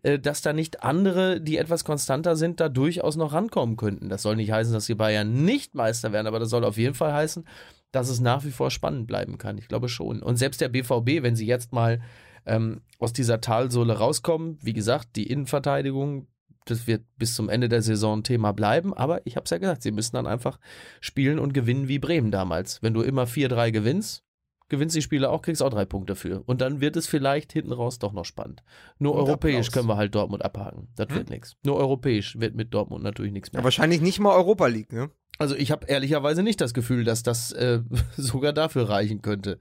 äh, 0.02 0.18
dass 0.18 0.40
da 0.40 0.54
nicht 0.54 0.82
andere, 0.82 1.40
die 1.40 1.58
etwas 1.58 1.84
konstanter 1.84 2.34
sind, 2.34 2.60
da 2.60 2.70
durchaus 2.70 3.16
noch 3.16 3.34
rankommen 3.34 3.76
könnten. 3.76 4.08
Das 4.08 4.22
soll 4.22 4.36
nicht 4.36 4.52
heißen, 4.52 4.72
dass 4.72 4.86
die 4.86 4.94
Bayern 4.94 5.44
nicht 5.44 5.74
Meister 5.74 6.12
werden, 6.12 6.26
aber 6.26 6.38
das 6.38 6.48
soll 6.48 6.64
auf 6.64 6.78
jeden 6.78 6.94
Fall 6.94 7.12
heißen, 7.12 7.46
dass 7.92 8.08
es 8.08 8.20
nach 8.20 8.44
wie 8.44 8.50
vor 8.50 8.70
spannend 8.70 9.06
bleiben 9.06 9.36
kann. 9.36 9.58
Ich 9.58 9.68
glaube 9.68 9.90
schon. 9.90 10.22
Und 10.22 10.36
selbst 10.36 10.62
der 10.62 10.68
BVB, 10.68 11.22
wenn 11.22 11.36
sie 11.36 11.46
jetzt 11.46 11.74
mal 11.74 12.00
ähm, 12.46 12.80
aus 12.98 13.12
dieser 13.12 13.42
Talsohle 13.42 13.98
rauskommen, 13.98 14.58
wie 14.62 14.72
gesagt, 14.72 15.16
die 15.16 15.26
Innenverteidigung, 15.26 16.26
das 16.70 16.86
wird 16.86 17.04
bis 17.16 17.34
zum 17.34 17.48
Ende 17.48 17.68
der 17.68 17.82
Saison 17.82 18.22
Thema 18.22 18.52
bleiben, 18.52 18.94
aber 18.94 19.26
ich 19.26 19.36
habe 19.36 19.44
es 19.44 19.50
ja 19.50 19.58
gesagt, 19.58 19.82
sie 19.82 19.92
müssen 19.92 20.16
dann 20.16 20.26
einfach 20.26 20.58
spielen 21.00 21.38
und 21.38 21.54
gewinnen 21.54 21.88
wie 21.88 21.98
Bremen 21.98 22.30
damals. 22.30 22.82
Wenn 22.82 22.94
du 22.94 23.02
immer 23.02 23.24
4-3 23.24 23.70
gewinnst, 23.70 24.22
gewinnst 24.68 24.94
die 24.94 25.02
Spiele 25.02 25.30
auch, 25.30 25.42
kriegst 25.42 25.62
auch 25.62 25.70
drei 25.70 25.84
Punkte 25.84 26.14
für. 26.14 26.42
Und 26.46 26.60
dann 26.60 26.80
wird 26.80 26.96
es 26.96 27.06
vielleicht 27.06 27.52
hinten 27.52 27.72
raus 27.72 27.98
doch 27.98 28.12
noch 28.12 28.24
spannend. 28.24 28.62
Nur 28.98 29.14
Und 29.14 29.20
europäisch 29.20 29.68
Applaus. 29.68 29.72
können 29.72 29.88
wir 29.88 29.96
halt 29.96 30.14
Dortmund 30.14 30.44
abhaken. 30.44 30.88
Das 30.96 31.08
wird 31.10 31.30
nichts. 31.30 31.56
Nur 31.64 31.76
europäisch 31.76 32.38
wird 32.38 32.54
mit 32.54 32.72
Dortmund 32.74 33.02
natürlich 33.02 33.32
nichts 33.32 33.52
mehr. 33.52 33.60
Ja, 33.60 33.64
wahrscheinlich 33.64 34.00
nicht 34.00 34.20
mal 34.20 34.34
Europa 34.34 34.66
League, 34.66 34.92
ne? 34.92 35.10
Also 35.38 35.54
ich 35.54 35.70
habe 35.70 35.86
ehrlicherweise 35.86 36.42
nicht 36.42 36.60
das 36.60 36.74
Gefühl, 36.74 37.04
dass 37.04 37.22
das 37.22 37.52
äh, 37.52 37.80
sogar 38.16 38.52
dafür 38.52 38.88
reichen 38.88 39.22
könnte. 39.22 39.58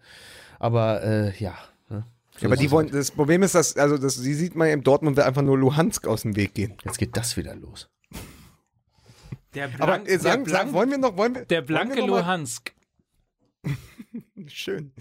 Aber 0.60 1.04
äh, 1.04 1.38
ja. 1.38 1.56
So 2.38 2.44
Ja, 2.44 2.50
aber 2.50 2.56
die 2.56 2.72
wollen, 2.72 2.90
das 2.90 3.12
Problem 3.12 3.44
ist, 3.44 3.56
dass, 3.56 3.76
also 3.78 3.98
das, 3.98 4.16
sie 4.16 4.34
sieht 4.34 4.56
man 4.56 4.68
ja 4.68 4.74
im 4.74 4.84
Dortmund 4.84 5.18
will 5.18 5.24
einfach 5.24 5.42
nur 5.42 5.58
Luhansk 5.58 6.08
aus 6.08 6.22
dem 6.22 6.36
Weg 6.36 6.54
gehen. 6.54 6.78
Jetzt 6.84 6.98
geht 6.98 7.18
das 7.18 7.36
wieder 7.36 7.56
los. 7.56 7.90
Der, 9.54 9.66
Aber 9.66 9.86
Blank, 9.86 10.10
äh, 10.10 10.20
sagen, 10.20 10.20
der, 10.20 10.24
sagen, 10.24 10.44
Blank, 10.44 10.74
wollen 10.74 10.92
wir 10.92 10.98
noch, 10.98 11.18
wollen 11.18 11.36
wir, 11.36 11.46
der 11.46 11.60
wollen 11.60 11.68
blanke 11.68 11.96
wir 11.96 12.08
Luhansk. 12.08 12.74
Schön. 14.48 14.94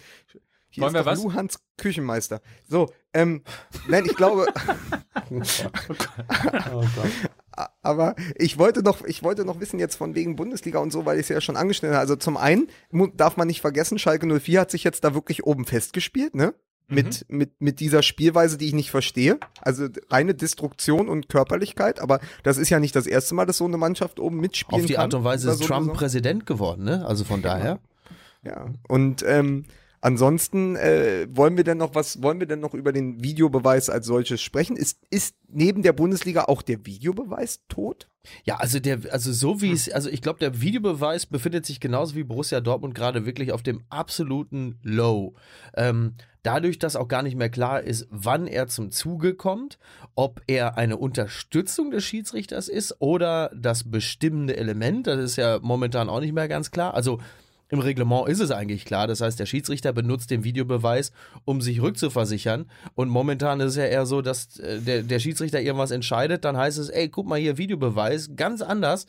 Hier 0.76 0.82
Wollen 0.82 0.95
ist 0.95 1.01
wir 1.01 1.07
was? 1.07 1.22
Luhans 1.22 1.59
Küchenmeister. 1.78 2.43
So, 2.68 2.93
ähm, 3.14 3.43
nein, 3.89 4.05
ich 4.05 4.14
glaube, 4.14 4.47
aber 7.82 8.14
ich 8.37 8.59
wollte 8.59 8.82
noch, 8.82 9.03
ich 9.05 9.22
wollte 9.22 9.47
noch 9.47 9.59
wissen 9.59 9.78
jetzt 9.78 9.97
von 9.97 10.14
wegen 10.14 10.37
Bundesliga 10.37 10.78
und 10.78 10.91
so, 10.91 11.07
weil 11.07 11.16
ich 11.16 11.22
es 11.22 11.28
ja 11.30 11.41
schon 11.41 11.57
angeschnitten 11.57 11.95
habe. 11.95 12.03
Also 12.03 12.16
zum 12.16 12.37
einen 12.37 12.68
darf 13.14 13.39
man 13.39 13.47
nicht 13.47 13.62
vergessen, 13.62 13.99
Schalke 13.99 14.26
04 14.26 14.61
hat 14.61 14.70
sich 14.70 14.84
jetzt 14.84 15.03
da 15.03 15.14
wirklich 15.14 15.45
oben 15.45 15.64
festgespielt, 15.64 16.34
ne? 16.34 16.53
Mit, 16.89 17.26
mit, 17.28 17.61
mit 17.61 17.80
dieser 17.80 18.03
Spielweise, 18.03 18.59
die 18.59 18.66
ich 18.66 18.74
nicht 18.74 18.93
verstehe. 18.93 19.41
Also 19.61 19.89
reine 20.09 20.34
Destruktion 20.34 21.09
und 21.09 21.28
Körperlichkeit, 21.28 21.99
aber 21.99 22.20
das 22.45 22.59
ist 22.59 22.70
ja 22.70 22.78
nicht 22.78 22.95
das 22.95 23.09
erste 23.09 23.34
Mal, 23.34 23.45
dass 23.45 23.57
so 23.57 23.64
eine 23.64 23.76
Mannschaft 23.76 24.20
oben 24.20 24.39
mitspielen 24.39 24.82
Auf 24.82 24.87
die. 24.87 24.97
Art 24.97 25.12
und 25.14 25.24
Weise 25.24 25.51
ist 25.51 25.59
so 25.59 25.64
Trump 25.64 25.87
Saison. 25.87 25.97
Präsident 25.97 26.47
geworden, 26.47 26.84
ne? 26.84 27.05
Also 27.05 27.24
von 27.24 27.43
daher. 27.43 27.80
Ja. 28.45 28.68
Und 28.87 29.24
ähm, 29.26 29.64
Ansonsten 30.07 30.76
äh, 30.76 31.26
wollen 31.30 31.57
wir 31.57 31.64
denn 31.64 31.78
noch 31.78 31.97
was, 31.97 32.22
wollen 32.22 32.39
wir 32.39 32.47
denn 32.47 32.61
noch 32.61 32.74
über 32.74 32.93
den 32.93 33.24
Videobeweis 33.24 33.91
als 33.91 34.07
solches 34.07 34.41
sprechen? 34.41 34.76
Ist, 34.76 35.01
ist 35.11 35.34
neben 35.49 35.82
der 35.82 35.93
Bundesliga 35.93 36.45
auch 36.45 36.62
der 36.62 36.87
Videobeweis 36.87 37.64
tot? 37.68 38.09
Ja, 38.45 38.59
also 38.59 38.78
der, 38.78 39.01
also 39.11 39.32
so 39.32 39.62
wie 39.62 39.72
es, 39.72 39.91
also 39.91 40.09
ich 40.09 40.22
glaube, 40.22 40.39
der 40.39 40.61
Videobeweis 40.61 41.26
befindet 41.26 41.66
sich 41.66 41.80
genauso 41.80 42.14
wie 42.14 42.22
Borussia 42.22 42.61
Dortmund 42.61 42.95
gerade 42.95 43.26
wirklich 43.26 43.51
auf 43.51 43.64
dem 43.64 43.82
absoluten 43.89 44.78
Low. 44.82 45.34
Ähm, 45.74 46.14
dadurch, 46.47 46.78
dass 46.78 46.97
auch 46.97 47.09
gar 47.09 47.22
nicht 47.22 47.36
mehr 47.36 47.51
klar 47.51 47.82
ist, 47.82 48.07
wann 48.11 48.47
er 48.47 48.68
zum 48.68 48.92
Zuge 48.92 49.34
kommt, 49.34 49.78
ob 50.14 50.40
er 50.47 50.78
eine 50.78 50.97
Unterstützung 50.97 51.90
des 51.90 52.05
Schiedsrichters 52.05 52.68
ist 52.68 52.97
oder 53.01 53.51
das 53.55 53.90
bestimmende 53.90 54.57
Element, 54.57 55.09
das 55.09 55.18
ist 55.18 55.36
ja 55.36 55.59
momentan 55.61 56.09
auch 56.09 56.20
nicht 56.20 56.32
mehr 56.32 56.47
ganz 56.47 56.70
klar. 56.70 56.94
Also 56.94 57.20
im 57.68 57.80
Reglement 57.80 58.28
ist 58.28 58.38
es 58.38 58.53
eigentlich 58.53 58.84
klar. 58.84 59.09
Das 59.09 59.20
heißt, 59.20 59.40
der 59.40 59.47
Schiedsrichter 59.47 59.92
benutzt 59.92 60.30
den 60.30 60.44
Videobeweis, 60.44 61.11
um 61.44 61.61
sich 61.61 61.82
rückzuversichern. 61.82 62.70
Und 62.94 63.09
momentan 63.09 63.59
ist 63.59 63.70
es 63.70 63.76
ja 63.76 63.86
eher 63.86 64.07
so, 64.07 64.22
dass 64.22 64.57
äh, 64.61 64.80
der, 64.80 65.03
der 65.03 65.18
Schiedsrichter 65.18 65.61
irgendwas 65.61 65.90
entscheidet. 65.90 66.44
Dann 66.44 66.57
heißt 66.57 66.78
es, 66.78 66.90
ey, 66.90 67.09
guck 67.09 67.26
mal 67.26 67.40
hier, 67.40 67.59
Videobeweis. 67.59 68.36
Ganz 68.36 68.62
anders. 68.62 69.07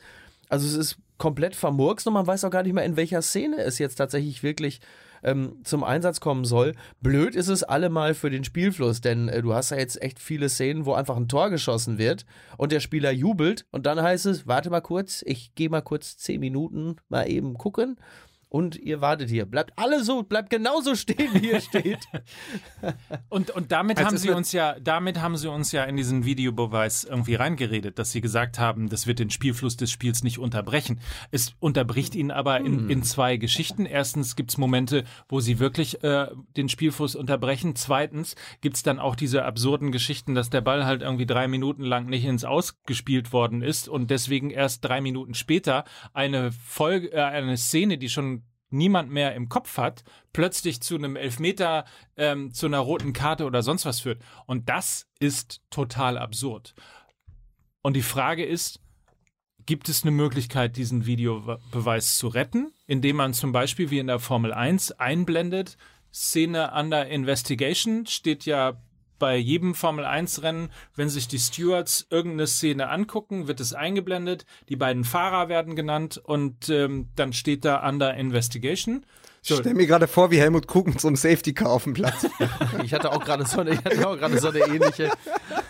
Also 0.48 0.66
es 0.66 0.74
ist 0.74 0.98
komplett 1.18 1.54
vermurkst 1.54 2.06
und 2.08 2.14
man 2.14 2.26
weiß 2.26 2.44
auch 2.44 2.50
gar 2.50 2.64
nicht 2.64 2.72
mehr, 2.72 2.84
in 2.84 2.96
welcher 2.96 3.22
Szene 3.22 3.58
es 3.58 3.78
jetzt 3.78 3.94
tatsächlich 3.94 4.42
wirklich 4.42 4.80
ähm, 5.22 5.56
zum 5.64 5.84
Einsatz 5.84 6.20
kommen 6.20 6.44
soll. 6.44 6.74
Blöd 7.00 7.34
ist 7.34 7.48
es 7.48 7.62
allemal 7.62 8.14
für 8.14 8.30
den 8.30 8.44
Spielfluss, 8.44 9.00
denn 9.00 9.28
äh, 9.28 9.42
du 9.42 9.54
hast 9.54 9.70
ja 9.70 9.78
jetzt 9.78 10.00
echt 10.02 10.18
viele 10.18 10.48
Szenen, 10.48 10.86
wo 10.86 10.94
einfach 10.94 11.16
ein 11.16 11.28
Tor 11.28 11.50
geschossen 11.50 11.98
wird 11.98 12.24
und 12.56 12.72
der 12.72 12.80
Spieler 12.80 13.10
jubelt 13.10 13.66
und 13.70 13.86
dann 13.86 14.00
heißt 14.00 14.26
es, 14.26 14.46
warte 14.46 14.70
mal 14.70 14.80
kurz, 14.80 15.22
ich 15.26 15.54
gehe 15.54 15.70
mal 15.70 15.82
kurz 15.82 16.16
zehn 16.16 16.40
Minuten 16.40 16.96
mal 17.08 17.28
eben 17.28 17.54
gucken 17.54 17.96
und 18.48 18.76
ihr 18.76 19.00
wartet 19.00 19.28
hier. 19.28 19.44
Bleibt 19.46 19.72
alle 19.76 20.02
so, 20.02 20.22
bleibt 20.22 20.50
genauso 20.50 20.94
stehen, 20.94 21.30
wie 21.34 21.50
ihr 21.50 21.60
steht. 21.60 21.98
und, 23.28 23.50
und 23.50 23.72
damit 23.72 24.02
haben 24.02 24.16
sie 24.16 24.30
uns 24.30 24.52
ja, 24.52 24.76
damit 24.80 25.20
haben 25.20 25.36
sie 25.36 25.50
uns 25.50 25.72
ja 25.72 25.84
in 25.84 25.96
diesen 25.96 26.24
Videobeweis 26.24 27.04
irgendwie 27.04 27.34
reingeredet, 27.34 27.98
dass 27.98 28.12
sie 28.12 28.20
gesagt 28.20 28.58
haben, 28.58 28.88
das 28.88 29.06
wird 29.06 29.18
den 29.18 29.30
Spielfluss 29.30 29.76
des 29.76 29.90
Spiels 29.90 30.22
nicht 30.22 30.38
unterbrechen. 30.38 31.00
Es 31.30 31.54
unterbricht 31.60 32.14
ihn 32.14 32.30
aber 32.30 32.58
in, 32.60 32.78
hm. 32.78 32.90
in 32.90 33.02
zwei 33.02 33.36
Geschichten. 33.36 33.84
Erstens 33.84 34.34
gibt 34.34 34.50
es 34.50 34.58
Momente, 34.58 35.04
wo 35.28 35.40
sie 35.40 35.58
wirklich 35.58 36.02
äh, 36.02 36.28
den 36.56 36.68
Spielfluss 36.68 37.16
unterbrechen. 37.16 37.76
Zweitens 37.76 38.34
gibt 38.60 38.76
es 38.76 38.82
dann 38.82 38.98
auch 38.98 39.14
diese 39.14 39.44
absurden 39.44 39.92
Geschichten, 39.92 40.34
dass 40.34 40.48
der 40.48 40.62
Ball 40.62 40.86
halt 40.86 41.02
irgendwie 41.02 41.26
drei 41.26 41.48
Minuten 41.48 41.82
lang 41.82 42.06
nicht 42.06 42.24
ins 42.24 42.44
Ausgespielt 42.44 43.32
worden 43.32 43.62
ist 43.62 43.88
und 43.88 44.10
deswegen 44.10 44.50
erst 44.50 44.84
drei 44.84 45.00
Minuten 45.00 45.34
später 45.34 45.84
eine 46.14 46.50
Folge, 46.52 47.12
äh, 47.12 47.20
eine 47.20 47.56
Szene, 47.58 47.98
die 47.98 48.08
schon 48.08 48.37
niemand 48.70 49.10
mehr 49.10 49.34
im 49.34 49.48
Kopf 49.48 49.78
hat, 49.78 50.04
plötzlich 50.32 50.80
zu 50.80 50.94
einem 50.94 51.16
Elfmeter, 51.16 51.84
ähm, 52.16 52.52
zu 52.52 52.66
einer 52.66 52.78
roten 52.78 53.12
Karte 53.12 53.44
oder 53.44 53.62
sonst 53.62 53.84
was 53.84 54.00
führt. 54.00 54.22
Und 54.46 54.68
das 54.68 55.06
ist 55.18 55.62
total 55.70 56.18
absurd. 56.18 56.74
Und 57.82 57.94
die 57.94 58.02
Frage 58.02 58.44
ist, 58.44 58.80
gibt 59.66 59.88
es 59.88 60.02
eine 60.02 60.12
Möglichkeit, 60.12 60.76
diesen 60.76 61.06
Videobeweis 61.06 62.16
zu 62.16 62.28
retten, 62.28 62.72
indem 62.86 63.16
man 63.16 63.34
zum 63.34 63.52
Beispiel 63.52 63.90
wie 63.90 63.98
in 63.98 64.06
der 64.06 64.18
Formel 64.18 64.52
1 64.52 64.92
einblendet, 64.92 65.76
Szene 66.12 66.72
under 66.74 67.06
investigation 67.06 68.06
steht 68.06 68.46
ja 68.46 68.80
bei 69.18 69.36
jedem 69.36 69.74
Formel-1-Rennen, 69.74 70.70
wenn 70.94 71.08
sich 71.08 71.28
die 71.28 71.38
Stewards 71.38 72.06
irgendeine 72.10 72.46
Szene 72.46 72.88
angucken, 72.88 73.48
wird 73.48 73.60
es 73.60 73.72
eingeblendet, 73.72 74.46
die 74.68 74.76
beiden 74.76 75.04
Fahrer 75.04 75.48
werden 75.48 75.76
genannt 75.76 76.18
und 76.22 76.68
ähm, 76.68 77.08
dann 77.16 77.32
steht 77.32 77.64
da 77.64 77.86
Under 77.88 78.14
Investigation. 78.14 79.04
So. 79.40 79.54
Ich 79.54 79.60
stelle 79.60 79.76
mir 79.76 79.86
gerade 79.86 80.08
vor, 80.08 80.30
wie 80.30 80.38
Helmut 80.38 80.66
so 80.98 81.08
einem 81.08 81.16
Safety 81.16 81.54
Car 81.54 81.70
auf 81.70 81.84
dem 81.84 81.94
Platz. 81.94 82.26
ich 82.84 82.92
hatte 82.92 83.12
auch 83.12 83.24
gerade 83.24 83.46
so 83.46 83.60
eine, 83.60 83.72
ich 83.72 83.78
hatte 83.78 84.06
auch 84.08 84.16
gerade 84.16 84.38
so 84.38 84.48
eine 84.48 84.58
ähnliche. 84.60 85.10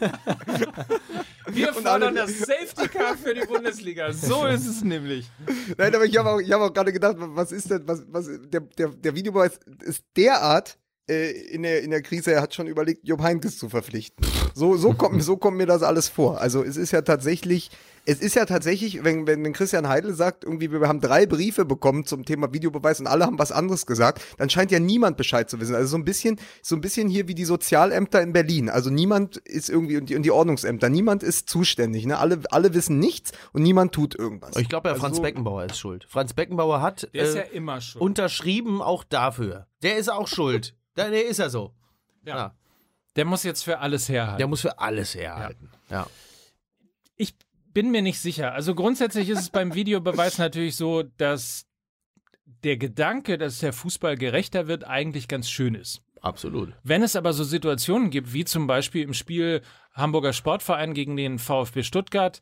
Wir 1.46 1.72
fordern 1.72 2.14
das 2.14 2.38
Safety 2.38 2.88
Car 2.88 3.16
für 3.16 3.34
die 3.34 3.46
Bundesliga. 3.46 4.12
So 4.12 4.46
ist 4.54 4.66
es 4.66 4.82
nämlich. 4.82 5.30
Nein, 5.76 5.94
aber 5.94 6.04
ich 6.04 6.16
habe 6.16 6.30
auch, 6.30 6.40
hab 6.40 6.60
auch 6.60 6.72
gerade 6.72 6.92
gedacht, 6.92 7.16
was 7.18 7.52
ist 7.52 7.70
denn, 7.70 7.86
was, 7.86 8.04
was, 8.08 8.28
der, 8.46 8.60
der, 8.60 8.88
der 8.88 9.14
Videobeweis 9.14 9.60
ist 9.82 10.04
derart 10.16 10.78
äh, 11.08 11.30
in, 11.30 11.62
der, 11.62 11.82
in 11.82 11.90
der 11.90 12.02
Krise, 12.02 12.32
er 12.32 12.42
hat 12.42 12.54
schon 12.54 12.66
überlegt, 12.66 13.06
Job 13.06 13.22
Heinkes 13.22 13.58
zu 13.58 13.68
verpflichten. 13.68 14.26
So, 14.54 14.76
so, 14.76 14.92
kommt, 14.92 15.22
so 15.22 15.36
kommt 15.36 15.56
mir 15.56 15.66
das 15.66 15.82
alles 15.82 16.08
vor. 16.08 16.40
Also 16.40 16.64
es 16.64 16.76
ist 16.76 16.90
ja 16.90 17.02
tatsächlich, 17.02 17.70
es 18.04 18.20
ist 18.20 18.34
ja 18.34 18.44
tatsächlich, 18.44 19.04
wenn, 19.04 19.26
wenn, 19.26 19.44
wenn 19.44 19.52
Christian 19.52 19.88
Heidel 19.88 20.14
sagt, 20.14 20.44
irgendwie, 20.44 20.70
wir 20.72 20.88
haben 20.88 21.00
drei 21.00 21.26
Briefe 21.26 21.64
bekommen 21.64 22.06
zum 22.06 22.24
Thema 22.24 22.52
Videobeweis 22.52 23.00
und 23.00 23.06
alle 23.06 23.24
haben 23.24 23.38
was 23.38 23.52
anderes 23.52 23.86
gesagt, 23.86 24.22
dann 24.38 24.50
scheint 24.50 24.70
ja 24.70 24.80
niemand 24.80 25.16
Bescheid 25.16 25.48
zu 25.48 25.60
wissen. 25.60 25.74
Also 25.74 25.88
so 25.88 25.96
ein 25.96 26.04
bisschen, 26.04 26.40
so 26.62 26.74
ein 26.74 26.80
bisschen 26.80 27.08
hier 27.08 27.28
wie 27.28 27.34
die 27.34 27.44
Sozialämter 27.44 28.22
in 28.22 28.32
Berlin. 28.32 28.68
Also 28.68 28.90
niemand 28.90 29.36
ist 29.36 29.68
irgendwie, 29.68 29.98
und 29.98 30.08
die, 30.08 30.16
und 30.16 30.22
die 30.22 30.30
Ordnungsämter, 30.30 30.88
niemand 30.88 31.22
ist 31.22 31.48
zuständig. 31.48 32.06
Ne? 32.06 32.18
Alle, 32.18 32.40
alle 32.50 32.74
wissen 32.74 32.98
nichts 32.98 33.32
und 33.52 33.62
niemand 33.62 33.92
tut 33.92 34.18
irgendwas. 34.18 34.56
Ich 34.56 34.68
glaube, 34.68 34.88
ja, 34.88 34.94
also 34.94 35.04
Franz 35.04 35.20
Beckenbauer 35.20 35.64
ist 35.66 35.78
schuld. 35.78 36.06
Franz 36.08 36.32
Beckenbauer 36.32 36.80
hat 36.80 37.08
äh, 37.12 37.34
ja 37.34 37.42
immer 37.42 37.80
schuld. 37.80 38.02
unterschrieben 38.02 38.82
auch 38.82 39.04
dafür. 39.04 39.66
Der 39.82 39.98
ist 39.98 40.10
auch 40.10 40.26
schuld. 40.26 40.74
Der, 40.98 41.10
nee, 41.10 41.20
ist 41.20 41.38
ja 41.38 41.48
so. 41.48 41.72
Ja. 42.24 42.36
ja. 42.36 42.54
Der 43.16 43.24
muss 43.24 43.42
jetzt 43.44 43.62
für 43.62 43.78
alles 43.78 44.08
herhalten. 44.08 44.38
Der 44.38 44.46
muss 44.48 44.60
für 44.60 44.78
alles 44.78 45.14
herhalten. 45.14 45.70
Ja. 45.90 46.02
ja. 46.02 46.06
Ich 47.16 47.34
bin 47.72 47.90
mir 47.90 48.02
nicht 48.02 48.20
sicher. 48.20 48.52
Also 48.52 48.74
grundsätzlich 48.74 49.28
ist 49.28 49.38
es 49.38 49.50
beim 49.50 49.74
Videobeweis 49.74 50.38
natürlich 50.38 50.76
so, 50.76 51.04
dass 51.04 51.66
der 52.64 52.76
Gedanke, 52.76 53.38
dass 53.38 53.60
der 53.60 53.72
Fußball 53.72 54.16
gerechter 54.16 54.66
wird, 54.66 54.84
eigentlich 54.84 55.28
ganz 55.28 55.48
schön 55.48 55.74
ist. 55.74 56.02
Absolut. 56.20 56.72
Wenn 56.82 57.02
es 57.02 57.14
aber 57.14 57.32
so 57.32 57.44
Situationen 57.44 58.10
gibt, 58.10 58.32
wie 58.32 58.44
zum 58.44 58.66
Beispiel 58.66 59.02
im 59.02 59.14
Spiel 59.14 59.62
Hamburger 59.92 60.32
Sportverein 60.32 60.94
gegen 60.94 61.16
den 61.16 61.38
VfB 61.38 61.84
Stuttgart, 61.84 62.40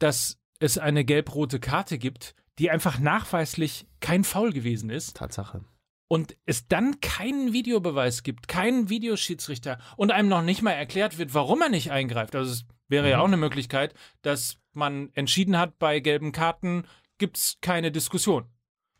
dass 0.00 0.38
es 0.58 0.78
eine 0.78 1.04
gelb-rote 1.04 1.60
Karte 1.60 1.98
gibt, 1.98 2.34
die 2.58 2.70
einfach 2.70 2.98
nachweislich 2.98 3.86
kein 4.00 4.24
Foul 4.24 4.52
gewesen 4.52 4.90
ist. 4.90 5.16
Tatsache 5.16 5.64
und 6.12 6.36
es 6.44 6.68
dann 6.68 7.00
keinen 7.00 7.54
Videobeweis 7.54 8.22
gibt, 8.22 8.46
keinen 8.46 8.90
Videoschiedsrichter 8.90 9.78
und 9.96 10.10
einem 10.10 10.28
noch 10.28 10.42
nicht 10.42 10.60
mal 10.60 10.72
erklärt 10.72 11.16
wird, 11.16 11.32
warum 11.32 11.62
er 11.62 11.70
nicht 11.70 11.90
eingreift. 11.90 12.36
Also 12.36 12.52
es 12.52 12.66
wäre 12.86 13.04
mhm. 13.06 13.10
ja 13.12 13.20
auch 13.20 13.26
eine 13.26 13.38
Möglichkeit, 13.38 13.94
dass 14.20 14.58
man 14.74 15.08
entschieden 15.14 15.56
hat, 15.56 15.78
bei 15.78 16.00
gelben 16.00 16.32
Karten 16.32 16.84
gibt 17.16 17.38
es 17.38 17.56
keine 17.62 17.90
Diskussion. 17.90 18.44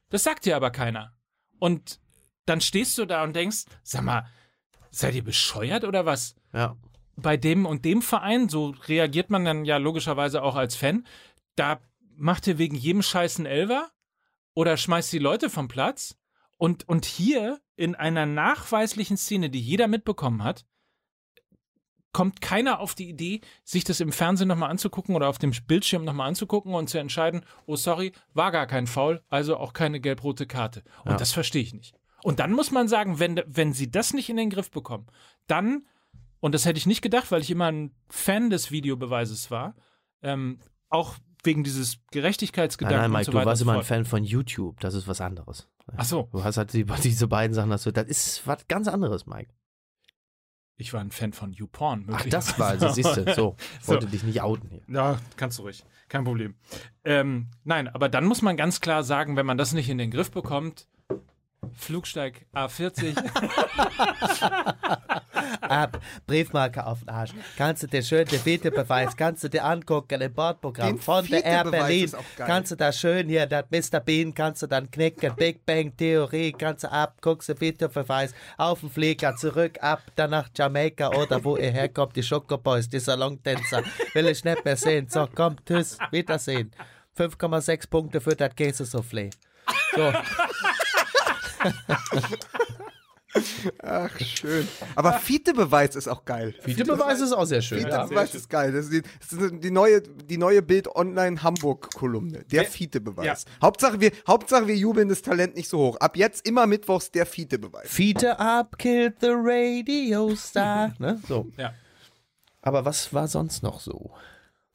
Das 0.09 0.23
sagt 0.23 0.47
dir 0.47 0.57
aber 0.57 0.71
keiner. 0.71 1.13
Und 1.59 2.01
dann 2.47 2.63
stehst 2.63 2.97
du 2.97 3.05
da 3.05 3.23
und 3.25 3.37
denkst, 3.37 3.67
sag 3.83 4.05
mal, 4.05 4.27
seid 4.91 5.15
ihr 5.15 5.23
bescheuert 5.23 5.85
oder 5.85 6.07
was? 6.07 6.35
Ja. 6.55 6.79
Bei 7.17 7.37
dem 7.37 7.67
und 7.67 7.85
dem 7.85 8.01
Verein, 8.01 8.49
so 8.49 8.75
reagiert 8.89 9.29
man 9.29 9.45
dann 9.45 9.67
ja 9.67 9.77
logischerweise 9.77 10.43
auch 10.43 10.57
als 10.57 10.77
Fan, 10.77 11.07
da 11.57 11.79
macht 12.17 12.47
ihr 12.47 12.57
wegen 12.57 12.75
jedem 12.75 13.03
Scheiß 13.03 13.37
einen 13.37 13.45
Elver 13.45 13.91
oder 14.55 14.79
schmeißt 14.79 15.13
die 15.13 15.19
Leute 15.19 15.51
vom 15.51 15.69
Platz 15.69 16.17
und, 16.63 16.89
und 16.89 17.07
hier 17.07 17.61
in 17.75 17.97
einer 17.97 18.25
nachweislichen 18.25 19.17
Szene, 19.17 19.51
die 19.51 19.61
jeder 19.61 19.89
mitbekommen 19.89 20.45
hat, 20.45 20.65
kommt 22.13 22.41
keiner 22.41 22.79
auf 22.79 22.95
die 22.95 23.09
Idee, 23.09 23.41
sich 23.65 23.83
das 23.83 23.99
im 23.99 24.13
Fernsehen 24.13 24.47
nochmal 24.47 24.71
anzugucken 24.71 25.17
oder 25.17 25.29
auf 25.29 25.39
dem 25.39 25.51
Bildschirm 25.67 26.05
nochmal 26.05 26.29
anzugucken 26.29 26.73
und 26.73 26.89
zu 26.89 26.99
entscheiden, 26.99 27.45
oh 27.67 27.75
sorry, 27.75 28.13
war 28.33 28.53
gar 28.53 28.69
kein 28.69 28.87
Foul, 28.87 29.25
also 29.29 29.57
auch 29.57 29.73
keine 29.73 29.99
gelb-rote 29.99 30.47
Karte. 30.47 30.85
Und 31.05 31.11
ja. 31.11 31.17
das 31.17 31.33
verstehe 31.33 31.63
ich 31.63 31.75
nicht. 31.75 31.97
Und 32.23 32.39
dann 32.39 32.53
muss 32.53 32.71
man 32.71 32.87
sagen, 32.87 33.19
wenn, 33.19 33.43
wenn 33.45 33.73
sie 33.73 33.91
das 33.91 34.15
nicht 34.15 34.29
in 34.29 34.37
den 34.37 34.51
Griff 34.51 34.71
bekommen, 34.71 35.09
dann, 35.49 35.89
und 36.39 36.55
das 36.55 36.65
hätte 36.65 36.79
ich 36.79 36.87
nicht 36.87 37.03
gedacht, 37.03 37.33
weil 37.33 37.41
ich 37.41 37.51
immer 37.51 37.73
ein 37.73 37.93
Fan 38.09 38.51
des 38.51 38.71
Videobeweises 38.71 39.51
war, 39.51 39.75
ähm, 40.23 40.61
auch 40.91 41.17
wegen 41.43 41.65
dieses 41.65 41.99
Gerechtigkeitsgedanken. 42.13 43.01
Nein, 43.01 43.11
nein, 43.11 43.19
Mike, 43.19 43.33
so 43.33 43.33
du 43.33 43.45
warst 43.45 43.63
immer 43.63 43.79
ein 43.79 43.83
Fan 43.83 44.05
von 44.05 44.23
YouTube, 44.23 44.79
das 44.79 44.95
ist 44.95 45.09
was 45.09 45.21
anderes. 45.21 45.69
Ach 45.97 46.05
so. 46.05 46.29
Du 46.33 46.45
hast 46.45 46.57
halt 46.57 46.73
die, 46.73 46.85
diese 47.03 47.29
beiden 47.29 47.55
Sachen, 47.55 47.71
das, 47.71 47.85
das 47.85 48.07
ist 48.07 48.47
was 48.47 48.67
ganz 48.69 48.89
anderes, 48.89 49.27
Mike. 49.27 49.53
Ich 50.77 50.93
war 50.93 51.01
ein 51.01 51.11
Fan 51.11 51.33
von 51.33 51.53
YouPorn. 51.53 52.09
Ach, 52.13 52.25
das 52.27 52.59
war, 52.59 52.71
also, 52.71 52.89
siehst 52.89 53.17
du, 53.17 53.35
so. 53.35 53.57
Wollte 53.85 54.07
so. 54.07 54.11
dich 54.11 54.25
nicht 54.25 54.43
outen 54.43 54.69
hier. 54.71 54.83
Ja, 54.89 55.19
kannst 55.37 55.59
du 55.59 55.63
ruhig. 55.63 55.85
Kein 56.09 56.25
Problem. 56.25 56.55
Ähm, 57.05 57.49
nein, 57.65 57.89
aber 57.89 58.09
dann 58.09 58.25
muss 58.25 58.43
man 58.43 58.57
ganz 58.57 58.81
klar 58.81 59.03
sagen, 59.03 59.37
wenn 59.37 59.47
man 59.47 59.59
das 59.59 59.73
nicht 59.73 59.89
in 59.89 59.99
den 59.99 60.11
Griff 60.11 60.31
bekommt, 60.31 60.89
Flugsteig 61.75 62.47
A40. 62.53 63.17
Ab, 65.73 66.01
Briefmarke 66.27 66.85
auf 66.87 67.01
den 67.01 67.09
Arsch. 67.09 67.33
Kannst 67.57 67.83
du 67.83 67.87
dir 67.87 68.03
schön 68.03 68.27
den 68.27 68.45
Videobeweis, 68.45 69.17
kannst 69.17 69.43
du 69.45 69.49
dir 69.49 69.65
angucken 69.65 70.21
im 70.21 70.35
Bordprogramm 70.35 70.99
von 70.99 71.27
der 71.27 71.45
Air 71.45 71.65
Berlin. 71.65 72.13
Kannst 72.37 72.73
du 72.73 72.77
da 72.77 72.93
schön 72.93 73.29
hier, 73.29 73.47
das 73.47 73.65
Mr. 73.71 74.01
Bean, 74.01 74.35
kannst 74.35 74.63
du 74.63 74.67
dann 74.67 74.91
knicken, 74.91 75.35
Big 75.37 75.65
Bang 75.65 75.97
Theorie, 75.97 76.53
kannst 76.53 76.85
du 76.85 76.93
ab, 76.93 77.17
guckst 77.21 77.49
du 77.49 77.61
Videobeweis, 77.61 78.35
auf 78.59 78.81
den 78.81 78.91
Flieger, 78.91 79.35
zurück, 79.37 79.79
ab, 79.81 80.03
dann 80.17 80.31
nach 80.31 80.49
Jamaika 80.55 81.09
oder 81.11 81.43
wo 81.43 81.57
ihr 81.57 81.71
herkommt, 81.71 82.15
die 82.17 82.23
Schokoboys, 82.23 82.89
die 82.89 83.01
Salontänzer. 83.01 83.83
Will 84.13 84.27
ich 84.27 84.45
nicht 84.45 84.65
mehr 84.65 84.77
sehen. 84.77 85.09
So, 85.09 85.29
komm, 85.35 85.57
tschüss, 85.65 85.97
Wiedersehen. 86.11 86.71
5,6 87.17 87.89
Punkte 87.89 88.21
für 88.21 88.37
das 88.37 88.51
Käsesoufflé. 88.55 89.31
So. 89.95 90.13
Ach, 93.83 94.19
schön. 94.21 94.69
Aber 94.95 95.15
Fiete-Beweis 95.15 95.97
ist 95.97 96.09
auch 96.09 96.25
geil. 96.25 96.55
Fiete-Beweis 96.61 97.21
ist 97.21 97.33
auch 97.33 97.45
sehr 97.45 97.63
schön. 97.63 97.81
Ja. 97.81 98.03
Fiete-Beweis 98.05 98.35
ist 98.35 98.51
geil. 98.51 98.73
Das 98.73 98.87
ist, 98.87 98.93
die, 98.93 99.03
das 99.03 99.33
ist 99.33 99.65
die 99.65 99.71
neue, 99.71 100.03
die 100.03 100.37
neue 100.37 100.63
Bild 100.63 100.89
Online 100.95 101.43
Hamburg-Kolumne. 101.43 102.45
Der 102.51 102.65
Fiete-Beweis. 102.65 103.47
Hauptsache, 103.63 104.01
wir, 104.01 104.13
Hauptsache, 104.27 104.67
wir 104.67 104.77
jubeln 104.77 105.09
das 105.09 105.23
Talent 105.23 105.57
nicht 105.57 105.69
so 105.69 105.79
hoch. 105.79 105.97
Ab 105.97 106.17
jetzt 106.17 106.47
immer 106.47 106.67
mittwochs 106.67 107.11
der 107.11 107.25
Fiete-Beweis. 107.27 107.89
Fiete 107.89 108.39
up, 108.39 108.79
killed 108.79 109.15
the 109.21 109.31
radio 109.31 110.35
star. 110.35 110.95
ne? 110.99 111.21
So. 111.27 111.47
Ja. 111.57 111.73
Aber 112.61 112.85
was 112.85 113.13
war 113.13 113.29
sonst 113.29 113.63
noch 113.63 113.81
so? 113.81 114.13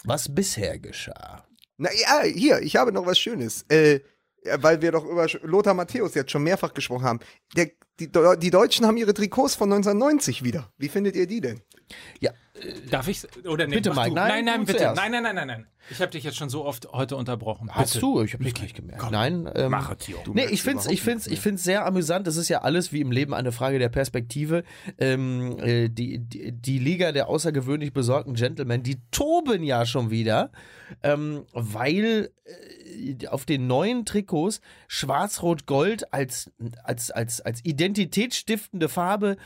Was 0.03 0.33
bisher 0.33 0.79
geschah? 0.79 1.45
Na 1.77 1.89
ja, 1.93 2.23
hier, 2.23 2.59
ich 2.61 2.75
habe 2.75 2.91
noch 2.91 3.05
was 3.05 3.19
Schönes. 3.19 3.65
Äh, 3.69 3.99
ja, 4.43 4.61
weil 4.61 4.81
wir 4.81 4.91
doch 4.91 5.05
über 5.05 5.27
Lothar 5.43 5.73
Matthäus 5.73 6.15
jetzt 6.15 6.31
schon 6.31 6.43
mehrfach 6.43 6.73
gesprochen 6.73 7.05
haben. 7.05 7.19
Der, 7.55 7.71
die, 7.99 8.09
die 8.39 8.49
Deutschen 8.49 8.85
haben 8.85 8.97
ihre 8.97 9.13
Trikots 9.13 9.55
von 9.55 9.71
1990 9.71 10.43
wieder. 10.43 10.71
Wie 10.77 10.89
findet 10.89 11.15
ihr 11.15 11.27
die 11.27 11.41
denn? 11.41 11.61
Ja, 12.19 12.31
Darf 12.89 13.07
ich 13.07 13.23
oder 13.45 13.67
nee, 13.67 13.75
Bitte, 13.75 13.93
Mike. 13.93 14.13
Nein, 14.13 14.29
nein, 14.29 14.45
nein, 14.45 14.65
bitte. 14.65 14.79
zuerst. 14.79 14.95
Nein, 14.95 15.11
nein, 15.11 15.23
nein, 15.23 15.35
nein, 15.35 15.47
nein. 15.47 15.67
Ich 15.89 16.01
habe 16.01 16.11
dich 16.11 16.23
jetzt 16.23 16.37
schon 16.37 16.49
so 16.49 16.65
oft 16.65 16.91
heute 16.91 17.15
unterbrochen. 17.15 17.69
hast 17.71 17.93
Bitte. 17.93 18.01
du? 18.01 18.21
Ich 18.21 18.33
habe 18.33 18.43
nicht 18.43 18.57
gleich 18.57 18.73
gemerkt. 18.73 19.09
Nein, 19.09 19.49
ähm, 19.55 19.71
Mach 19.71 19.95
es, 19.97 20.07
Jo. 20.07 20.17
Nee, 20.33 20.45
ich 20.45 20.61
find's, 20.61 20.85
ich 20.85 21.01
find's, 21.01 21.27
ich 21.27 21.39
find's 21.39 21.63
sehr 21.63 21.85
amüsant. 21.85 22.27
Das 22.27 22.35
ist 22.35 22.49
ja 22.49 22.61
alles 22.61 22.91
wie 22.91 23.01
im 23.01 23.11
Leben 23.11 23.33
eine 23.33 23.51
Frage 23.51 23.79
der 23.79 23.89
Perspektive. 23.89 24.63
Ähm, 24.97 25.57
äh, 25.59 25.89
die, 25.89 26.19
die, 26.19 26.51
die 26.51 26.79
Liga 26.79 27.11
der 27.11 27.29
außergewöhnlich 27.29 27.93
besorgten 27.93 28.33
Gentlemen, 28.33 28.83
die 28.83 28.97
toben 29.11 29.63
ja 29.63 29.85
schon 29.85 30.09
wieder, 30.09 30.51
ähm, 31.03 31.45
weil 31.53 32.31
äh, 32.43 32.51
auf 33.29 33.45
den 33.45 33.67
neuen 33.67 34.05
Trikots 34.05 34.61
Schwarz-Rot-Gold 34.87 36.13
als, 36.13 36.51
als, 36.83 37.11
als, 37.11 37.41
als 37.41 37.63
identitätsstiftende 37.63 38.89
Farbe 38.89 39.37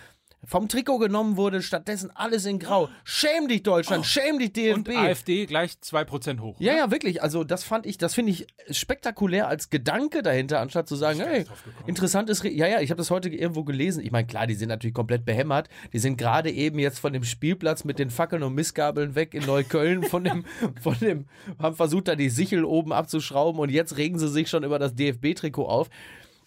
vom 0.44 0.68
Trikot 0.68 0.98
genommen 0.98 1.38
wurde, 1.38 1.62
stattdessen 1.62 2.10
alles 2.16 2.46
in 2.46 2.58
Grau. 2.58 2.90
Schäm 3.04 3.48
dich, 3.48 3.62
Deutschland, 3.62 4.06
schäm 4.06 4.40
dich, 4.40 4.54
DFB. 4.54 4.88
Und 4.90 4.98
AfD 4.98 5.46
gleich 5.46 5.74
2% 5.74 6.40
hoch. 6.40 6.56
Ja, 6.60 6.74
ja, 6.74 6.90
wirklich. 6.90 7.22
Also 7.22 7.44
das 7.44 7.64
fand 7.64 7.86
ich, 7.86 7.98
das 7.98 8.16
finde 8.16 8.32
ich 8.32 8.48
spektakulär 8.70 9.48
als 9.48 9.70
Gedanke 9.70 10.24
dahinter, 10.24 10.60
anstatt 10.60 10.88
zu 10.88 10.96
sagen, 10.96 11.20
hey, 11.20 11.46
interessantes, 11.86 12.44
Re 12.44 12.50
ja, 12.50 12.68
ja, 12.68 12.82
ich 12.82 12.90
habe 12.90 12.98
das 12.98 13.12
heute 13.12 13.30
irgendwo 13.30 13.64
gelesen. 13.64 14.04
Ich 14.04 14.12
meine, 14.12 14.26
klar, 14.26 14.48
die 14.48 14.56
sind 14.56 14.70
natürlich 14.70 14.96
komplett 14.96 15.26
behämmert. 15.26 15.70
Die 15.94 16.00
sind 16.00 16.18
gerade 16.18 16.50
eben 16.50 16.80
jetzt 16.80 17.00
von 17.00 17.14
dem 17.14 17.24
Spielplatz 17.24 17.84
mit 17.84 18.00
den 18.00 18.10
Fackeln 18.10 18.42
und 18.42 18.56
Missgabeln 18.56 19.14
weg 19.14 19.36
in 19.36 19.46
Neukölln 19.46 20.04
von 20.12 20.24
dem, 20.24 20.46
von 20.82 20.98
dem, 21.00 21.26
haben 21.60 21.76
versucht, 21.76 22.08
da 22.08 22.16
die 22.16 22.30
Sichel 22.30 22.66
oben 22.66 22.94
abzuschrauben 22.94 23.62
und 23.62 23.70
jetzt 23.70 23.98
regen 23.98 24.18
sie 24.18 24.28
sich 24.28 24.50
schon 24.50 24.64
über 24.64 24.80
das 24.80 24.96
DFB-Trikot 24.96 25.66
auf. 25.66 25.90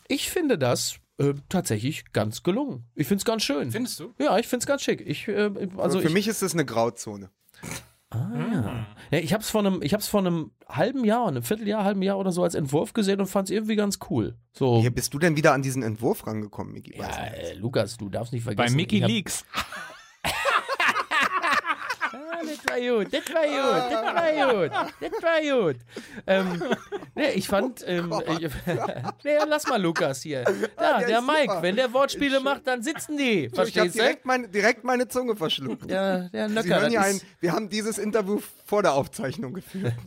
Ich 0.09 0.31
finde 0.31 0.59
das 0.59 0.99
äh, 1.19 1.35
tatsächlich 1.49 2.13
ganz 2.13 2.43
gelungen. 2.43 2.85
Ich 2.95 3.07
finde 3.07 3.21
es 3.21 3.25
ganz 3.25 3.43
schön. 3.43 3.71
Findest 3.71 4.01
du? 4.01 4.15
ja, 4.19 4.39
ich 4.39 4.47
finde 4.49 4.63
es 4.63 4.67
ganz 4.67 4.83
schick. 4.83 5.01
Ich, 5.07 5.29
äh, 5.29 5.51
also 5.77 6.01
für 6.01 6.09
ich, 6.09 6.15
mich 6.15 6.29
ist 6.29 6.43
das 6.43 6.55
eine 6.55 6.65
Grauzone. 6.65 7.31
Ja, 8.13 8.87
ich 9.19 9.33
habe 9.33 9.43
es 9.43 9.51
vor 9.51 9.61
einem, 9.67 9.83
ich 9.83 9.93
hab's 9.93 10.07
vor 10.07 10.21
einem 10.21 10.53
halben 10.69 11.05
Jahr, 11.05 11.27
einem 11.27 11.43
Vierteljahr, 11.43 11.83
halben 11.83 12.01
Jahr 12.03 12.17
oder 12.19 12.31
so 12.31 12.45
als 12.45 12.55
Entwurf 12.55 12.93
gesehen 12.93 13.19
und 13.21 13.27
fand 13.27 13.49
es 13.49 13.55
irgendwie 13.55 13.75
ganz 13.75 13.99
cool. 14.09 14.37
So, 14.53 14.81
Hier 14.81 14.93
bist 14.95 15.13
du 15.15 15.19
denn 15.19 15.37
wieder 15.37 15.53
an 15.53 15.63
diesen 15.63 15.83
Entwurf 15.83 16.25
rangekommen, 16.27 16.73
Miki? 16.73 16.97
ja, 16.97 17.09
äh, 17.09 17.55
Lukas, 17.55 17.97
du 17.97 18.09
darfst 18.09 18.33
nicht 18.33 18.45
Bei 18.45 18.55
vergessen. 18.55 18.77
Mickey 18.77 18.97
ich 18.99 19.03
hab- 19.03 19.11
Leaks. 19.11 19.45
Ah, 22.47 22.51
das 22.57 22.71
war 22.71 22.81
gut, 23.05 23.13
das 23.15 23.35
war 23.35 23.47
gut, 23.47 23.93
das 23.93 24.15
war 24.15 24.53
gut, 24.53 24.71
das 25.01 25.23
war 25.23 25.63
gut. 25.65 25.77
Ähm, 26.27 26.63
nee, 27.15 27.31
ich 27.35 27.49
fand, 27.49 27.85
ähm, 27.87 28.13
ich, 28.41 28.51
nee, 29.25 29.37
lass 29.49 29.67
mal 29.67 29.81
Lukas 29.81 30.23
hier. 30.23 30.45
Da, 30.77 30.99
der 30.99 31.09
der 31.09 31.21
Mike, 31.23 31.41
super. 31.49 31.63
wenn 31.63 31.77
der 31.77 31.93
Wortspiele 31.93 32.41
macht, 32.41 32.67
dann 32.67 32.83
sitzen 32.83 33.17
die. 33.17 33.49
Verstehst 33.55 33.95
du? 33.95 33.99
direkt, 33.99 34.25
meine- 34.25 34.49
direkt 34.49 34.85
meine 34.85 35.09
Zunge 35.09 35.37
verschluckt. 35.37 35.89
Der, 35.91 36.29
der 36.31 36.49
Sie 36.49 36.55
Nöcker, 36.55 36.81
hören 36.81 36.93
ja 36.93 37.03
ein, 37.03 37.21
wir 37.41 37.53
haben 37.53 37.69
dieses 37.69 37.99
Interview 37.99 38.41
vor 38.65 38.83
der 38.83 38.95
Aufzeichnung 38.95 39.55
geführt. 39.55 39.95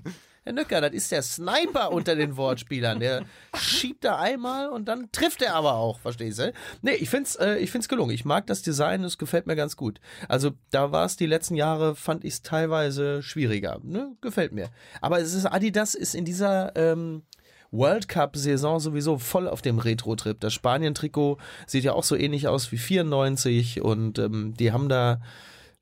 Herr 0.47 0.53
Nöcker, 0.53 0.79
das 0.79 0.93
ist 0.93 1.11
der 1.11 1.21
Sniper 1.23 1.91
unter 1.91 2.15
den 2.15 2.37
Wortspielern. 2.37 3.01
Der 3.01 3.25
schiebt 3.59 4.05
da 4.05 4.17
einmal 4.17 4.69
und 4.69 4.85
dann 4.85 5.11
trifft 5.11 5.41
er 5.41 5.55
aber 5.55 5.73
auch, 5.73 5.99
verstehst 5.99 6.39
du? 6.39 6.53
Nee, 6.81 6.93
ich 6.93 7.09
find's, 7.09 7.35
äh, 7.35 7.57
ich 7.57 7.69
find's 7.69 7.89
gelungen. 7.89 8.11
Ich 8.11 8.23
mag 8.23 8.47
das 8.47 8.61
Design, 8.61 9.03
es 9.03 9.17
gefällt 9.17 9.45
mir 9.45 9.57
ganz 9.57 9.75
gut. 9.75 9.99
Also 10.29 10.51
da 10.69 10.93
war 10.93 11.03
es 11.03 11.17
die 11.17 11.25
letzten 11.25 11.55
Jahre, 11.55 11.97
fand 11.97 12.23
ich 12.23 12.35
es 12.35 12.41
teilweise 12.43 13.21
schwieriger. 13.23 13.81
Ne? 13.83 14.15
Gefällt 14.21 14.53
mir. 14.53 14.69
Aber 15.01 15.19
es 15.19 15.33
ist, 15.33 15.45
Adidas 15.45 15.95
ist 15.95 16.15
in 16.15 16.23
dieser 16.23 16.73
ähm, 16.77 17.23
World 17.71 18.07
Cup-Saison 18.07 18.79
sowieso 18.79 19.17
voll 19.17 19.49
auf 19.49 19.61
dem 19.61 19.79
Retro-Trip. 19.79 20.39
Das 20.39 20.53
Spanien-Trikot 20.53 21.39
sieht 21.65 21.83
ja 21.83 21.91
auch 21.91 22.05
so 22.05 22.15
ähnlich 22.15 22.47
aus 22.47 22.71
wie 22.71 22.77
94 22.77 23.81
und 23.81 24.17
ähm, 24.17 24.53
die 24.53 24.71
haben 24.71 24.87
da 24.87 25.19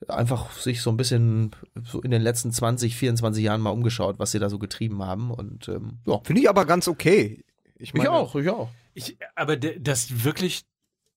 einfach 0.08 0.52
sich 0.52 0.82
so 0.82 0.90
ein 0.90 0.98
bisschen 0.98 1.52
so 1.84 2.02
in 2.02 2.12
den 2.12 2.22
letzten 2.22 2.52
20, 2.52 2.96
24 2.96 3.44
Jahren 3.44 3.62
mal 3.62 3.70
umgeschaut, 3.72 4.20
was 4.20 4.32
sie 4.32 4.40
da 4.40 4.50
so 4.50 4.60
getrieben 4.60 5.04
haben. 5.04 5.32
Und 5.32 5.68
ähm, 5.68 6.00
ja, 6.06 6.20
Finde 6.24 6.42
ich 6.42 6.50
aber 6.50 6.66
ganz 6.66 6.88
okay. 6.88 7.44
Ich, 7.78 7.90
ich 7.90 7.94
meine, 7.94 8.12
auch, 8.12 8.36
ich 8.36 8.50
auch. 8.50 8.70
Ich, 8.94 9.18
aber 9.36 9.58
d- 9.58 9.80
dass 9.80 10.24
wirklich, 10.24 10.64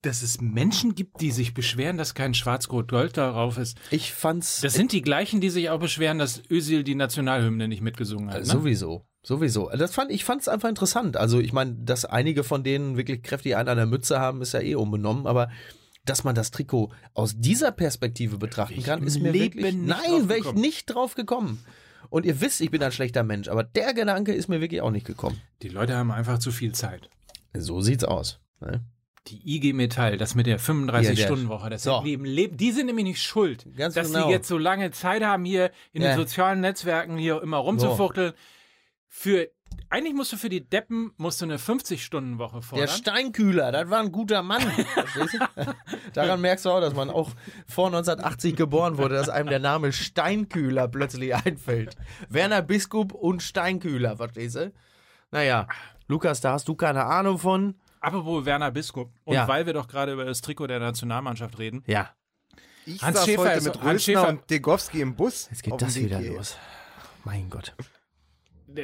dass 0.03 0.23
es 0.23 0.41
Menschen 0.41 0.95
gibt, 0.95 1.21
die 1.21 1.31
sich 1.31 1.55
beschweren, 1.55 1.97
dass 1.99 2.15
kein 2.15 2.35
Schwarz-Rot-Gold 2.35 3.17
darauf 3.17 3.59
ist. 3.59 3.79
Ich 3.91 4.13
fand's 4.13 4.61
Das 4.61 4.75
sind 4.75 4.93
die 4.93 5.03
gleichen, 5.03 5.41
die 5.41 5.51
sich 5.51 5.71
auch 5.71 5.81
beschweren, 5.81 6.19
dass 6.19 6.43
Özil 6.51 6.83
die 6.85 6.95
Nationalhymne 6.95 7.69
nicht 7.69 7.83
mitgesungen 7.83 8.31
hat. 8.31 8.41
Ne? 8.41 8.45
sowieso. 8.47 9.05
Sowieso. 9.23 9.69
Das 9.77 9.93
fand, 9.95 10.11
ich 10.11 10.25
fand 10.25 10.41
es 10.41 10.49
einfach 10.49 10.69
interessant. 10.69 11.17
Also, 11.17 11.39
ich 11.41 11.53
meine, 11.53 11.75
dass 11.75 12.05
einige 12.05 12.45
von 12.45 12.63
denen 12.65 12.97
wirklich 12.97 13.23
kräftig 13.23 13.57
einen 13.57 13.69
an 13.69 13.77
der 13.77 13.87
Mütze 13.87 14.21
haben, 14.21 14.41
ist 14.41 14.53
ja 14.55 14.61
eh 14.61 14.75
unbenommen, 14.77 15.27
aber 15.27 15.51
dass 16.09 16.25
man 16.25 16.35
das 16.35 16.51
Trikot 16.51 16.91
aus 17.15 17.35
dieser 17.39 17.73
Perspektive 17.73 18.39
betrachten 18.39 18.79
ich 18.79 18.85
kann, 18.85 19.03
ist 19.03 19.19
mir 19.21 19.31
Leben 19.33 19.55
wirklich. 19.57 19.75
nicht 19.75 19.87
Nein, 19.87 20.29
wäre 20.29 20.39
ich 20.41 20.53
nicht 20.55 20.87
drauf 20.87 21.15
gekommen. 21.15 21.65
Und 22.11 22.25
ihr 22.25 22.41
wisst, 22.41 22.61
ich 22.61 22.71
bin 22.71 22.83
ein 22.83 22.93
schlechter 22.93 23.23
Mensch, 23.23 23.49
aber 23.49 23.63
der 23.65 23.93
Gedanke 23.95 24.33
ist 24.33 24.49
mir 24.49 24.61
wirklich 24.61 24.81
auch 24.81 24.91
nicht 24.91 25.07
gekommen. 25.07 25.41
Die 25.63 25.69
Leute 25.69 25.97
haben 25.97 26.11
einfach 26.11 26.39
zu 26.39 26.51
viel 26.53 26.73
Zeit. 26.73 27.11
So 27.55 27.81
sieht's 27.81 28.05
aus. 28.05 28.41
Ne? 28.61 28.83
Die 29.27 29.57
IG 29.57 29.75
Metall, 29.75 30.17
das 30.17 30.35
mit 30.35 30.47
der 30.47 30.57
Ja, 30.57 30.63
der- 30.63 30.75
35-Stunden-Woche, 30.75 31.69
das 31.69 31.83
So. 31.83 32.01
Leben, 32.03 32.25
Leben, 32.25 32.57
die 32.57 32.73
sind 32.73 32.87
nämlich 32.87 33.05
nicht 33.05 33.23
schuld, 33.23 33.67
Ganz 33.77 33.95
dass 33.95 34.07
genau. 34.13 34.27
die 34.29 34.33
jetzt 34.33 34.49
so 34.49 34.57
lange 34.57 34.91
Zeit 34.91 35.23
haben, 35.23 35.45
hier 35.45 35.71
in 35.93 36.01
Ja. 36.03 36.13
den 36.13 36.17
sozialen 36.17 36.61
Netzwerken 36.61 37.19
hier 37.19 37.43
immer 37.43 37.59
rumzufuchteln. 37.59 38.33
Für, 39.09 39.49
eigentlich 39.91 40.13
musst 40.15 40.33
du 40.33 40.37
für 40.37 40.49
die 40.51 40.61
Deppen 40.69 41.13
musst 41.17 41.41
du 41.41 41.47
eine 41.47 41.57
50-Stunden-Woche 41.57 42.55
Der 42.57 42.63
fordern. 42.63 42.89
Steinkühler, 42.89 43.73
das 43.73 43.89
war 43.89 44.01
ein 44.01 44.13
guter 44.13 44.43
Mann. 44.43 44.61
Verstehst 44.61 45.35
du? 45.35 45.75
Daran 46.13 46.41
merkst 46.43 46.65
du 46.67 46.71
auch, 46.71 46.81
dass 46.81 46.95
man 46.95 47.09
auch 47.09 47.31
vor 47.67 47.87
1980 47.87 48.55
geboren 48.57 48.99
wurde, 48.99 49.15
dass 49.15 49.29
einem 49.31 49.49
der 49.49 49.61
Name 49.61 49.93
Steinkühler 49.93 50.89
plötzlich 50.89 51.35
einfällt. 51.35 51.97
Werner 52.29 52.61
Biskup 52.63 53.13
und 53.13 53.43
Steinkühler, 53.43 54.17
verstehst 54.19 54.57
du? 54.57 54.73
Naja, 55.31 55.67
Lukas, 56.07 56.41
da 56.43 56.53
hast 56.53 56.69
du 56.69 56.75
keine 56.75 57.05
Ahnung 57.05 57.39
von. 57.39 57.75
Apropos 58.01 58.45
Werner 58.45 58.71
Biskup. 58.71 59.11
Und 59.25 59.35
Ja. 59.35 59.49
weil 59.49 59.65
wir 59.67 59.73
doch 59.73 59.89
gerade 59.89 60.13
über 60.13 60.25
das 60.27 60.41
Trikot 60.43 60.67
der 60.67 60.81
Nationalmannschaft 60.81 61.59
reden. 61.59 61.83
Ja, 61.87 62.11
Ich 62.85 63.03
Hans 63.03 63.17
saß 63.17 63.25
Schäfer 63.27 63.43
heute 63.43 63.53
ist- 63.59 63.65
mit 63.65 63.75
Hans 63.77 63.85
Rösner 63.87 63.99
Schäfer- 64.01 64.29
und 64.29 64.51
Degowski 64.51 65.01
im 65.01 65.15
Bus. 65.17 65.49
jetzt 65.51 65.63
geht 65.63 65.81
das 65.81 65.97
wieder 65.97 66.21
los. 66.21 66.57
Mein 67.25 67.49
Gott. 67.51 67.75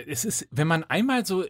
Es 0.06 0.24
ist, 0.24 0.48
wenn 0.50 0.66
man 0.66 0.84
einmal 0.84 1.24
so 1.26 1.44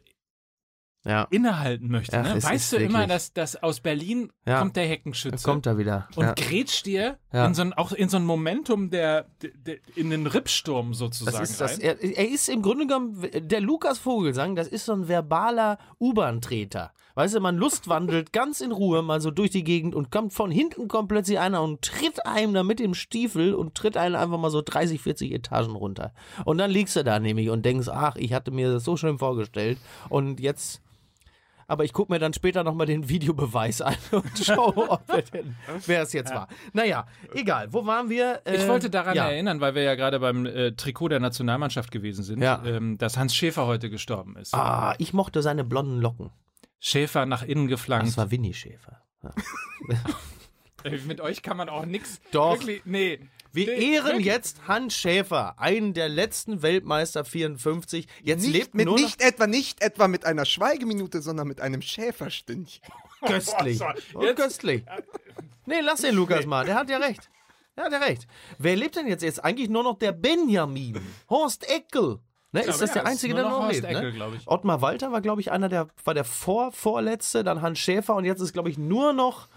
Ja, 1.07 1.24
innehalten 1.30 1.89
möchte, 1.89 2.18
Ach, 2.18 2.35
ne? 2.35 2.43
weißt 2.43 2.72
du 2.72 2.76
immer, 2.78 3.07
dass, 3.07 3.35
dass 3.35 3.57
aus 3.62 3.80
Berlin 3.80 4.32
Ja. 4.47 4.59
kommt 4.61 4.74
der 4.76 4.87
Heckenschütze. 4.87 5.45
kommt 5.45 5.66
er 5.66 5.76
wieder. 5.76 6.09
und 6.16 6.24
ja. 6.24 6.32
grätscht 6.32 6.87
dir 6.87 7.18
in 7.30 7.53
so 7.53 7.61
ein, 7.62 7.72
auch 7.74 7.93
in 7.93 8.09
so 8.09 8.16
ein 8.16 8.24
Momentum 8.24 8.89
der, 8.89 9.26
der, 9.43 9.76
in 9.97 10.09
den 10.09 10.26
Rippsturm 10.26 10.95
sozusagen 10.95 11.37
Das 11.39 11.51
ist 11.51 11.61
das. 11.61 11.72
rein. 11.74 11.80
Er, 11.82 12.03
er 12.03 12.28
ist 12.28 12.49
im 12.49 12.62
Grunde 12.62 12.87
genommen, 12.87 13.28
der 13.35 13.61
Lukas 13.61 13.99
Vogelsang, 13.99 14.57
das 14.57 14.66
ist 14.66 14.87
so 14.87 14.95
ein 14.95 15.07
verbaler 15.07 15.78
U-Bahn-Treter. 16.01 16.93
Weißt 17.17 17.35
du, 17.35 17.41
man 17.41 17.57
lustwandelt 17.57 18.33
ganz 18.33 18.61
in 18.61 18.73
Ruhe 18.73 19.03
mal 19.03 19.21
so 19.21 19.31
durch 19.31 19.51
die 19.51 19.62
Gegend 19.62 19.95
und 19.95 20.11
kommt 20.11 20.33
von 20.33 20.51
hinten 20.51 20.89
kommt 20.89 21.09
plötzlich 21.09 21.39
einer 21.39 21.62
und 21.62 21.81
tritt 21.83 22.27
einem 22.27 22.55
da 22.55 22.65
mit 22.65 22.81
dem 22.81 22.93
Stiefel 22.95 23.55
und 23.55 23.77
tritt 23.77 23.97
einen 23.97 24.17
einfach 24.17 24.39
mal 24.39 24.51
so 24.51 24.62
30, 24.62 25.01
40 25.01 25.33
Etagen 25.33 25.77
runter. 25.77 26.12
Und 26.45 26.59
dann 26.59 26.73
liegst 26.73 26.97
du 26.97 27.05
da 27.05 27.21
nämlich 27.21 27.51
und 27.51 27.65
denkst, 27.65 27.89
ach, 27.89 28.17
ich 28.17 28.33
hatte 28.33 28.51
mir 28.51 28.73
das 28.73 28.83
so 28.85 28.97
schön 28.97 29.19
vorgestellt 29.19 29.79
und 30.09 30.41
jetzt. 30.41 30.81
Aber 31.67 31.85
ich 31.85 31.95
gucke 31.95 32.12
mir 32.12 32.19
dann 32.19 32.35
später 32.35 32.62
nochmal 32.62 32.87
den 32.87 33.09
Videobeweis 33.09 33.81
an 33.81 33.95
und 34.11 34.39
schaue, 34.39 34.91
ob 34.91 35.03
er 35.09 35.23
denn, 35.23 35.55
wer 35.87 36.03
es 36.03 36.12
jetzt 36.12 36.35
war. 36.35 36.49
Naja, 36.75 37.07
egal. 37.33 37.73
Wo 37.73 37.87
waren 37.87 38.11
wir? 38.11 38.43
Ich 38.45 38.65
Äh, 38.65 38.69
wollte 38.69 38.91
daran 38.91 39.15
ja. 39.17 39.29
erinnern, 39.31 39.61
weil 39.62 39.75
wir 39.75 39.83
ja 39.83 39.95
gerade 39.95 40.21
beim 40.21 40.45
äh, 40.45 40.73
Trikot 40.73 41.09
der 41.09 41.21
Nationalmannschaft 41.21 41.91
gewesen 41.91 42.23
sind, 42.23 42.43
Ja. 42.43 42.61
ähm, 42.67 42.99
dass 42.99 43.17
Hans 43.17 43.35
Schäfer 43.35 43.67
heute 43.67 43.89
gestorben 43.89 44.37
ist. 44.37 44.53
Ah, 44.53 44.95
ich 44.99 45.15
mochte 45.15 45.41
seine 45.41 45.65
blonden 45.65 46.01
Locken. 46.03 46.31
Schäfer 46.87 47.24
nach 47.24 47.43
innen 47.43 47.66
geflankt. 47.66 48.09
Das 48.09 48.16
war 48.18 48.30
Winnie 48.30 48.53
Schäfer. 48.53 49.03
Ja. 49.22 49.32
Mit 51.07 51.22
euch 51.22 51.43
kann 51.43 51.57
man 51.57 51.70
auch 51.70 51.87
nichts. 51.87 52.20
Doch. 52.30 52.59
Wirklich, 52.59 52.82
nee. 52.85 53.18
Wir 53.53 53.66
Nee, 53.68 53.95
ehren 53.95 54.07
wirklich. 54.09 54.26
jetzt 54.26 54.68
Hans 54.68 54.95
Schäfer, 54.95 55.59
einen 55.59 55.95
der 55.95 56.11
letzten 56.11 56.61
Weltmeister 56.61 57.24
54. 57.24 58.07
Jetzt 58.22 58.43
Nicht, 58.43 58.53
lebt 58.53 58.74
mit, 58.74 58.85
nur 58.87 58.97
nicht 58.97 59.22
etwa 59.22 59.47
nicht 59.47 59.80
etwa 59.80 60.09
mit 60.09 60.26
einer 60.26 60.45
Schweigeminute, 60.45 61.22
sondern 61.22 61.49
mit 61.49 61.61
einem 61.62 61.80
Schäferstündchen. 61.80 62.82
köstlich. 63.26 63.78
So, 63.78 63.87
Oh, 64.14 64.22
jetzt- 64.24 64.37
köstlich. 64.37 64.85
Nee, 65.64 65.80
lass 65.80 66.03
den 66.03 66.14
Lukas 66.16 66.45
mal, 66.45 66.66
der 66.66 66.74
hat 66.74 66.91
ja 66.91 66.99
recht. 66.99 67.30
Der 67.76 67.85
hat 67.85 67.93
ja 67.93 67.99
recht. 67.99 68.26
Wer 68.59 68.76
lebt 68.76 68.97
denn 68.97 69.07
jetzt? 69.07 69.22
Jetzt 69.22 69.43
eigentlich 69.43 69.70
nur 69.70 69.85
noch 69.85 69.99
der 69.99 70.12
Benjamin. 70.12 71.01
Horst 71.30 71.66
Eckel. 71.70 72.18
Ne, 72.55 72.61
ist 72.61 72.81
das 72.81 72.91
ja, 72.95 73.03
der 73.03 73.07
Einzige, 73.07 73.35
der 73.35 73.43
noch 73.45 73.63
noch 73.63 73.71
lebt? 73.73 73.85
Eckel, 73.85 74.13
ne? 74.13 74.41
Ottmar 74.47 74.81
Walter 74.81 75.11
war, 75.11 75.21
glaube 75.21 75.41
ich, 75.41 75.51
einer 75.51 75.69
der, 75.69 75.89
war 76.05 76.15
der 76.15 76.25
vor, 76.25 76.71
vorletzte, 76.71 77.43
dann 77.43 77.63
Hans 77.63 77.81
Schäfer 77.81 78.15
und 78.15 78.25
jetzt 78.25 78.41
ist, 78.41 78.53
glaube 78.53 78.71
ich, 78.71 78.79
nur 78.79 79.13
noch 79.13 79.49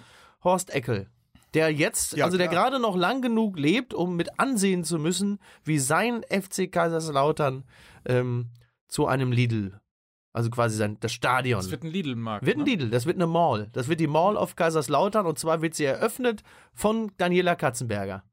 Horst 0.43 0.71
Eckel. 0.73 1.07
Der 1.53 1.71
jetzt, 1.71 2.17
Ja, 2.17 2.25
also 2.25 2.37
der 2.37 2.47
klar. 2.47 2.63
gerade 2.71 2.81
noch 2.81 2.95
lang 2.95 3.21
genug 3.21 3.57
lebt, 3.59 3.93
um 3.93 4.15
mit 4.15 4.39
ansehen 4.39 4.83
zu 4.83 4.97
müssen, 4.97 5.39
wie 5.63 5.77
sein 5.77 6.23
FC 6.23 6.71
Kaiserslautern 6.71 7.65
ähm, 8.05 8.49
zu 8.87 9.05
einem 9.05 9.31
Lidl, 9.31 9.79
also 10.33 10.49
quasi 10.49 10.75
sein, 10.75 10.97
das 10.99 11.13
Stadion. 11.13 11.59
Das 11.59 11.69
wird 11.69 11.83
ein 11.83 11.91
Lidl-Markt. 11.91 12.45
Wird 12.47 12.57
ein 12.57 12.63
ne? 12.63 12.69
Lidl, 12.71 12.89
das 12.89 13.05
wird 13.05 13.17
eine 13.17 13.27
Mall. 13.27 13.69
Das 13.73 13.87
wird 13.87 13.99
die 13.99 14.07
Mall 14.07 14.35
auf 14.37 14.55
Kaiserslautern 14.55 15.25
und 15.27 15.37
zwar 15.37 15.61
wird 15.61 15.75
sie 15.75 15.85
eröffnet 15.85 16.41
von 16.73 17.11
Daniela 17.17 17.55
Katzenberger 17.55 18.23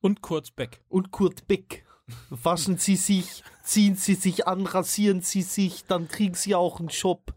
Und 0.00 0.22
Kurz 0.22 0.52
Beck. 0.52 0.82
und 0.88 1.10
Kurt 1.10 1.48
Bick. 1.48 1.84
Waschen 2.30 2.76
Sie 2.78 2.96
sich, 2.96 3.42
ziehen 3.62 3.96
Sie 3.96 4.14
sich 4.14 4.46
an, 4.46 4.66
rasieren 4.66 5.22
Sie 5.22 5.42
sich, 5.42 5.84
dann 5.86 6.08
kriegen 6.08 6.34
Sie 6.34 6.54
auch 6.54 6.78
einen 6.80 6.88
Job. 6.88 7.32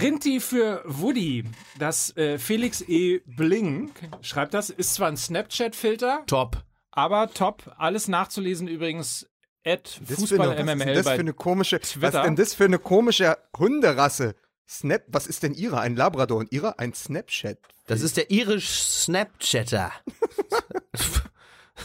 Rinti 0.00 0.40
für 0.40 0.82
Woody. 0.84 1.44
Das 1.78 2.16
äh, 2.16 2.38
Felix 2.38 2.80
E. 2.82 3.20
Bling 3.24 3.92
schreibt 4.20 4.54
das. 4.54 4.68
Ist 4.70 4.94
zwar 4.94 5.08
ein 5.08 5.16
Snapchat-Filter, 5.16 6.24
Top. 6.26 6.64
aber 6.90 7.32
top. 7.32 7.72
Alles 7.78 8.08
nachzulesen 8.08 8.66
übrigens 8.66 9.28
at 9.64 9.84
Das 9.84 9.92
für 9.94 10.00
eine- 10.00 10.16
Fußball 10.16 10.38
was 10.38 10.48
ist 10.58 10.66
denn 10.66 10.78
MML 10.78 10.94
das 10.94 11.06
für 11.06 11.12
eine 11.20 11.32
komische, 11.34 11.80
was 12.00 12.14
ist 12.14 12.22
denn 12.24 12.36
das 12.36 12.54
für 12.54 12.64
eine 12.64 12.78
komische 12.80 13.38
Hunderasse? 13.56 14.34
Snap, 14.68 15.04
was 15.06 15.28
ist 15.28 15.44
denn 15.44 15.54
ihre? 15.54 15.78
Ein 15.78 15.94
Labrador 15.94 16.38
und 16.38 16.50
ihre 16.50 16.80
ein 16.80 16.92
Snapchat. 16.92 17.58
Das 17.86 18.00
ist 18.00 18.16
der 18.16 18.32
irisch 18.32 18.68
Snapchatter. 18.68 19.92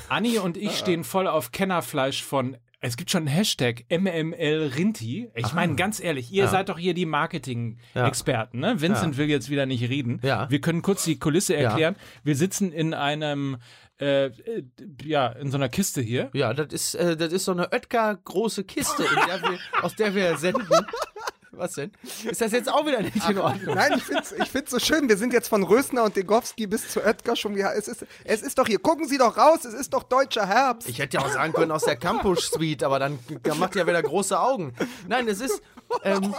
Anni 0.09 0.37
und 0.39 0.57
ich 0.57 0.77
stehen 0.77 1.03
voll 1.03 1.27
auf 1.27 1.51
Kennerfleisch 1.51 2.23
von. 2.23 2.57
Es 2.83 2.97
gibt 2.97 3.11
schon 3.11 3.27
einen 3.27 3.35
Hashtag 3.35 3.85
MML 3.91 4.71
Rinti. 4.75 5.29
Ich 5.35 5.53
meine, 5.53 5.75
ganz 5.75 5.99
ehrlich, 5.99 6.31
ihr 6.31 6.47
seid 6.47 6.69
doch 6.69 6.79
hier 6.79 6.95
die 6.95 7.05
Marketing-Experten, 7.05 8.59
ne? 8.59 8.81
Vincent 8.81 9.17
will 9.17 9.29
jetzt 9.29 9.51
wieder 9.51 9.67
nicht 9.67 9.87
reden. 9.87 10.19
Ja. 10.23 10.49
Wir 10.49 10.61
können 10.61 10.81
kurz 10.81 11.03
die 11.03 11.19
Kulisse 11.19 11.55
erklären. 11.55 11.95
Wir 12.23 12.35
sitzen 12.35 12.71
in 12.71 12.95
einem, 12.95 13.57
äh, 13.99 14.25
äh, 14.25 14.63
ja, 15.03 15.27
in 15.27 15.51
so 15.51 15.57
einer 15.57 15.69
Kiste 15.69 16.01
hier. 16.01 16.31
Ja, 16.33 16.55
das 16.55 16.73
ist, 16.73 16.95
äh, 16.95 17.15
das 17.15 17.31
ist 17.31 17.45
so 17.45 17.51
eine 17.51 17.71
Oetker 17.71 18.15
große 18.15 18.63
Kiste, 18.63 19.03
in 19.03 19.27
der 19.27 19.41
wir, 19.43 19.59
aus 19.83 19.95
der 19.95 20.15
wir 20.15 20.37
senden. 20.37 20.67
Was 21.53 21.73
denn? 21.73 21.91
Ist 22.23 22.39
das 22.39 22.53
jetzt 22.53 22.71
auch 22.71 22.85
wieder 22.85 23.01
nicht 23.01 23.29
in 23.29 23.37
Ordnung? 23.37 23.75
Nein, 23.75 23.93
ich 23.97 24.03
find's, 24.03 24.31
ich 24.31 24.49
find's 24.49 24.71
so 24.71 24.79
schön. 24.79 25.09
Wir 25.09 25.17
sind 25.17 25.33
jetzt 25.33 25.49
von 25.49 25.63
Rösner 25.63 26.03
und 26.05 26.15
Degowski 26.15 26.65
bis 26.65 26.89
zu 26.89 27.01
Oetker 27.01 27.35
schon 27.35 27.55
wieder. 27.55 27.75
Es 27.75 27.89
ist, 27.89 28.05
es 28.23 28.41
ist 28.41 28.57
doch 28.57 28.67
hier. 28.67 28.79
Gucken 28.79 29.05
Sie 29.05 29.17
doch 29.17 29.37
raus. 29.37 29.65
Es 29.65 29.73
ist 29.73 29.93
doch 29.93 30.03
deutscher 30.03 30.47
Herbst. 30.47 30.87
Ich 30.87 30.99
hätte 30.99 31.17
ja 31.17 31.23
auch 31.23 31.29
sagen 31.29 31.51
können 31.51 31.71
aus 31.71 31.83
der 31.83 31.97
Campus 31.97 32.51
Suite, 32.51 32.83
aber 32.83 32.99
dann, 32.99 33.19
dann 33.43 33.59
macht 33.59 33.75
ja 33.75 33.85
wieder 33.85 34.01
große 34.01 34.39
Augen. 34.39 34.73
Nein, 35.07 35.27
es 35.27 35.41
ist. 35.41 35.61
Ähm, 36.03 36.33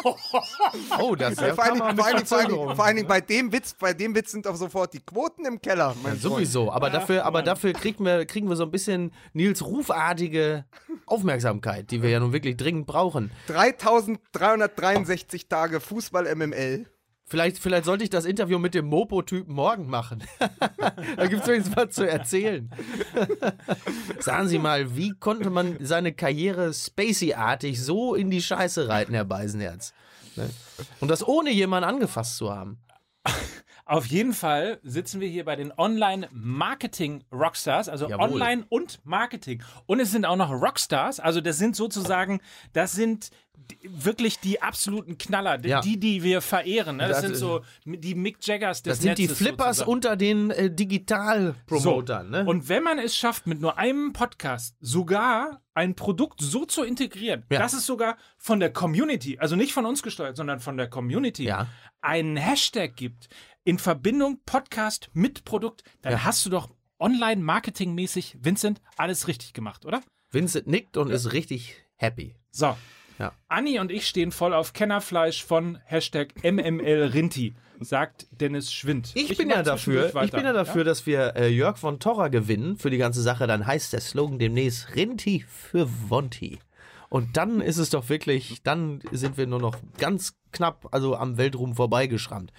oh, 0.98 1.14
das 1.14 1.38
Ja, 1.38 1.54
vor, 1.54 1.64
allen 1.64 1.76
vor, 1.76 1.86
allen 1.86 1.96
Dingen, 1.96 1.96
vor, 1.96 2.06
allen 2.06 2.16
Dingen, 2.16 2.26
Verzögerung. 2.26 2.76
vor 2.76 2.84
allen 2.84 2.96
Dingen 2.96 3.08
bei 3.08 3.20
dem 3.20 3.52
Witz, 3.52 3.74
bei 3.74 3.92
dem 3.92 4.14
Witz 4.14 4.32
sind 4.32 4.46
doch 4.46 4.56
sofort 4.56 4.94
die 4.94 5.00
Quoten 5.00 5.44
im 5.44 5.60
Keller. 5.60 5.94
Mein 6.02 6.12
Freund. 6.12 6.22
Sowieso, 6.22 6.72
aber 6.72 6.90
dafür, 6.90 7.24
aber 7.24 7.42
dafür 7.42 7.72
kriegen 7.72 8.04
wir, 8.04 8.24
kriegen 8.26 8.48
wir 8.48 8.56
so 8.56 8.64
ein 8.64 8.70
bisschen 8.70 9.12
Nils 9.32 9.64
Rufartige 9.64 10.64
Aufmerksamkeit, 11.06 11.90
die 11.90 12.02
wir 12.02 12.10
ja 12.10 12.20
nun 12.20 12.32
wirklich 12.32 12.56
dringend 12.56 12.86
brauchen. 12.86 13.30
3363 13.48 15.48
Tage 15.48 15.80
Fußball 15.80 16.32
MML. 16.34 16.86
Vielleicht, 17.32 17.60
vielleicht 17.60 17.86
sollte 17.86 18.04
ich 18.04 18.10
das 18.10 18.26
Interview 18.26 18.58
mit 18.58 18.74
dem 18.74 18.84
Mopo-Typen 18.84 19.54
morgen 19.54 19.86
machen. 19.86 20.22
da 21.16 21.26
gibt 21.28 21.40
es 21.40 21.48
wenigstens 21.48 21.74
was 21.74 21.94
zu 21.94 22.06
erzählen. 22.06 22.70
Sagen 24.20 24.48
Sie 24.48 24.58
mal, 24.58 24.98
wie 24.98 25.14
konnte 25.18 25.48
man 25.48 25.78
seine 25.80 26.12
Karriere 26.12 26.74
Spacey-artig 26.74 27.82
so 27.82 28.14
in 28.14 28.28
die 28.28 28.42
Scheiße 28.42 28.86
reiten, 28.86 29.14
Herr 29.14 29.24
Beisenherz? 29.24 29.94
Ne? 30.36 30.50
Und 31.00 31.10
das 31.10 31.26
ohne 31.26 31.50
jemanden 31.50 31.88
angefasst 31.88 32.36
zu 32.36 32.54
haben. 32.54 32.76
Auf 33.92 34.06
jeden 34.06 34.32
Fall 34.32 34.78
sitzen 34.82 35.20
wir 35.20 35.28
hier 35.28 35.44
bei 35.44 35.54
den 35.56 35.72
Online-Marketing-Rockstars, 35.76 37.88
also 37.88 38.08
Jawohl. 38.08 38.32
Online 38.32 38.64
und 38.68 39.00
Marketing. 39.04 39.62
Und 39.86 40.00
es 40.00 40.10
sind 40.10 40.24
auch 40.24 40.36
noch 40.36 40.50
Rockstars, 40.50 41.20
also 41.20 41.40
das 41.40 41.58
sind 41.58 41.76
sozusagen, 41.76 42.40
das 42.72 42.92
sind 42.92 43.30
die- 43.54 43.78
wirklich 44.04 44.40
die 44.40 44.60
absoluten 44.60 45.18
Knaller, 45.18 45.56
die, 45.58 45.68
Ja. 45.68 45.80
die, 45.80 45.98
die 46.00 46.22
wir 46.24 46.40
verehren. 46.40 46.96
Ne? 46.96 47.06
Das, 47.08 47.18
Das 47.18 47.26
sind 47.26 47.36
so 47.36 47.60
die 47.84 48.14
Mick 48.16 48.38
Jaggers 48.40 48.82
des 48.82 48.98
Das 48.98 49.02
sind 49.02 49.16
die 49.18 49.22
Netzes 49.22 49.38
Flippers 49.38 49.76
sozusagen. 49.78 49.90
unter 49.92 50.16
den 50.16 50.50
äh, 50.50 50.68
Digital-Promotern. 50.70 52.30
Ne? 52.30 52.44
Und 52.44 52.68
wenn 52.68 52.82
man 52.82 52.98
es 52.98 53.16
schafft, 53.16 53.46
mit 53.46 53.60
nur 53.60 53.78
einem 53.78 54.12
Podcast 54.12 54.76
sogar 54.80 55.60
ein 55.74 55.94
Produkt 55.94 56.40
so 56.40 56.64
zu 56.64 56.82
integrieren, 56.82 57.44
Ja. 57.50 57.60
dass 57.60 57.72
es 57.72 57.86
sogar 57.86 58.16
von 58.36 58.58
der 58.58 58.72
Community, 58.72 59.38
also 59.38 59.54
nicht 59.54 59.72
von 59.72 59.86
uns 59.86 60.02
gesteuert, 60.02 60.36
sondern 60.36 60.58
von 60.60 60.76
der 60.76 60.88
Community, 60.88 61.44
Ja. 61.44 61.68
einen 62.00 62.36
Hashtag 62.36 62.96
gibt 62.96 63.28
in 63.64 63.78
Verbindung 63.78 64.40
Podcast 64.44 65.10
mit 65.12 65.44
Produkt, 65.44 65.84
dann 66.02 66.12
Ja. 66.12 66.24
hast 66.24 66.44
du 66.46 66.50
doch 66.50 66.70
online-marketingmäßig, 66.98 68.38
Vincent, 68.40 68.80
alles 68.96 69.28
richtig 69.28 69.52
gemacht, 69.52 69.84
oder? 69.84 70.02
Vincent 70.30 70.66
nickt 70.66 70.96
und 70.96 71.10
ist 71.10 71.32
richtig 71.32 71.76
happy. 71.96 72.34
So. 72.50 72.76
Ja. 73.18 73.32
Anni 73.48 73.78
und 73.78 73.92
ich 73.92 74.06
stehen 74.08 74.32
voll 74.32 74.54
auf 74.54 74.72
Kennerfleisch 74.72 75.44
von 75.44 75.78
Hashtag 75.84 76.32
MMLRinti, 76.42 77.54
sagt 77.80 78.26
Dennis 78.32 78.72
Schwind. 78.72 79.12
Ich, 79.14 79.36
bin 79.36 79.50
ja 79.50 79.62
dafür, 79.62 80.06
ich 80.24 80.32
bin 80.32 80.44
ja 80.44 80.52
dafür, 80.52 80.82
dass 80.82 81.06
wir 81.06 81.36
äh, 81.36 81.48
Jörg 81.48 81.76
von 81.76 82.00
Torra 82.00 82.28
gewinnen 82.28 82.78
für 82.78 82.90
die 82.90 82.96
ganze 82.98 83.22
Sache. 83.22 83.46
Dann 83.46 83.66
heißt 83.66 83.92
der 83.92 84.00
Slogan 84.00 84.38
demnächst 84.38 84.96
Rinti 84.96 85.44
für 85.46 85.88
Wonti. 86.08 86.58
Und 87.10 87.36
dann 87.36 87.60
ist 87.60 87.76
es 87.76 87.90
doch 87.90 88.08
wirklich, 88.08 88.62
dann 88.62 89.02
sind 89.12 89.36
wir 89.36 89.46
nur 89.46 89.60
noch 89.60 89.76
ganz 89.98 90.34
knapp, 90.50 90.88
also 90.92 91.14
am 91.14 91.36
Weltruhm 91.36 91.74
vorbeigeschrammt. 91.74 92.52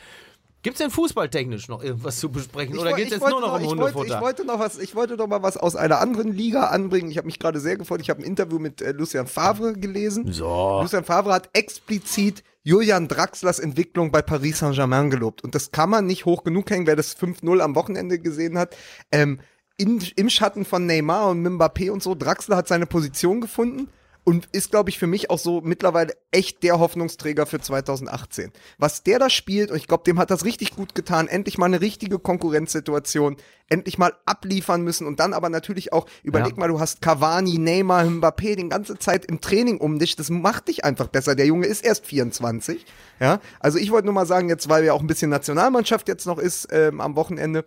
Gibt 0.64 0.76
es 0.76 0.82
denn 0.82 0.92
fußballtechnisch 0.92 1.68
noch 1.68 1.84
irgendwas 1.84 2.20
zu 2.20 2.30
besprechen? 2.32 2.78
Oder 2.78 2.92
woll- 2.92 2.98
geht 2.98 3.08
es 3.08 3.20
jetzt 3.20 3.30
nur 3.30 3.42
noch 3.42 3.54
um 3.56 3.62
ich 3.62 3.68
wollte, 3.68 3.84
ich 3.84 3.94
Hundefutter? 3.96 4.22
wollte 4.22 4.46
noch 4.46 4.60
was, 4.60 4.80
ich 4.80 4.96
wollte 4.96 5.18
noch 5.18 5.28
mal 5.28 5.44
was 5.44 5.58
aus 5.58 5.76
einer 5.76 6.00
anderen 6.00 6.32
Liga 6.32 6.68
anbringen. 6.68 7.12
Ich 7.12 7.18
habe 7.18 7.28
mich 7.28 7.38
gerade 7.38 7.60
sehr 7.60 7.76
gefreut. 7.76 8.00
Ich 8.02 8.10
habe 8.10 8.22
ein 8.22 8.26
Interview 8.26 8.60
mit 8.60 8.82
äh, 8.82 8.94
Lucien 8.94 9.28
Favre 9.28 9.74
gelesen. 9.74 10.32
so. 10.32 10.80
Lucien 10.82 11.04
Favre 11.04 11.34
hat 11.34 11.50
explizit 11.52 12.44
Julian 12.64 13.10
Draxlers 13.10 13.60
Entwicklung 13.60 14.10
bei 14.12 14.22
Paris 14.22 14.60
Saint-Germain 14.60 15.10
gelobt. 15.10 15.44
Und 15.44 15.54
das 15.54 15.72
kann 15.72 15.90
man 15.90 16.06
nicht 16.08 16.24
hoch 16.26 16.44
genug 16.46 16.70
hängen, 16.72 16.88
wer 16.88 16.96
das 16.96 17.18
5-0 17.18 17.60
am 17.60 17.76
Wochenende 17.76 18.18
gesehen 18.20 18.58
hat. 18.58 18.76
Ähm, 19.12 19.42
in, 19.76 20.02
Im 20.16 20.30
Schatten 20.30 20.64
von 20.64 20.86
Neymar 20.86 21.30
und 21.32 21.46
Mbappé 21.46 21.92
und 21.92 22.02
so, 22.02 22.16
Draxler 22.16 22.56
hat 22.56 22.70
seine 22.70 22.86
Position 22.86 23.42
gefunden 23.42 23.90
und 24.26 24.48
ist, 24.54 24.72
glaube 24.72 24.90
ich, 24.90 25.00
für 25.00 25.08
mich 25.08 25.30
auch 25.30 25.40
so 25.40 25.62
mittlerweile 25.62 26.14
echt 26.32 26.64
der 26.64 26.80
Hoffnungsträger 26.80 27.46
für 27.46 27.60
2018. 27.60 28.52
Was 28.78 29.04
der 29.04 29.20
da 29.20 29.30
spielt, 29.30 29.70
und 29.72 29.78
ich 29.78 29.88
glaube, 29.88 30.04
dem 30.06 30.18
hat 30.20 30.32
das 30.32 30.46
richtig 30.46 30.76
gut 30.76 30.96
getan, 30.96 31.28
endlich 31.28 31.58
mal 31.58 31.66
eine 31.66 31.82
richtige 31.82 32.20
Konkurrenzsituation, 32.20 33.38
endlich 33.70 33.98
mal 33.98 34.14
abliefern 34.26 34.82
müssen 34.82 35.08
und 35.08 35.20
dann 35.20 35.34
aber 35.34 35.50
natürlich 35.50 35.92
auch, 35.94 36.08
überleg 36.24 36.54
Ja. 36.54 36.60
mal, 36.60 36.68
du 36.70 36.80
hast 36.80 37.02
Cavani, 37.02 37.58
Neymar, 37.58 38.06
Mbappé 38.06 38.56
die 38.56 38.70
ganze 38.70 38.98
Zeit 38.98 39.26
im 39.26 39.42
Training 39.42 39.78
um 39.80 40.00
dich, 40.00 40.16
das 40.16 40.30
macht 40.30 40.68
dich 40.70 40.86
einfach 40.86 41.08
besser. 41.08 41.36
Der 41.36 41.46
Junge 41.46 41.68
ist 41.68 41.84
erst 41.84 42.06
24, 42.06 42.86
ja. 43.20 43.40
Also 43.60 43.78
ich 43.78 43.92
wollte 43.92 44.06
nur 44.06 44.14
mal 44.14 44.26
sagen, 44.26 44.50
jetzt, 44.50 44.70
weil 44.70 44.86
ja 44.86 44.94
auch 44.94 45.02
ein 45.02 45.08
bisschen 45.08 45.30
Nationalmannschaft 45.32 46.08
jetzt 46.08 46.26
noch 46.26 46.38
ist 46.40 46.68
ähm, 46.72 47.02
am 47.02 47.16
Wochenende, 47.16 47.66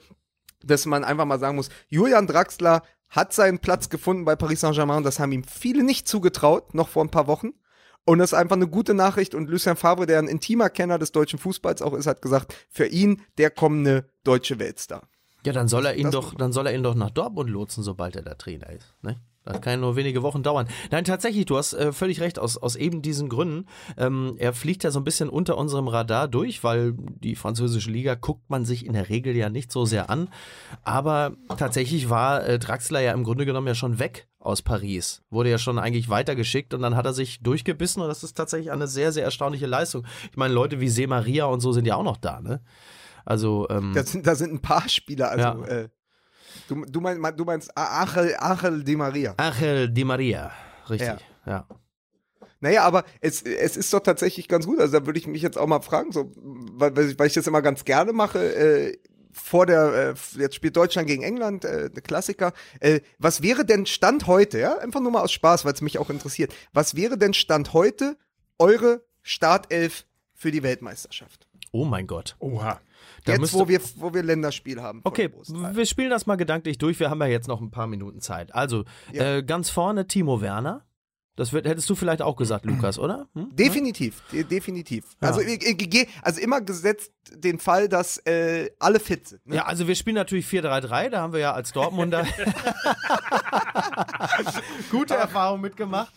dass 0.64 0.86
man 0.86 1.04
einfach 1.04 1.26
mal 1.26 1.38
sagen 1.38 1.56
muss, 1.56 1.68
Julian 1.88 2.26
Draxler 2.26 2.82
hat 3.08 3.32
seinen 3.32 3.58
Platz 3.58 3.88
gefunden 3.88 4.24
bei 4.24 4.36
Paris 4.36 4.60
Saint-Germain. 4.60 5.02
Das 5.02 5.18
haben 5.18 5.32
ihm 5.32 5.44
viele 5.44 5.82
nicht 5.84 6.08
zugetraut, 6.08 6.74
noch 6.74 6.88
vor 6.88 7.04
ein 7.04 7.10
paar 7.10 7.26
Wochen. 7.26 7.50
Und 8.04 8.18
das 8.18 8.30
ist 8.32 8.38
einfach 8.38 8.56
eine 8.56 8.68
gute 8.68 8.94
Nachricht. 8.94 9.34
Und 9.34 9.48
Lucien 9.50 9.76
Favre, 9.76 10.06
der 10.06 10.18
ein 10.20 10.28
intimer 10.28 10.70
Kenner 10.70 10.98
des 10.98 11.12
deutschen 11.12 11.38
Fußballs 11.38 11.82
auch 11.82 11.92
ist, 11.94 12.06
hat 12.06 12.22
gesagt, 12.22 12.54
für 12.70 12.86
ihn 12.86 13.22
der 13.38 13.50
kommende 13.50 14.08
deutsche 14.24 14.58
Weltstar. 14.58 15.08
Ja, 15.44 15.52
dann 15.52 15.68
soll 15.68 15.86
er 15.86 15.94
ihn 15.96 16.04
Das- 16.04 16.12
doch, 16.12 16.34
dann 16.34 16.52
soll 16.52 16.66
er 16.66 16.74
ihn 16.74 16.82
doch 16.82 16.94
nach 16.94 17.10
Dortmund 17.10 17.50
lotsen, 17.50 17.82
sobald 17.82 18.16
er 18.16 18.22
da 18.22 18.34
Trainer 18.34 18.70
ist. 18.70 18.94
Ne? 19.02 19.20
Das 19.46 19.60
kann 19.60 19.74
ja 19.74 19.76
nur 19.78 19.96
wenige 19.96 20.22
Wochen 20.22 20.42
dauern. 20.42 20.66
Nein, 20.90 21.04
tatsächlich, 21.04 21.46
du 21.46 21.56
hast 21.56 21.72
äh, 21.72 21.92
völlig 21.92 22.20
recht, 22.20 22.38
aus, 22.38 22.56
aus 22.56 22.76
eben 22.76 23.00
diesen 23.00 23.28
Gründen. 23.28 23.66
Ähm, 23.96 24.34
er 24.38 24.52
fliegt 24.52 24.84
ja 24.84 24.90
so 24.90 24.98
ein 25.00 25.04
bisschen 25.04 25.28
unter 25.28 25.56
unserem 25.56 25.88
Radar 25.88 26.26
durch, 26.28 26.64
weil 26.64 26.94
die 26.96 27.36
französische 27.36 27.90
Liga 27.90 28.14
guckt 28.16 28.50
man 28.50 28.64
sich 28.64 28.84
in 28.84 28.92
der 28.92 29.08
Regel 29.08 29.36
ja 29.36 29.48
nicht 29.48 29.70
so 29.70 29.84
sehr 29.84 30.10
an. 30.10 30.28
Aber 30.82 31.32
tatsächlich 31.56 32.10
war 32.10 32.44
äh, 32.46 32.58
Draxler 32.58 33.00
ja 33.00 33.12
im 33.12 33.24
Grunde 33.24 33.46
genommen 33.46 33.68
ja 33.68 33.74
schon 33.74 33.98
weg 33.98 34.28
aus 34.40 34.62
Paris. 34.62 35.22
Wurde 35.30 35.50
ja 35.50 35.58
schon 35.58 35.78
eigentlich 35.78 36.08
weitergeschickt 36.08 36.74
und 36.74 36.82
dann 36.82 36.96
hat 36.96 37.06
er 37.06 37.12
sich 37.14 37.40
durchgebissen 37.42 38.02
und 38.02 38.08
das 38.08 38.22
ist 38.24 38.34
tatsächlich 38.36 38.70
eine 38.72 38.86
sehr, 38.88 39.12
sehr 39.12 39.24
erstaunliche 39.24 39.66
Leistung. 39.66 40.04
Ich 40.30 40.36
meine, 40.36 40.54
Leute 40.54 40.80
wie 40.80 40.88
See 40.88 41.06
Maria 41.06 41.46
und 41.46 41.60
so 41.60 41.72
sind 41.72 41.86
ja 41.86 41.96
auch 41.96 42.04
noch 42.04 42.16
da, 42.16 42.40
ne? 42.40 42.60
Also, 43.24 43.66
ähm, 43.70 43.92
Da 43.92 44.04
sind, 44.04 44.24
da 44.26 44.36
sind 44.36 44.52
ein 44.52 44.62
paar 44.62 44.88
Spieler, 44.88 45.30
also 45.30 45.42
Ja. 45.42 45.66
äh, 45.66 45.88
du, 46.68 46.84
du, 46.84 47.00
meinst, 47.00 47.22
du 47.38 47.44
meinst 47.44 47.70
Achel, 47.76 48.34
Achel 48.38 48.82
Di 48.84 48.96
Maria. 48.96 49.34
Angel 49.36 49.88
Di 49.88 50.04
Maria, 50.04 50.50
richtig, 50.90 51.16
ja. 51.46 51.66
Naja, 52.60 52.84
aber 52.84 53.04
es, 53.20 53.42
es 53.42 53.76
ist 53.76 53.92
doch 53.92 54.00
tatsächlich 54.00 54.48
ganz 54.48 54.66
gut. 54.66 54.80
Also 54.80 54.98
da 54.98 55.06
würde 55.06 55.18
ich 55.18 55.26
mich 55.26 55.42
jetzt 55.42 55.58
auch 55.58 55.66
mal 55.66 55.80
fragen, 55.82 56.10
so, 56.12 56.32
weil, 56.36 56.96
weil 56.96 57.10
ich- 57.10 57.18
weil 57.18 57.26
ich 57.26 57.34
das 57.34 57.46
immer 57.46 57.60
ganz 57.62 57.84
gerne 57.84 58.12
mache. 58.12 58.38
Äh, 58.54 58.98
vor 59.32 59.66
der, 59.66 60.14
äh, 60.34 60.40
jetzt 60.40 60.54
spielt 60.54 60.74
Deutschland 60.76 61.06
gegen 61.06 61.22
England, 61.22 61.66
äh, 61.66 61.90
der 61.90 62.02
Klassiker. 62.02 62.54
Äh, 62.80 63.00
was 63.18 63.42
wäre 63.42 63.66
denn 63.66 63.84
Stand 63.84 64.26
heute, 64.26 64.58
ja, 64.58 64.78
einfach 64.78 65.00
nur 65.00 65.12
mal 65.12 65.20
aus 65.20 65.32
Spaß, 65.32 65.66
weil 65.66 65.74
es 65.74 65.82
mich 65.82 65.98
auch 65.98 66.08
interessiert. 66.08 66.54
Was 66.72 66.94
wäre 66.96 67.18
denn 67.18 67.34
Stand 67.34 67.74
heute 67.74 68.16
eure 68.58 69.04
Startelf 69.20 70.06
für 70.34 70.50
die 70.50 70.62
Weltmeisterschaft? 70.62 71.46
Oh 71.72 71.84
mein 71.84 72.06
Gott. 72.06 72.36
Oha. 72.38 72.80
Da 73.26 73.32
jetzt, 73.34 73.52
wo 73.54 73.68
wir, 73.68 73.80
wo 73.96 74.14
wir 74.14 74.22
Länderspiel 74.22 74.80
haben. 74.80 75.00
Okay, 75.04 75.30
wir 75.72 75.86
spielen 75.86 76.10
das 76.10 76.26
mal 76.26 76.36
gedanklich 76.36 76.78
durch. 76.78 76.98
Wir 77.00 77.10
haben 77.10 77.20
ja 77.20 77.26
jetzt 77.26 77.48
noch 77.48 77.60
ein 77.60 77.70
paar 77.70 77.86
Minuten 77.86 78.20
Zeit. 78.20 78.54
Also, 78.54 78.84
Ja. 79.12 79.36
äh, 79.36 79.42
ganz 79.42 79.68
vorne 79.70 80.06
Timo 80.06 80.40
Werner. 80.40 80.84
Das 81.36 81.52
wird, 81.52 81.66
hättest 81.66 81.88
du 81.90 81.94
vielleicht 81.94 82.22
auch 82.22 82.36
gesagt, 82.36 82.64
Lukas, 82.64 82.98
oder? 82.98 83.28
Hm? 83.34 83.54
Definitiv, 83.54 84.22
de 84.32 84.42
definitiv. 84.42 85.04
Ja. 85.22 85.28
Also, 85.28 85.42
ich, 85.42 85.64
ich, 85.64 86.08
also 86.22 86.40
immer 86.40 86.62
gesetzt 86.62 87.12
den 87.30 87.58
Fall, 87.58 87.88
dass 87.88 88.18
äh, 88.26 88.70
alle 88.78 89.00
fit 89.00 89.28
sind. 89.28 89.46
Ne? 89.46 89.56
Ja, 89.56 89.66
also 89.66 89.86
wir 89.86 89.94
spielen 89.96 90.16
natürlich 90.16 90.46
4-3-3, 90.46 91.10
da 91.10 91.20
haben 91.20 91.32
wir 91.32 91.40
ja 91.40 91.52
als 91.52 91.72
Dortmunder 91.72 92.24
gute 94.90 95.14
Erfahrungen 95.14 95.60
mitgemacht. 95.60 96.12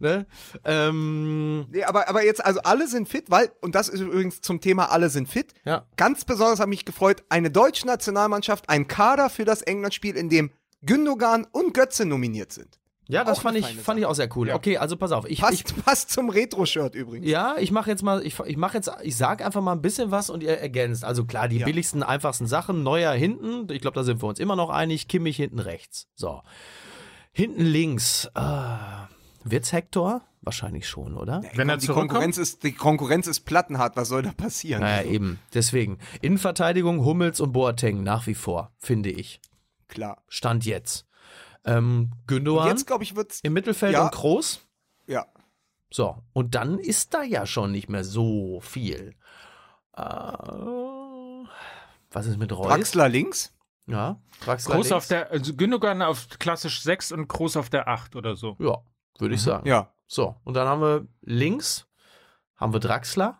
Ne? 0.00 0.26
Ähm, 0.64 1.66
Nee, 1.70 1.84
aber, 1.84 2.08
aber 2.08 2.24
jetzt, 2.24 2.44
also 2.44 2.60
alle 2.64 2.88
sind 2.88 3.08
fit, 3.08 3.30
weil, 3.30 3.50
und 3.60 3.74
das 3.74 3.88
ist 3.88 4.00
übrigens 4.00 4.40
zum 4.40 4.60
Thema 4.60 4.90
alle 4.90 5.10
sind 5.10 5.28
fit. 5.28 5.52
ja. 5.64 5.86
Ganz 5.96 6.24
besonders 6.24 6.60
hat 6.60 6.68
mich 6.68 6.84
gefreut, 6.84 7.22
eine 7.28 7.50
deutsche 7.50 7.86
Nationalmannschaft, 7.86 8.68
ein 8.68 8.88
Kader 8.88 9.30
für 9.30 9.44
das 9.44 9.62
England-Spiel, 9.62 10.16
in 10.16 10.28
dem 10.28 10.50
Gündogan 10.82 11.46
und 11.52 11.74
Götze 11.74 12.04
nominiert 12.04 12.52
sind. 12.52 12.78
Ja, 13.06 13.22
das 13.22 13.40
fand 13.40 13.58
ich, 13.58 13.66
fand 13.66 14.00
ich 14.00 14.06
auch 14.06 14.14
sehr 14.14 14.34
cool. 14.36 14.48
Ja. 14.48 14.54
Okay, 14.54 14.78
also 14.78 14.96
pass 14.96 15.12
auf. 15.12 15.26
Ich, 15.26 15.32
ich, 15.32 15.40
Passt, 15.40 15.84
passt 15.84 16.10
zum 16.10 16.30
Retro-Shirt 16.30 16.94
übrigens. 16.94 17.26
ja, 17.28 17.56
ich 17.58 17.70
mache 17.70 17.90
jetzt 17.90 18.02
mal, 18.02 18.24
ich, 18.24 18.38
ich 18.40 18.56
mache 18.56 18.78
jetzt, 18.78 18.90
ich 19.02 19.16
sag 19.16 19.44
einfach 19.44 19.60
mal 19.60 19.72
ein 19.72 19.82
bisschen 19.82 20.10
was 20.10 20.30
und 20.30 20.42
ihr 20.42 20.58
ergänzt. 20.58 21.04
Also 21.04 21.24
klar, 21.26 21.48
die 21.48 21.58
Ja. 21.58 21.66
billigsten, 21.66 22.02
einfachsten 22.02 22.46
Sachen. 22.46 22.82
Neuer 22.82 23.12
hinten, 23.12 23.70
ich 23.72 23.82
glaube, 23.82 23.94
da 23.94 24.04
sind 24.04 24.22
wir 24.22 24.26
uns 24.28 24.38
immer 24.38 24.56
noch 24.56 24.70
einig. 24.70 25.06
Kimmich 25.08 25.36
hinten 25.36 25.58
rechts. 25.58 26.08
So. 26.14 26.40
Hinten 27.32 27.62
links. 27.64 28.30
Äh, 28.34 28.40
wird's 29.44 29.72
Hector? 29.72 30.22
Wahrscheinlich 30.40 30.86
schon, 30.88 31.16
oder? 31.16 31.42
Wenn 31.54 31.68
er 31.70 31.78
die? 31.78 31.86
Konkurrenz 31.86 32.36
ist, 32.38 32.64
die 32.64 32.72
Konkurrenz 32.72 33.26
ist 33.26 33.40
plattenhart, 33.40 33.96
was 33.96 34.08
soll 34.08 34.22
da 34.22 34.32
passieren? 34.32 34.82
Naja, 34.82 35.02
eben. 35.10 35.38
Deswegen. 35.54 35.98
Innenverteidigung 36.20 37.04
Hummels 37.04 37.40
und 37.40 37.52
Boateng 37.52 38.02
nach 38.02 38.26
wie 38.26 38.34
vor, 38.34 38.70
finde 38.78 39.10
ich. 39.10 39.40
Klar. 39.88 40.22
Stand 40.28 40.64
jetzt. 40.66 41.06
Ähm, 41.64 42.10
Gündogan 42.26 42.68
Jetzt, 42.68 42.86
glaube 42.86 43.04
ich, 43.04 43.16
wird's, 43.16 43.40
im 43.42 43.52
Mittelfeld 43.54 43.92
Ja. 43.94 44.04
und 44.04 44.12
Kroos. 44.12 44.66
ja. 45.06 45.26
So, 45.90 46.22
und 46.32 46.56
dann 46.56 46.80
ist 46.80 47.14
da 47.14 47.22
ja 47.22 47.46
schon 47.46 47.70
nicht 47.70 47.88
mehr 47.88 48.02
so 48.02 48.60
viel. 48.60 49.14
Äh, 49.96 50.02
was 52.10 52.26
ist 52.26 52.36
mit 52.38 52.50
Reus? 52.52 52.66
Draxler 52.66 53.08
links. 53.08 53.54
Ja, 53.86 54.20
Draxler 54.40 54.74
Groß 54.76 54.86
links. 54.86 54.92
auf 54.96 55.06
der, 55.08 55.30
also 55.30 55.54
Gündogan 55.54 56.02
auf 56.02 56.28
klassisch 56.40 56.82
6 56.82 57.12
und 57.12 57.28
Groß 57.28 57.56
auf 57.58 57.70
der 57.70 57.86
8 57.86 58.16
oder 58.16 58.34
so. 58.34 58.56
Ja, 58.58 58.78
würde 59.18 59.34
ich 59.36 59.42
sagen. 59.42 59.68
Ja. 59.68 59.94
So, 60.08 60.34
und 60.44 60.54
dann 60.54 60.66
haben 60.66 60.80
wir 60.80 61.06
links 61.20 61.86
haben 62.56 62.72
wir 62.72 62.80
Draxler. 62.80 63.38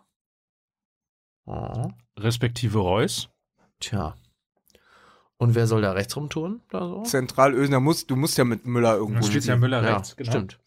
Oh, 1.45 1.89
Respektive 2.17 2.79
Reus. 2.79 3.29
tja. 3.79 4.15
Und 5.37 5.53
wer 5.55 5.67
soll 5.67 5.81
da 5.81 5.91
rechts 5.91 6.15
rumtouren? 6.15 6.61
Da 6.69 6.87
so? 6.87 7.03
Zentralösner 7.03 7.79
muss, 7.79 8.07
du 8.07 8.15
musst 8.15 8.37
ja 8.37 8.45
mit 8.45 8.65
Müller 8.65 8.95
irgendwo. 8.95 9.21
Da 9.21 9.27
steht 9.27 9.45
ja. 9.45 9.57
Müller 9.57 9.83
Ja, 9.83 9.95
rechts. 9.95 10.15
Genau. 10.15 10.31
stimmt. 10.31 10.59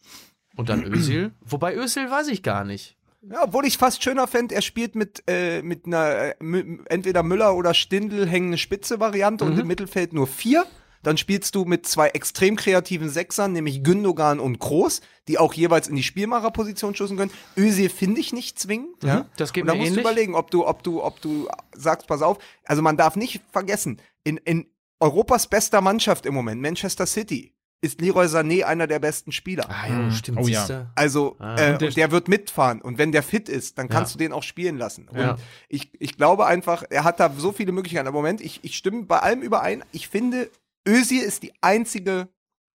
Und 0.55 0.69
dann 0.69 0.83
Özil. 0.83 1.31
Wobei 1.41 1.75
Özil 1.75 2.09
weiß 2.11 2.27
ich 2.27 2.43
gar 2.43 2.63
nicht. 2.65 2.95
Ja, 3.21 3.43
obwohl 3.43 3.65
ich 3.65 3.77
fast 3.77 4.03
schöner 4.03 4.27
fände, 4.27 4.55
er 4.55 4.61
spielt 4.61 4.95
mit, 4.95 5.23
äh, 5.27 5.61
mit 5.61 5.85
einer, 5.85 6.33
äh, 6.41 6.75
entweder 6.85 7.23
Müller 7.23 7.55
oder 7.55 7.73
Stindl 7.73 8.27
hängende 8.27 8.57
Spitze-Variante 8.57 9.43
und 9.43 9.55
Mhm. 9.55 9.59
im 9.61 9.67
Mittelfeld 9.67 10.13
nur 10.13 10.27
vier. 10.27 10.65
Dann 11.01 11.15
spielst 11.17 11.55
du 11.55 11.63
mit 11.63 11.85
zwei 11.87 12.09
extrem 12.09 12.57
kreativen 12.57 13.09
Sechsern, 13.09 13.53
nämlich 13.53 13.83
Gündogan 13.85 14.41
und 14.41 14.59
Groß, 14.59 14.99
die 15.29 15.37
auch 15.37 15.53
jeweils 15.53 15.87
in 15.87 15.95
die 15.95 16.03
Spielmacherposition 16.03 16.93
stoßen 16.93 17.15
können. 17.15 17.31
Özil 17.57 17.87
finde 17.89 18.19
ich 18.19 18.33
nicht 18.33 18.59
zwingend. 18.59 19.01
Ja? 19.03 19.21
Mhm, 19.21 19.25
das 19.37 19.53
geht 19.53 19.63
und 19.63 19.67
da 19.67 19.73
mir 19.73 19.79
musst 19.79 19.91
ähnlich. 19.91 20.03
du 20.03 20.09
überlegen, 20.09 20.35
ob 20.35 20.51
du, 20.51 20.67
ob 20.67 20.83
du, 20.83 21.01
ob 21.01 21.21
du 21.21 21.47
sagst, 21.73 22.05
pass 22.07 22.21
auf. 22.21 22.37
Also 22.65 22.81
man 22.81 22.97
darf 22.97 23.15
nicht 23.15 23.41
vergessen, 23.53 23.97
in, 24.23 24.37
in 24.37 24.67
Europas 24.99 25.47
bester 25.47 25.81
Mannschaft 25.81 26.25
im 26.25 26.33
Moment, 26.33 26.61
Manchester 26.61 27.05
City, 27.05 27.53
ist 27.81 28.01
Leroy 28.01 28.25
Sané 28.25 28.63
einer 28.63 28.87
der 28.87 28.99
besten 28.99 29.31
Spieler. 29.31 29.69
Ah 29.69 29.87
ja, 29.87 29.95
Mhm. 29.95 30.11
stimmt. 30.11 30.37
Oh 30.41 30.47
ja. 30.47 30.91
Also, 30.95 31.37
Ah. 31.39 31.55
äh, 31.55 31.77
der- 31.77 31.91
der 31.91 32.11
wird 32.11 32.27
mitfahren. 32.27 32.81
Und 32.81 32.97
wenn 32.97 33.13
der 33.13 33.23
fit 33.23 33.47
ist, 33.47 33.77
dann 33.77 33.87
kannst 33.87 34.11
Ja. 34.13 34.17
du 34.17 34.23
den 34.25 34.33
auch 34.33 34.43
spielen 34.43 34.77
lassen. 34.77 35.07
Und 35.07 35.17
Ja. 35.17 35.37
ich, 35.69 35.89
ich 36.01 36.17
glaube 36.17 36.45
einfach, 36.45 36.83
er 36.89 37.05
hat 37.05 37.21
da 37.21 37.31
so 37.37 37.53
viele 37.53 37.71
Möglichkeiten. 37.71 38.07
Aber 38.07 38.17
Moment, 38.17 38.41
ich, 38.41 38.59
ich 38.63 38.75
stimme 38.75 39.03
bei 39.03 39.19
allem 39.19 39.41
überein. 39.41 39.85
Ich 39.93 40.09
finde, 40.09 40.49
Özil 40.85 41.21
ist 41.21 41.43
die 41.43 41.53
einzige 41.61 42.27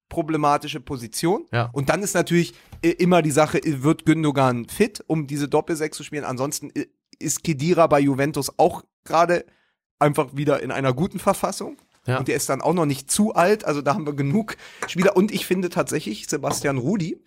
problematische 0.09 0.81
Position. 0.81 1.47
Ja. 1.53 1.69
Und 1.73 1.89
dann 1.91 2.03
ist 2.03 2.15
natürlich 2.15 2.55
äh, 2.83 2.91
immer 2.91 3.21
die 3.23 3.31
Sache, 3.31 3.59
äh, 3.59 3.83
wird 3.83 4.05
Gündogan 4.07 4.67
fit, 4.69 5.03
um 5.07 5.27
diese 5.27 5.49
Doppelsechs 5.49 5.97
zu 5.97 6.05
spielen? 6.05 6.25
Ansonsten 6.25 6.71
äh, 6.75 6.87
ist 7.19 7.43
Kedira 7.45 7.87
bei 7.87 8.01
Juventus 8.01 8.59
auch 8.59 8.85
gerade 9.05 9.45
einfach 10.05 10.29
wieder 10.37 10.63
in 10.63 10.71
einer 10.71 10.93
guten 10.93 11.19
Verfassung. 11.19 11.77
Ja. 12.07 12.19
Und 12.19 12.29
der 12.29 12.37
ist 12.37 12.49
dann 12.49 12.61
auch 12.61 12.75
noch 12.75 12.87
nicht 12.87 13.11
zu 13.11 13.35
alt, 13.35 13.65
also 13.65 13.81
da 13.81 13.95
haben 13.95 14.07
wir 14.07 14.13
genug 14.13 14.57
Spieler. 14.87 15.17
Und 15.17 15.33
ich 15.33 15.47
finde 15.47 15.71
tatsächlich 15.71 16.27
Sebastian 16.29 16.79
Rudi, 16.79 17.19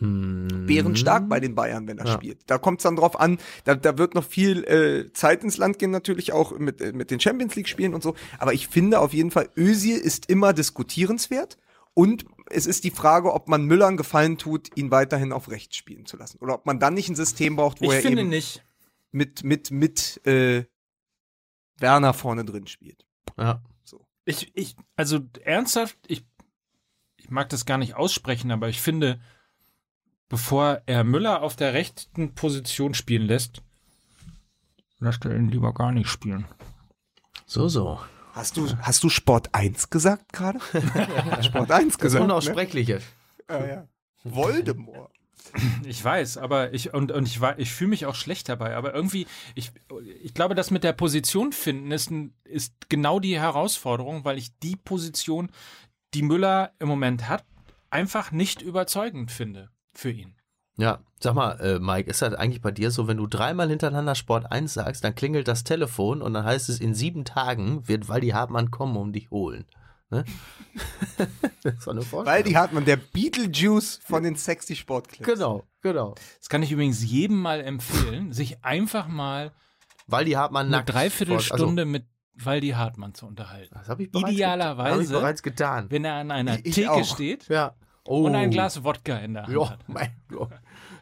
Hm. 0.00 0.66
bärenstark 0.66 1.28
bei 1.28 1.38
den 1.38 1.54
Bayern, 1.54 1.86
wenn 1.86 1.98
er 1.98 2.06
Ja. 2.06 2.12
spielt. 2.14 2.40
Da 2.46 2.58
kommt 2.58 2.80
es 2.80 2.82
dann 2.82 2.96
drauf 2.96 3.18
an, 3.18 3.38
da, 3.62 3.76
da 3.76 3.96
wird 3.96 4.14
noch 4.16 4.24
viel 4.24 4.64
äh, 4.64 5.12
Zeit 5.12 5.44
ins 5.44 5.56
Land 5.56 5.78
gehen, 5.78 5.92
natürlich 5.92 6.32
auch 6.32 6.58
mit, 6.58 6.80
äh, 6.80 6.92
mit 6.92 7.12
den 7.12 7.20
Champions 7.20 7.54
League 7.54 7.68
Spielen 7.68 7.94
und 7.94 8.02
so. 8.02 8.16
Aber 8.38 8.52
ich 8.52 8.66
finde 8.66 8.98
auf 8.98 9.12
jeden 9.14 9.30
Fall, 9.30 9.48
Özil 9.56 9.96
ist 9.96 10.28
immer 10.28 10.52
diskutierenswert. 10.52 11.58
Und 11.94 12.24
es 12.50 12.66
ist 12.66 12.82
die 12.82 12.90
Frage, 12.90 13.32
ob 13.32 13.48
man 13.48 13.66
Müller 13.66 13.86
einen 13.86 13.96
Gefallen 13.96 14.36
tut, 14.36 14.68
ihn 14.76 14.90
weiterhin 14.90 15.32
auf 15.32 15.48
rechts 15.48 15.76
spielen 15.76 16.06
zu 16.06 16.16
lassen. 16.16 16.38
Oder 16.40 16.54
ob 16.54 16.66
man 16.66 16.80
dann 16.80 16.94
nicht 16.94 17.08
ein 17.08 17.14
System 17.14 17.54
braucht, 17.54 17.80
wo 17.80 17.84
Ich 17.86 17.92
er 17.98 18.02
finde 18.02 18.22
eben 18.22 18.30
nicht. 18.30 18.64
mit, 19.12 19.44
mit, 19.44 19.70
mit 19.70 20.26
äh, 20.26 20.64
Werner 21.78 22.14
vorne 22.14 22.44
drin 22.44 22.66
spielt. 22.66 23.04
Ja. 23.38 23.62
Ich, 24.26 24.50
ich, 24.54 24.76
also 24.96 25.20
ernsthaft, 25.42 25.98
ich, 26.06 26.24
ich 27.16 27.30
mag 27.30 27.48
das 27.50 27.66
gar 27.66 27.78
nicht 27.78 27.94
aussprechen, 27.94 28.50
aber 28.50 28.68
ich 28.68 28.80
finde, 28.80 29.20
bevor 30.28 30.82
er 30.86 31.04
Müller 31.04 31.42
auf 31.42 31.56
der 31.56 31.74
rechten 31.74 32.34
Position 32.34 32.94
spielen 32.94 33.26
lässt, 33.26 33.62
lasst 34.98 35.24
er 35.26 35.36
ihn 35.36 35.48
lieber 35.48 35.74
gar 35.74 35.92
nicht 35.92 36.08
spielen. 36.08 36.46
So, 37.46 37.68
so. 37.68 38.00
Hast 38.32 38.56
du, 38.56 38.68
hast 38.78 39.04
du 39.04 39.10
Sport 39.10 39.54
1 39.54 39.90
gesagt 39.90 40.32
gerade? 40.32 40.58
Sport 41.42 41.70
1 41.70 41.92
Das 41.94 41.98
gesagt. 41.98 42.20
Ne? 42.20 42.24
Unaussprechliche. 42.24 43.00
Ja, 43.48 43.66
ja. 43.66 43.88
Voldemort. 44.24 45.12
Ich 45.86 46.04
weiß, 46.04 46.38
aber 46.38 46.72
ich 46.74 46.94
und, 46.94 47.12
und 47.12 47.28
ich 47.28 47.40
ich 47.58 47.72
fühle 47.72 47.90
mich 47.90 48.06
auch 48.06 48.14
schlecht 48.14 48.48
dabei, 48.48 48.76
aber 48.76 48.94
irgendwie, 48.94 49.26
ich, 49.54 49.70
ich 50.22 50.34
glaube, 50.34 50.54
das 50.54 50.70
mit 50.70 50.84
der 50.84 50.92
Position 50.92 51.52
finden 51.52 51.90
ist, 51.90 52.10
ist 52.44 52.74
genau 52.88 53.20
die 53.20 53.38
Herausforderung, 53.38 54.24
weil 54.24 54.38
ich 54.38 54.58
die 54.58 54.76
Position, 54.76 55.50
die 56.14 56.22
Müller 56.22 56.72
im 56.78 56.88
Moment 56.88 57.28
hat, 57.28 57.44
einfach 57.90 58.32
nicht 58.32 58.62
überzeugend 58.62 59.30
finde 59.30 59.70
für 59.92 60.10
ihn. 60.10 60.34
Ja, 60.76 60.98
sag 61.20 61.34
mal, 61.34 61.52
äh, 61.60 61.78
Mike, 61.78 62.10
ist 62.10 62.22
das 62.22 62.34
eigentlich 62.34 62.60
bei 62.60 62.72
dir 62.72 62.90
so, 62.90 63.06
wenn 63.06 63.18
du 63.18 63.28
dreimal 63.28 63.68
hintereinander 63.68 64.16
Sport 64.16 64.50
1 64.50 64.74
sagst, 64.74 65.04
dann 65.04 65.14
klingelt 65.14 65.46
das 65.46 65.62
Telefon 65.62 66.20
und 66.20 66.34
dann 66.34 66.44
heißt 66.44 66.68
es, 66.68 66.80
in 66.80 66.94
sieben 66.94 67.24
Tagen 67.24 67.86
wird 67.86 68.08
Waldi 68.08 68.30
Hartmann 68.30 68.72
kommen 68.72 68.96
und 68.96 69.12
dich 69.12 69.30
holen. 69.30 69.66
Ne? 70.14 70.24
das 71.62 71.88
eine 71.88 72.02
Vorstellung. 72.02 72.26
Weil 72.26 72.42
die 72.42 72.56
hat 72.56 72.72
man, 72.72 72.84
der 72.84 72.96
Beetlejuice 72.96 74.00
von 74.04 74.22
den 74.22 74.36
sexy 74.36 74.74
Sportclips. 74.76 75.24
Genau, 75.28 75.64
genau. 75.82 76.14
Das 76.38 76.48
kann 76.48 76.62
ich 76.62 76.72
übrigens 76.72 77.02
jedem 77.04 77.40
mal 77.40 77.60
empfehlen, 77.60 78.32
sich 78.32 78.64
einfach 78.64 79.06
mal 79.08 79.52
Waldi 80.06 80.32
Hartmann 80.32 80.72
eine. 80.72 80.84
Dreiviertelstunde 80.84 81.84
mit 81.84 82.06
Waldi 82.36 82.70
Hartmann 82.70 83.14
zu 83.14 83.26
unterhalten. 83.26 83.74
Also, 83.74 83.82
das 83.84 83.88
habe 83.90 84.02
ich 84.02 84.10
bereits 84.10 84.30
Idealerweise- 84.32 85.02
ich 85.02 85.08
bereits 85.10 85.42
getan. 85.42 85.86
Wenn 85.90 86.04
er 86.04 86.14
an 86.14 86.30
einer 86.30 86.58
Ich 86.64 86.74
Theke 86.74 86.90
auch. 86.92 87.04
steht 87.04 87.48
Ja. 87.48 87.74
Oh. 88.06 88.24
und 88.24 88.34
ein 88.34 88.50
Glas 88.50 88.82
Wodka 88.84 89.16
in 89.18 89.34
der 89.34 89.44
Hand 89.44 89.54
Ja, 89.54 89.70
hat. 89.70 89.78
mein 89.88 90.10
Gott. 90.28 90.50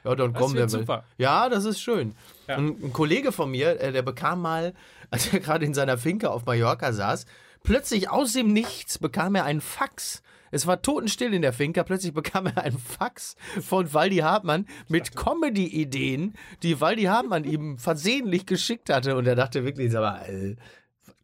Ja, 0.05 0.15
dann 0.15 0.35
wird 0.35 0.55
der. 0.57 0.69
super. 0.69 1.05
Ja, 1.17 1.49
das 1.49 1.65
ist 1.65 1.81
schön. 1.81 2.15
Ja. 2.49 2.57
Ein, 2.57 2.77
ein 2.83 2.93
Kollege 2.93 3.33
von 3.33 3.51
mir, 3.51 3.81
äh, 3.81 3.93
der 3.93 4.03
bekam 4.03 4.43
mal, 4.43 4.75
als 5.11 5.33
er 5.33 5.41
gerade 5.41 5.65
in 5.65 5.75
seiner 5.75 5.97
Finke 5.99 6.31
auf 6.31 6.45
Mallorca 6.45 6.93
saß, 6.93 7.25
plötzlich 7.63 8.11
aus 8.11 8.33
dem 8.33 8.53
Nichts 8.53 8.99
bekam 8.99 9.35
er 9.35 9.45
einen 9.45 9.61
Fax. 9.61 10.23
Es 10.51 10.67
war 10.67 10.83
totenstill 10.83 11.33
in 11.33 11.43
der 11.43 11.55
Finca, 11.55 11.83
plötzlich 11.83 12.13
bekam 12.13 12.47
er 12.47 12.63
einen 12.63 12.79
Fax 12.79 13.37
von 13.61 13.93
Waldi 13.95 14.19
Hartmann 14.19 14.67
mit 14.89 15.17
Comedy-Ideen, 15.17 16.35
die 16.63 16.81
Waldi 16.81 17.05
Hartmann 17.05 17.45
ihm 17.45 17.79
versehentlich 17.79 18.45
geschickt 18.47 18.91
hatte. 18.91 19.17
Und 19.17 19.27
er 19.27 19.35
dachte 19.35 19.65
wirklich, 19.65 19.91
sag 19.91 20.03
mal, 20.03 20.23
äh, 20.29 20.57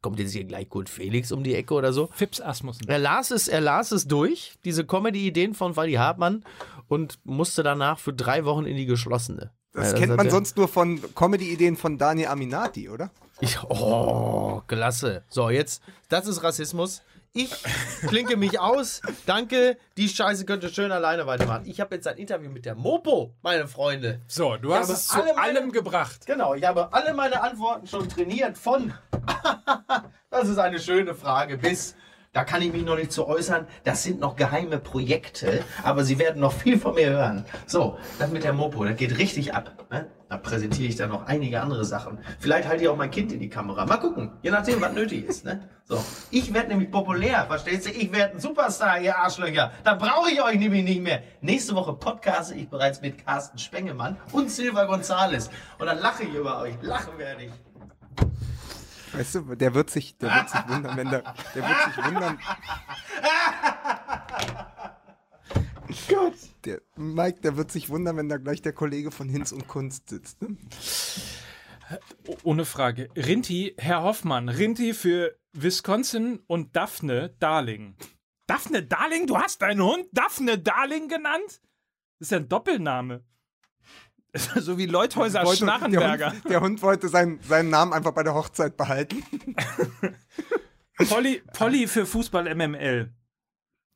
kommt 0.00 0.18
jetzt 0.18 0.32
hier 0.32 0.44
gleich 0.44 0.68
Kurt 0.68 0.88
Felix 0.88 1.30
um 1.30 1.44
die 1.44 1.54
Ecke 1.54 1.74
oder 1.74 1.92
so. 1.92 2.08
Fips 2.14 2.40
Asmussen. 2.40 2.88
Er 2.88 2.98
las 2.98 3.30
es, 3.30 3.48
er 3.48 3.60
las 3.60 3.92
es 3.92 4.06
durch, 4.06 4.54
diese 4.64 4.86
Comedy-Ideen 4.86 5.54
von 5.54 5.76
Wally 5.76 5.94
Hartmann 5.94 6.44
und 6.88 7.18
musste 7.24 7.62
danach 7.62 7.98
für 7.98 8.14
drei 8.14 8.44
Wochen 8.44 8.64
in 8.64 8.76
die 8.76 8.86
geschlossene. 8.86 9.52
Das 9.72 9.92
Ja, 9.92 9.98
kennt 9.98 10.12
hat 10.12 10.16
man 10.16 10.30
sonst 10.30 10.56
nur 10.56 10.68
von 10.68 11.00
Comedy-Ideen 11.14 11.76
von 11.76 11.98
Daniel 11.98 12.28
Aminati, 12.28 12.88
oder? 12.88 13.10
Ich, 13.40 13.62
oh, 13.62 14.62
klasse. 14.66 15.22
So, 15.28 15.50
jetzt, 15.50 15.82
das 16.08 16.26
ist 16.26 16.42
Rassismus. 16.42 17.02
Ich 17.32 17.50
klinke 18.08 18.36
mich 18.36 18.58
aus. 18.58 19.00
Danke. 19.26 19.76
Die 19.96 20.08
Scheiße 20.08 20.44
könnte 20.44 20.70
schön 20.70 20.90
alleine 20.90 21.26
weitermachen. 21.26 21.64
Ich 21.66 21.80
habe 21.80 21.94
jetzt 21.94 22.08
ein 22.08 22.16
Interview 22.16 22.50
mit 22.50 22.64
der 22.64 22.74
Mopo, 22.74 23.32
meine 23.42 23.68
Freunde. 23.68 24.20
So, 24.26 24.56
du 24.56 24.74
hast 24.74 24.88
es 24.88 25.06
zu 25.06 25.18
meine- 25.18 25.38
allem 25.38 25.70
gebracht. 25.70 26.26
Genau, 26.26 26.54
ich 26.54 26.64
habe 26.64 26.92
alle 26.92 27.14
meine 27.14 27.40
Antworten 27.42 27.86
schon 27.86 28.08
trainiert 28.08 28.58
von. 28.58 28.92
das 30.30 30.48
ist 30.48 30.58
eine 30.58 30.80
schöne 30.80 31.14
Frage. 31.14 31.58
Bis. 31.58 31.94
Da 32.38 32.44
kann 32.44 32.62
ich 32.62 32.72
mich 32.72 32.84
noch 32.84 32.94
nicht 32.94 33.10
zu 33.10 33.26
äußern. 33.26 33.66
Das 33.82 34.04
sind 34.04 34.20
noch 34.20 34.36
geheime 34.36 34.78
Projekte, 34.78 35.64
aber 35.82 36.04
Sie 36.04 36.20
werden 36.20 36.40
noch 36.40 36.52
viel 36.52 36.78
von 36.78 36.94
mir 36.94 37.10
hören. 37.10 37.44
So, 37.66 37.98
das 38.20 38.30
mit 38.30 38.44
der 38.44 38.52
Mopo, 38.52 38.84
das 38.84 38.96
geht 38.96 39.18
richtig 39.18 39.54
ab. 39.54 39.72
Ne? 39.90 40.06
Da 40.28 40.36
präsentiere 40.36 40.88
ich 40.88 40.94
dann 40.94 41.08
noch 41.08 41.26
einige 41.26 41.60
andere 41.60 41.84
Sachen. 41.84 42.18
Vielleicht 42.38 42.68
halte 42.68 42.84
ich 42.84 42.88
auch 42.88 42.96
mein 42.96 43.10
Kind 43.10 43.32
in 43.32 43.40
die 43.40 43.48
Kamera. 43.48 43.86
Mal 43.86 43.96
gucken, 43.96 44.30
je 44.42 44.52
nachdem, 44.52 44.80
was 44.80 44.92
nötig 44.92 45.26
ist. 45.26 45.44
Ne? 45.44 45.68
So, 45.82 46.00
ich 46.30 46.54
werde 46.54 46.68
nämlich 46.68 46.92
populär, 46.92 47.44
verstehst 47.48 47.86
du? 47.86 47.90
Ich 47.90 48.12
werde 48.12 48.34
ein 48.34 48.40
Superstar, 48.40 49.00
ihr 49.00 49.18
Arschlöcher. 49.18 49.72
Da 49.82 49.94
brauche 49.94 50.30
ich 50.30 50.40
euch 50.40 50.60
nämlich 50.60 50.84
nicht 50.84 51.02
mehr. 51.02 51.24
Nächste 51.40 51.74
Woche 51.74 51.94
podcaste 51.94 52.54
ich 52.54 52.68
bereits 52.68 53.00
mit 53.00 53.26
Carsten 53.26 53.58
Spengemann 53.58 54.16
und 54.30 54.48
Silva 54.48 54.84
Gonzales. 54.84 55.50
Und 55.80 55.86
dann 55.86 55.98
lache 55.98 56.22
ich 56.22 56.32
über 56.32 56.60
euch. 56.60 56.74
Lachen 56.82 57.18
werde 57.18 57.46
ich. 57.46 57.50
Weißt 59.12 59.34
du, 59.36 59.54
der 59.54 59.74
wird 59.74 59.90
sich, 59.90 60.16
der 60.18 60.34
wird 60.34 60.50
sich 60.50 60.68
wundern, 60.68 60.96
wenn 60.96 61.10
der, 61.10 61.34
der 61.54 61.68
wird 61.68 61.94
sich 61.94 62.04
wundern. 62.04 62.38
Gott. 66.08 66.34
Der 66.64 66.80
Mike, 66.96 67.40
der 67.40 67.56
wird 67.56 67.70
sich 67.70 67.88
wundern, 67.88 68.16
wenn 68.16 68.28
da 68.28 68.36
gleich 68.36 68.62
der 68.62 68.72
Kollege 68.72 69.10
von 69.10 69.28
Hinz 69.28 69.52
und 69.52 69.68
Kunst 69.68 70.08
sitzt. 70.08 70.42
Ne? 70.42 70.56
Ohne 72.42 72.64
Frage. 72.64 73.08
Rinti, 73.16 73.74
Herr 73.78 74.02
Hoffmann, 74.02 74.48
Rinti 74.48 74.92
für 74.92 75.38
Wisconsin 75.52 76.40
und 76.46 76.76
Daphne 76.76 77.34
Darling. 77.38 77.96
Daphne 78.46 78.82
Darling? 78.82 79.26
Du 79.26 79.38
hast 79.38 79.62
deinen 79.62 79.82
Hund 79.82 80.06
Daphne 80.12 80.58
Darling 80.58 81.08
genannt? 81.08 81.62
Das 82.18 82.26
ist 82.26 82.30
ja 82.32 82.38
ein 82.38 82.48
Doppelname. 82.48 83.24
so 84.56 84.76
wie 84.78 84.86
Leuthäuser 84.86 85.44
Wollte- 85.44 85.64
Schnarrenberger. 85.64 86.16
Der 86.30 86.32
Hund, 86.32 86.50
der 86.50 86.60
Hund 86.60 86.82
wollte 86.82 87.08
seinen, 87.08 87.40
seinen 87.42 87.70
Namen 87.70 87.92
einfach 87.92 88.12
bei 88.12 88.22
der 88.22 88.34
Hochzeit 88.34 88.76
behalten. 88.76 89.22
Polly, 91.08 91.42
Polly 91.52 91.86
für 91.86 92.06
Fußball 92.06 92.54
MML. 92.54 93.12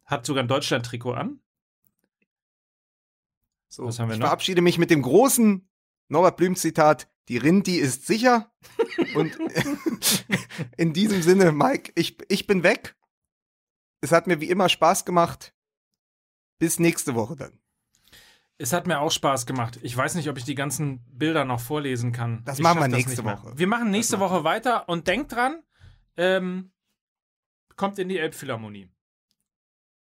Hat 0.04 0.24
sogar 0.26 0.42
ein 0.44 0.48
Deutschland-Trikot 0.48 1.12
an. 1.14 1.40
So, 3.68 3.84
Was 3.86 3.98
haben 3.98 4.08
wir 4.08 4.14
ich 4.14 4.20
noch? 4.20 4.26
verabschiede 4.26 4.60
mich 4.62 4.78
mit 4.78 4.90
dem 4.90 5.02
großen 5.02 5.68
Norbert 6.08 6.36
Blüm-Zitat. 6.36 7.08
Die 7.28 7.38
Rinti 7.38 7.76
ist 7.76 8.06
sicher. 8.06 8.52
Und 9.14 9.38
in 10.76 10.92
diesem 10.92 11.22
Sinne, 11.22 11.52
Mike, 11.52 11.92
ich, 11.94 12.18
ich 12.30 12.46
bin 12.46 12.62
weg. 12.62 12.96
Es 14.00 14.12
hat 14.12 14.26
mir 14.26 14.40
wie 14.40 14.50
immer 14.50 14.68
Spaß 14.68 15.04
gemacht. 15.04 15.54
Bis 16.58 16.78
nächste 16.78 17.14
Woche 17.14 17.36
dann. 17.36 17.58
Es 18.62 18.72
hat 18.72 18.86
mir 18.86 19.00
auch 19.00 19.10
Spaß 19.10 19.46
gemacht. 19.46 19.80
Ich 19.82 19.96
weiß 19.96 20.14
nicht, 20.14 20.28
ob 20.28 20.38
ich 20.38 20.44
die 20.44 20.54
ganzen 20.54 21.00
Bilder 21.18 21.44
noch 21.44 21.58
vorlesen 21.60 22.12
kann. 22.12 22.42
Das 22.44 22.58
Ich 22.58 22.62
machen 22.62 22.78
wir 22.78 22.88
das 22.88 22.96
nächste. 23.06 23.24
Woche. 23.24 23.52
Wir 23.58 23.66
machen 23.66 23.90
nächste 23.90 24.20
Woche 24.20 24.44
weiter 24.44 24.88
und 24.88 25.08
denkt 25.08 25.32
dran, 25.32 25.62
ähm, 26.16 26.70
kommt 27.74 27.98
in 27.98 28.08
die 28.08 28.18
Elbphilharmonie. 28.18 28.88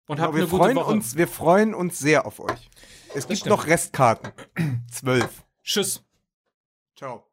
Und 0.09 0.21
habt 0.21 0.33
Genau, 0.33 0.37
wir, 0.37 0.43
eine 0.45 0.51
gute 0.51 0.63
freuen 0.63 0.77
Woche. 0.77 0.91
uns, 0.93 1.17
wir 1.17 1.29
freuen 1.29 1.75
uns 1.75 1.99
sehr 1.99 2.25
auf 2.25 2.41
euch. 2.41 2.71
Es 3.15 3.27
gibt 3.27 3.41
stimmt. 3.41 3.51
noch 3.51 3.67
Restkarten. 3.67 4.33
Zwölf. 4.91 5.45
Tschüss. 5.63 6.03
Ciao. 6.97 7.27